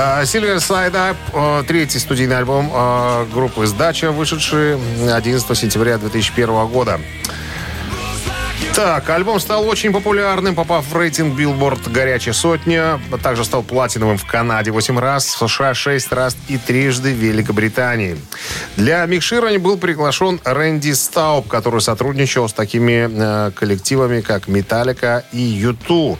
А, 0.00 0.22
Slide 0.22 0.92
Up, 0.92 1.16
э, 1.32 1.64
третий 1.66 1.98
студийный 1.98 2.38
альбом 2.38 2.70
группы 3.32 3.66
«Сдача», 3.66 4.12
вышедший 4.12 4.76
11 5.12 5.58
сентября 5.58 5.98
2001 5.98 6.68
года. 6.68 7.00
Так, 8.78 9.10
альбом 9.10 9.40
стал 9.40 9.66
очень 9.66 9.92
популярным, 9.92 10.54
попав 10.54 10.86
в 10.86 10.96
рейтинг 10.96 11.36
Billboard 11.36 11.90
«Горячая 11.90 12.32
сотня». 12.32 13.00
Также 13.24 13.44
стал 13.44 13.64
платиновым 13.64 14.18
в 14.18 14.24
Канаде 14.24 14.70
8 14.70 15.00
раз, 15.00 15.34
в 15.34 15.48
США 15.48 15.74
6 15.74 16.12
раз 16.12 16.36
и 16.46 16.58
трижды 16.58 17.12
в 17.12 17.16
Великобритании. 17.16 18.16
Для 18.76 19.04
микширования 19.06 19.58
был 19.58 19.78
приглашен 19.78 20.40
Рэнди 20.44 20.92
Стауб, 20.92 21.48
который 21.48 21.80
сотрудничал 21.80 22.48
с 22.48 22.52
такими 22.52 23.08
э, 23.10 23.50
коллективами, 23.50 24.20
как 24.20 24.46
«Металлика» 24.46 25.24
и 25.32 25.40
«Юту». 25.40 26.16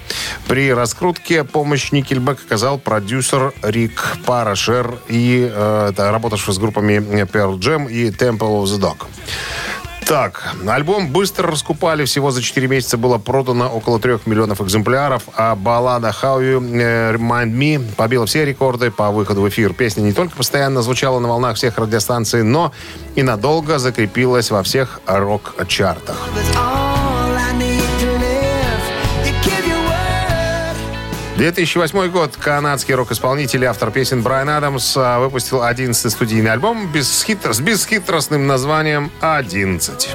При 0.48 0.72
раскрутке 0.72 1.44
помощь 1.44 1.92
Никельбек 1.92 2.40
оказал 2.44 2.78
продюсер 2.78 3.52
Рик 3.62 4.16
Парашер, 4.26 4.98
и, 5.06 5.48
э, 5.48 5.92
работавший 5.96 6.54
с 6.54 6.58
группами 6.58 7.22
Pearl 7.22 7.56
Jam 7.60 7.88
и 7.88 8.10
Temple 8.10 8.64
of 8.64 8.64
the 8.64 8.80
Dog. 8.80 9.06
Так, 10.08 10.54
альбом 10.66 11.08
быстро 11.08 11.50
раскупали. 11.50 12.06
Всего 12.06 12.30
за 12.30 12.40
4 12.40 12.66
месяца 12.66 12.96
было 12.96 13.18
продано 13.18 13.68
около 13.68 14.00
3 14.00 14.20
миллионов 14.24 14.62
экземпляров, 14.62 15.24
а 15.34 15.54
баллада 15.54 16.14
«How 16.22 16.40
You 16.40 16.60
Remind 17.14 17.52
Me» 17.52 17.94
побила 17.94 18.24
все 18.24 18.46
рекорды 18.46 18.90
по 18.90 19.10
выходу 19.10 19.42
в 19.42 19.48
эфир. 19.50 19.74
Песня 19.74 20.00
не 20.00 20.14
только 20.14 20.34
постоянно 20.34 20.80
звучала 20.80 21.18
на 21.18 21.28
волнах 21.28 21.56
всех 21.56 21.76
радиостанций, 21.76 22.42
но 22.42 22.72
и 23.16 23.22
надолго 23.22 23.78
закрепилась 23.78 24.50
во 24.50 24.62
всех 24.62 25.02
рок-чартах. 25.06 26.16
2008 31.38 32.10
год. 32.10 32.36
Канадский 32.36 32.94
рок-исполнитель 32.94 33.62
и 33.62 33.66
автор 33.66 33.92
песен 33.92 34.22
Брайан 34.22 34.48
Адамс 34.48 34.96
а, 34.96 35.20
выпустил 35.20 35.62
11 35.62 36.10
студийный 36.10 36.50
альбом 36.50 36.90
без 36.92 37.22
хитр... 37.22 37.54
с 37.54 37.60
бесхитростным 37.60 38.48
названием 38.48 39.12
«11» 39.20 40.08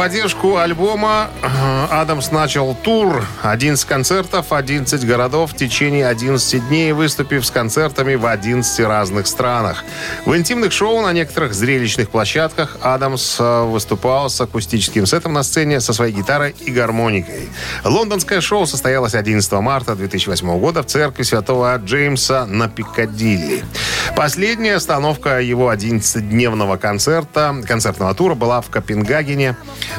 поддержку 0.00 0.56
альбома 0.56 1.28
э, 1.42 1.86
Адамс 1.90 2.30
начал 2.30 2.74
тур. 2.74 3.22
11 3.42 3.84
концертов, 3.84 4.46
11 4.50 5.04
городов 5.04 5.52
в 5.52 5.56
течение 5.56 6.06
11 6.06 6.68
дней, 6.68 6.92
выступив 6.92 7.44
с 7.44 7.50
концертами 7.50 8.14
в 8.14 8.24
11 8.24 8.80
разных 8.80 9.26
странах. 9.26 9.84
В 10.24 10.34
интимных 10.34 10.72
шоу 10.72 11.02
на 11.02 11.12
некоторых 11.12 11.52
зрелищных 11.52 12.08
площадках 12.08 12.78
Адамс 12.80 13.36
э, 13.40 13.64
выступал 13.64 14.30
с 14.30 14.40
акустическим 14.40 15.04
сетом 15.04 15.34
на 15.34 15.42
сцене 15.42 15.80
со 15.80 15.92
своей 15.92 16.14
гитарой 16.14 16.56
и 16.64 16.70
гармоникой. 16.70 17.50
Лондонское 17.84 18.40
шоу 18.40 18.64
состоялось 18.64 19.14
11 19.14 19.52
марта 19.52 19.94
2008 19.96 20.60
года 20.60 20.82
в 20.82 20.86
церкви 20.86 21.24
святого 21.24 21.76
Джеймса 21.76 22.46
на 22.46 22.70
Пикадилли. 22.70 23.64
Последняя 24.16 24.76
остановка 24.76 25.42
его 25.42 25.70
11-дневного 25.70 26.78
концерта, 26.78 27.54
концертного 27.68 28.14
тура 28.14 28.34
была 28.34 28.62
в 28.62 28.70
Копенгагене 28.70 29.56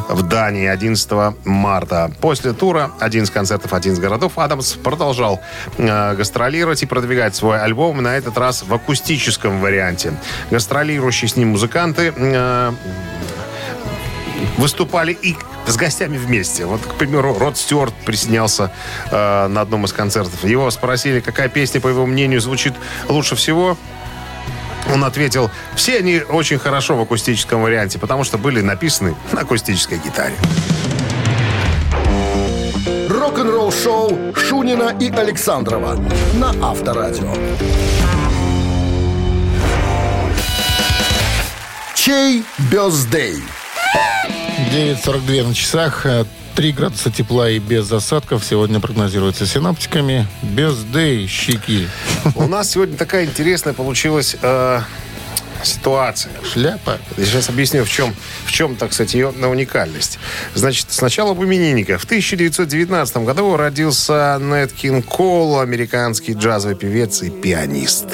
в 0.08 0.24
Дании 0.24 0.68
11 0.68 1.36
марта. 1.46 2.12
После 2.20 2.54
тура 2.54 2.92
11 3.00 3.34
концертов, 3.34 3.74
11 3.74 4.02
городов 4.02 4.34
Адамс 4.38 4.74
продолжал 4.74 5.39
э, 5.78 6.16
гастролировать 6.16 6.84
и 6.84 6.86
продвигать 6.86 7.36
свой 7.36 7.62
альбом, 7.62 8.02
на 8.02 8.18
этот 8.18 8.38
раз 8.38 8.64
в 8.64 8.74
акустическом 8.74 9.62
варианте. 9.62 10.14
Гастролирующие 10.50 11.30
с 11.30 11.36
ним 11.36 11.50
музыканты 11.50 12.14
э, 12.16 12.72
выступали 14.58 15.14
и 15.14 15.36
с 15.68 15.76
гостями 15.76 16.18
вместе. 16.18 16.66
Вот, 16.66 16.82
к 16.82 16.96
примеру, 16.96 17.38
Род 17.38 17.58
Стюарт 17.58 17.94
присоединялся 18.06 18.72
э, 19.12 19.48
на 19.48 19.62
одном 19.62 19.86
из 19.86 19.94
концертов. 19.94 20.44
Его 20.44 20.70
спросили, 20.72 21.20
какая 21.20 21.50
песня, 21.50 21.80
по 21.82 21.88
его 21.88 22.06
мнению, 22.06 22.42
звучит 22.42 22.74
лучше 23.08 23.36
всего. 23.36 23.78
Он 24.93 25.03
ответил, 25.03 25.49
все 25.75 25.97
они 25.99 26.21
очень 26.29 26.57
хорошо 26.57 26.95
в 26.95 27.01
акустическом 27.01 27.61
варианте, 27.61 27.99
потому 27.99 28.23
что 28.23 28.38
были 28.38 28.61
написаны 28.61 29.15
на 29.32 29.41
акустической 29.41 29.97
гитаре. 29.99 30.36
Рок-н-ролл 33.09 33.71
шоу 33.71 34.34
Шунина 34.36 34.95
и 34.99 35.09
Александрова 35.09 35.97
на 36.34 36.49
Авторадио. 36.61 37.34
Чей 41.95 42.43
бездей? 42.71 43.43
9.42 44.72 45.47
на 45.47 45.53
часах. 45.53 46.05
3 46.55 46.72
градуса 46.72 47.11
тепла 47.11 47.49
и 47.49 47.59
без 47.59 47.86
засадков 47.86 48.45
сегодня 48.45 48.80
прогнозируется 48.80 49.45
синаптиками. 49.45 50.28
Без 50.43 50.78
щеки. 51.30 51.88
У 52.36 52.47
нас 52.47 52.72
сегодня 52.72 52.95
такая 52.95 53.26
интересная 53.26 53.74
получилась 53.74 54.38
э, 54.41 54.82
ситуация. 55.63 56.32
Шляпа. 56.53 56.99
Я 57.17 57.26
сейчас 57.26 57.49
объясню, 57.49 57.84
в 57.84 57.89
чем, 57.89 58.15
в 58.45 58.51
чем, 58.51 58.78
так 58.78 58.93
сказать, 58.93 59.13
ее 59.13 59.32
на 59.32 59.49
уникальность. 59.49 60.19
Значит, 60.55 60.88
сначала 60.89 61.32
об 61.32 61.43
именинниках. 61.43 61.99
В 61.99 62.05
1919 62.05 63.17
году 63.17 63.57
родился 63.57 64.38
Нэт 64.39 64.72
Кин 64.72 65.03
Кол, 65.03 65.59
американский 65.59 66.34
джазовый 66.34 66.78
певец 66.78 67.24
и 67.24 67.30
пианист. 67.30 68.07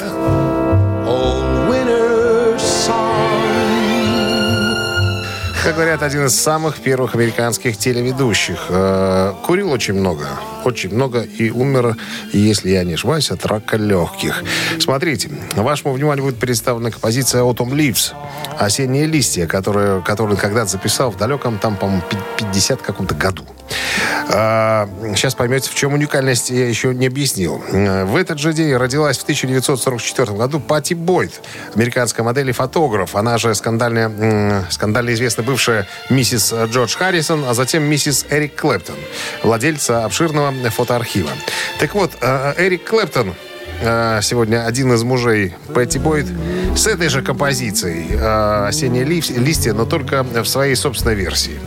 Как 5.68 5.76
говорят, 5.76 6.02
один 6.02 6.24
из 6.24 6.34
самых 6.34 6.80
первых 6.80 7.14
американских 7.14 7.76
телеведущих. 7.76 8.58
Э, 8.70 9.34
курил 9.44 9.70
очень 9.70 9.92
много. 9.92 10.26
Очень 10.64 10.94
много 10.94 11.20
и 11.20 11.50
умер, 11.50 11.94
если 12.32 12.70
я 12.70 12.84
не 12.84 12.94
ошибаюсь, 12.94 13.30
от 13.30 13.44
рака 13.44 13.76
легких. 13.76 14.44
Смотрите, 14.80 15.28
вашему 15.54 15.92
вниманию 15.92 16.24
будет 16.24 16.38
представлена 16.38 16.90
композиция 16.90 17.42
«Autumn 17.42 17.72
Leaves». 17.72 18.14
«Осенние 18.58 19.04
листья», 19.04 19.46
которую, 19.46 20.02
которую 20.02 20.38
когда-то 20.38 20.70
записал 20.70 21.10
в 21.10 21.18
далеком, 21.18 21.58
там, 21.58 21.76
по-моему, 21.76 22.02
50 22.38 22.80
каком-то 22.80 23.14
году. 23.14 23.44
А, 24.30 24.88
сейчас 25.16 25.34
поймете, 25.34 25.70
в 25.70 25.74
чем 25.74 25.94
уникальность, 25.94 26.50
я 26.50 26.68
еще 26.68 26.94
не 26.94 27.06
объяснил. 27.06 27.62
В 27.68 28.16
этот 28.16 28.38
же 28.38 28.52
день 28.52 28.74
родилась 28.76 29.18
в 29.18 29.22
1944 29.22 30.32
году 30.32 30.60
Пати 30.60 30.94
Бойт, 30.94 31.40
американская 31.74 32.24
модель 32.24 32.50
и 32.50 32.52
фотограф. 32.52 33.16
Она 33.16 33.38
же 33.38 33.54
скандально, 33.54 34.66
скандально 34.70 35.14
известная 35.14 35.44
бывшая 35.44 35.86
миссис 36.10 36.52
Джордж 36.52 36.96
Харрисон, 36.96 37.44
а 37.46 37.54
затем 37.54 37.84
миссис 37.84 38.26
Эрик 38.30 38.54
Клэптон, 38.56 38.96
владельца 39.42 40.04
обширного 40.04 40.52
фотоархива. 40.70 41.30
Так 41.78 41.94
вот, 41.94 42.12
э, 42.20 42.54
Эрик 42.58 42.84
Клэптон 42.84 43.34
сегодня 43.80 44.66
один 44.66 44.92
из 44.92 45.02
мужей 45.02 45.54
Пэтти 45.74 45.98
Бойд 45.98 46.26
с 46.76 46.86
этой 46.86 47.08
же 47.08 47.22
композицией 47.22 48.06
э, 48.12 48.66
«Осенние 48.68 49.04
листья», 49.04 49.72
но 49.72 49.84
только 49.84 50.22
в 50.22 50.44
своей 50.44 50.74
собственной 50.74 51.14
версии. 51.14 51.58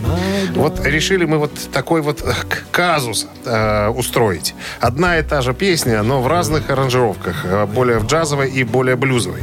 Вот 0.55 0.85
решили 0.85 1.25
мы 1.25 1.37
вот 1.37 1.51
такой 1.71 2.01
вот 2.01 2.23
казус 2.71 3.27
э, 3.45 3.87
устроить. 3.89 4.53
Одна 4.79 5.19
и 5.19 5.23
та 5.23 5.41
же 5.41 5.53
песня, 5.53 6.03
но 6.03 6.21
в 6.21 6.27
разных 6.27 6.69
аранжировках. 6.69 7.45
Более 7.73 7.99
в 7.99 8.05
джазовой 8.05 8.51
и 8.51 8.63
более 8.63 8.95
блюзовой. 8.95 9.41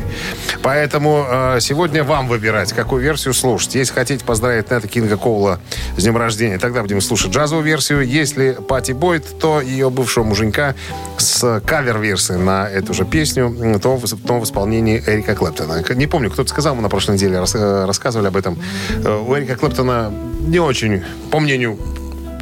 Поэтому 0.62 1.26
сегодня 1.60 2.04
вам 2.04 2.28
выбирать, 2.28 2.72
какую 2.72 3.02
версию 3.02 3.34
слушать. 3.34 3.74
Если 3.74 3.92
хотите 3.92 4.24
поздравить 4.24 4.70
Нета 4.70 4.88
Кинга 4.88 5.16
Коула 5.16 5.60
с 5.96 6.02
днем 6.02 6.16
рождения, 6.16 6.58
тогда 6.58 6.82
будем 6.82 7.00
слушать 7.00 7.32
джазовую 7.32 7.64
версию. 7.64 8.06
Если 8.06 8.52
Пати 8.52 8.92
Бойд, 8.92 9.38
то 9.38 9.60
ее 9.60 9.90
бывшего 9.90 10.24
муженька 10.24 10.74
с 11.18 11.60
кавер-версией 11.64 12.38
на 12.38 12.68
эту 12.68 12.94
же 12.94 13.04
песню, 13.04 13.78
то 13.82 13.96
в, 13.96 14.06
то 14.06 14.40
в 14.40 14.44
исполнении 14.44 15.02
Эрика 15.06 15.34
Клэптона. 15.34 15.82
Не 15.94 16.06
помню, 16.06 16.30
кто-то 16.30 16.48
сказал, 16.48 16.74
мы 16.74 16.82
на 16.82 16.88
прошлой 16.88 17.14
неделе 17.14 17.38
рас, 17.38 17.54
э, 17.54 17.84
рассказывали 17.86 18.28
об 18.28 18.36
этом. 18.36 18.58
Э, 19.04 19.18
у 19.18 19.36
Эрика 19.36 19.56
Клэптона 19.56 20.12
не 20.40 20.58
очень, 20.58 21.02
по 21.30 21.40
мнению 21.40 21.78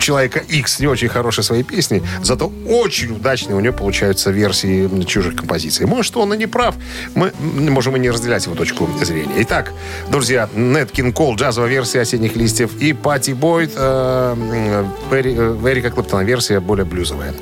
Человека 0.06 0.38
X 0.38 0.78
не 0.78 0.86
очень 0.86 1.08
хорошие 1.08 1.42
свои 1.44 1.64
песни, 1.64 2.00
зато 2.22 2.52
очень 2.68 3.10
удачные 3.16 3.56
у 3.56 3.60
него 3.60 3.74
получаются 3.74 4.30
версии 4.30 4.88
чужих 5.04 5.34
композиций. 5.34 5.84
Может, 5.86 6.16
он 6.16 6.32
и 6.32 6.36
не 6.36 6.46
прав. 6.46 6.76
Мы 7.16 7.32
можем 7.40 7.96
и 7.96 7.98
не 7.98 8.08
разделять 8.10 8.46
его 8.46 8.54
точку 8.54 8.88
зрения. 9.02 9.34
Итак, 9.38 9.72
друзья, 10.08 10.48
Нет 10.54 10.92
Кинг 10.92 11.16
Кол, 11.16 11.34
джазовая 11.34 11.68
версия 11.68 12.02
«Осенних 12.02 12.36
листьев» 12.36 12.70
и 12.80 12.92
Пати 12.92 13.32
Бойд, 13.32 13.72
э, 13.74 14.84
Эри- 15.10 15.34
э, 15.36 15.72
Эрика 15.72 15.90
Клэптона 15.90 16.20
версия 16.22 16.60
более 16.60 16.84
блюзовая. 16.84 17.34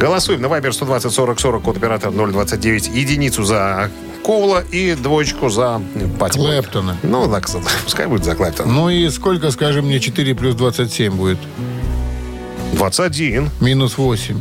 Голосуем 0.00 0.40
на 0.40 0.46
Viber 0.46 0.72
120 0.72 1.12
40 1.12 1.38
40, 1.38 1.62
код 1.62 1.76
оператора 1.76 2.10
029. 2.10 2.88
Единицу 2.88 3.44
за 3.44 3.90
Коула 4.22 4.64
и 4.72 4.94
двоечку 4.94 5.50
за 5.50 5.82
Пати. 6.18 6.38
Клэптона. 6.38 6.96
Ну, 7.02 7.30
так, 7.30 7.48
пускай 7.84 8.06
будет 8.06 8.24
за 8.24 8.34
Клэптона. 8.34 8.72
Ну 8.72 8.88
и 8.88 9.10
сколько, 9.10 9.50
скажи 9.50 9.82
мне, 9.82 10.00
4 10.00 10.34
плюс 10.34 10.54
27 10.54 11.12
будет? 11.14 11.38
21. 12.74 13.50
Минус 13.60 13.98
8. 13.98 14.40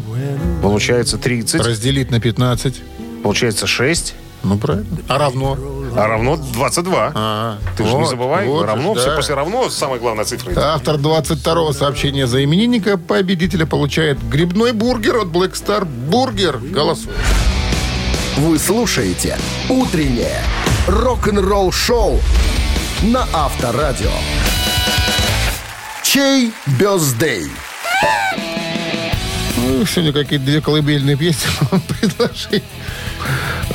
Получается 0.62 1.18
30. 1.18 1.62
Разделить 1.62 2.12
на 2.12 2.20
15. 2.20 2.76
Получается 3.24 3.68
6. 3.68 4.16
Ну, 4.44 4.58
правильно. 4.58 4.86
А 5.08 5.18
равно? 5.18 5.58
А 5.96 6.08
равно 6.08 6.38
22. 6.38 7.12
А, 7.14 7.58
Ты 7.76 7.84
же 7.84 7.90
не 7.90 7.96
вот, 7.98 8.10
забывай, 8.10 8.48
вот 8.48 8.66
равно, 8.66 8.94
же, 8.94 9.02
все 9.02 9.10
да. 9.10 9.16
после 9.16 9.36
равно, 9.36 9.70
самая 9.70 10.00
главная 10.00 10.26
цифра. 10.26 10.54
Автор 10.56 10.96
22-го 10.96 11.74
сообщения 11.74 12.28
за 12.28 12.44
именинника 12.44 12.98
победителя 12.98 13.66
получает 13.66 14.22
грибной 14.30 14.74
бургер 14.74 15.18
от 15.18 15.28
Black 15.28 15.54
Star 15.54 15.88
Burger. 16.10 16.72
Голосуем. 16.72 17.16
Вы 18.38 18.60
слушаете 18.60 19.38
«Утреннее 19.70 20.44
рок-н-ролл-шоу» 20.88 22.20
на 23.02 23.28
Авторадио. 23.34 24.12
Чей 26.04 26.54
бездей? 26.80 27.48
Ну, 29.68 29.86
сегодня 29.86 30.14
какие-то 30.14 30.46
две 30.46 30.62
колыбельные 30.62 31.18
песни 31.18 31.50
вам 31.72 31.82
предложили. 31.82 32.64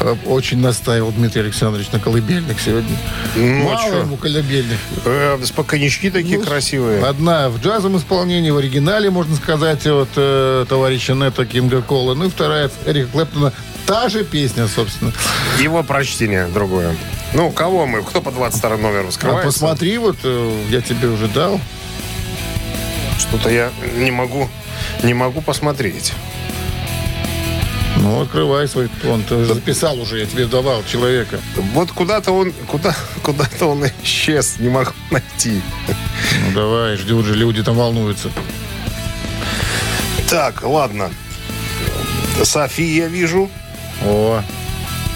Э, 0.01 0.16
Очень 0.26 0.59
настаивал 0.61 1.12
Дмитрий 1.12 1.43
Александрович 1.43 1.90
на 1.93 2.01
колыбельных 2.01 2.59
сегодня. 2.61 2.97
Ну, 3.36 3.68
а 3.70 3.74
Мало 3.74 3.90
чё? 3.90 3.99
ему 3.99 4.16
колыбельных. 4.16 4.78
Э, 5.05 5.38
коньячки 5.66 6.11
такие 6.11 6.38
Ну, 6.38 6.45
красивые. 6.47 7.05
Одна 7.05 7.51
в 7.51 7.61
джазовом 7.61 7.99
исполнении, 7.99 8.51
в 8.51 8.57
оригинале, 8.57 9.11
можно 9.11 9.36
сказать, 9.36 9.86
от 9.86 10.09
э, 10.16 10.64
товарища 10.66 11.12
Нета 11.14 11.45
Кинга 11.45 11.82
Кола. 11.82 12.14
Ну 12.14 12.26
и 12.26 12.30
вторая 12.30 12.70
Эрика 12.86 13.09
Клэптона. 13.12 13.53
Та 13.86 14.09
же 14.09 14.24
песня, 14.24 14.68
собственно. 14.68 15.12
Его 15.61 15.82
прочтение 15.82 16.47
другое. 16.47 16.97
Ну, 17.34 17.51
кого 17.51 17.84
мы? 17.86 18.03
Кто 18.03 18.22
по 18.22 18.30
22 18.30 18.76
номеру 18.78 19.09
А 19.09 19.12
скрывается? 19.12 19.47
посмотри, 19.53 19.99
вот 19.99 20.16
э, 20.24 20.62
я 20.70 20.80
тебе 20.80 21.09
уже 21.09 21.28
дал. 21.28 21.61
Что-то 23.18 23.51
я 23.51 23.70
не 23.97 24.11
могу, 24.11 24.49
не 25.03 25.14
могу 25.14 25.40
посмотреть. 25.40 26.12
Ну, 27.98 28.22
открывай 28.22 28.66
свой. 28.66 28.88
Он 29.09 29.22
ты 29.22 29.44
записал 29.44 30.00
уже, 30.00 30.20
я 30.20 30.26
тебе 30.26 30.46
давал 30.46 30.82
человека. 30.84 31.38
Вот 31.72 31.92
куда-то 31.92 32.32
он, 32.32 32.53
куда, 32.66 32.94
куда-то 33.22 33.66
он 33.66 33.84
исчез, 34.03 34.59
не 34.59 34.68
могу 34.68 34.92
найти. 35.11 35.61
Ну, 35.88 36.55
давай, 36.55 36.96
ждут 36.96 37.26
же, 37.26 37.34
люди 37.34 37.62
там 37.62 37.76
волнуются. 37.76 38.30
Так, 40.28 40.62
ладно. 40.62 41.11
София 42.42 43.07
вижу. 43.07 43.50
О, 44.05 44.42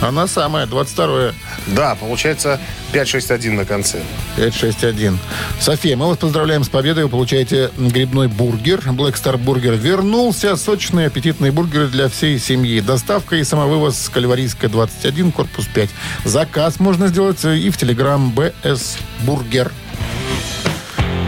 она 0.01 0.27
самая, 0.27 0.67
22 0.67 1.33
Да, 1.69 1.95
получается 1.95 2.61
561 2.97 3.57
на 3.57 3.65
конце. 3.67 3.99
561. 4.37 5.19
София, 5.61 5.97
мы 5.99 6.09
вас 6.09 6.17
поздравляем 6.17 6.65
с 6.65 6.71
победой. 6.71 7.05
Вы 7.05 7.11
получаете 7.11 7.71
грибной 7.77 8.29
бургер. 8.29 8.79
Black 8.87 9.23
Star 9.23 9.37
Burger 9.39 9.77
вернулся. 9.77 10.57
Сочные 10.57 11.09
аппетитные 11.09 11.53
бургеры 11.53 11.89
для 11.89 12.09
всей 12.09 12.39
семьи. 12.39 12.81
Доставка 12.81 13.37
и 13.37 13.45
самовывоз 13.45 14.09
Кальварийская 14.09 14.71
21, 14.71 15.33
корпус 15.33 15.67
5. 15.67 15.91
Заказ 16.25 16.81
можно 16.81 17.09
сделать 17.09 17.45
и 17.45 17.69
в 17.69 17.77
Телеграм 17.77 18.33
БС 18.33 18.97
Бургер. 19.27 19.71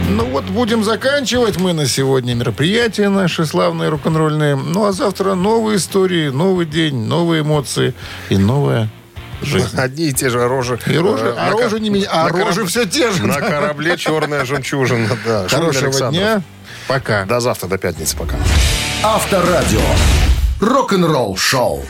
Ну 0.09 0.25
вот, 0.25 0.45
будем 0.45 0.85
заканчивать 0.85 1.59
мы 1.59 1.75
на 1.75 1.87
сегодня 1.87 2.33
мероприятия 2.33 3.11
наши 3.11 3.45
славные 3.45 3.91
рок-н-ролльные. 3.91 4.57
Ну 4.57 4.87
а 4.87 4.93
завтра 4.93 5.35
новые 5.35 5.77
истории, 5.77 6.31
новый 6.31 6.65
день, 6.65 6.97
новые 6.97 7.43
эмоции 7.43 7.93
и 8.31 8.39
новая 8.39 8.89
жизнь. 9.43 9.69
Одни 9.77 10.07
и 10.09 10.13
те 10.13 10.31
же 10.31 10.47
рожи. 10.49 10.79
И 10.87 10.97
рожи, 10.99 11.27
Э, 11.27 11.35
а 11.39 11.51
ка- 11.51 11.63
рожи 11.63 11.81
не 11.81 11.91
меня, 11.91 12.09
а 12.11 12.25
на 12.25 12.29
рожи 12.31 12.61
кораб- 12.63 12.69
все 12.69 12.85
те 12.87 13.11
же. 13.11 13.27
На 13.27 13.41
корабле 13.41 13.97
черная 13.97 14.45
жемчужина. 14.45 15.09
Да. 15.27 15.47
Хорошего 15.49 16.11
дня. 16.11 16.43
Пока. 16.87 17.25
До 17.25 17.41
завтра, 17.41 17.69
до 17.69 17.79
пятницы. 17.79 18.17
Пока. 18.17 18.37
Авторадио. 19.03 19.81
Рок-н-ролл-шоу. 20.61 21.85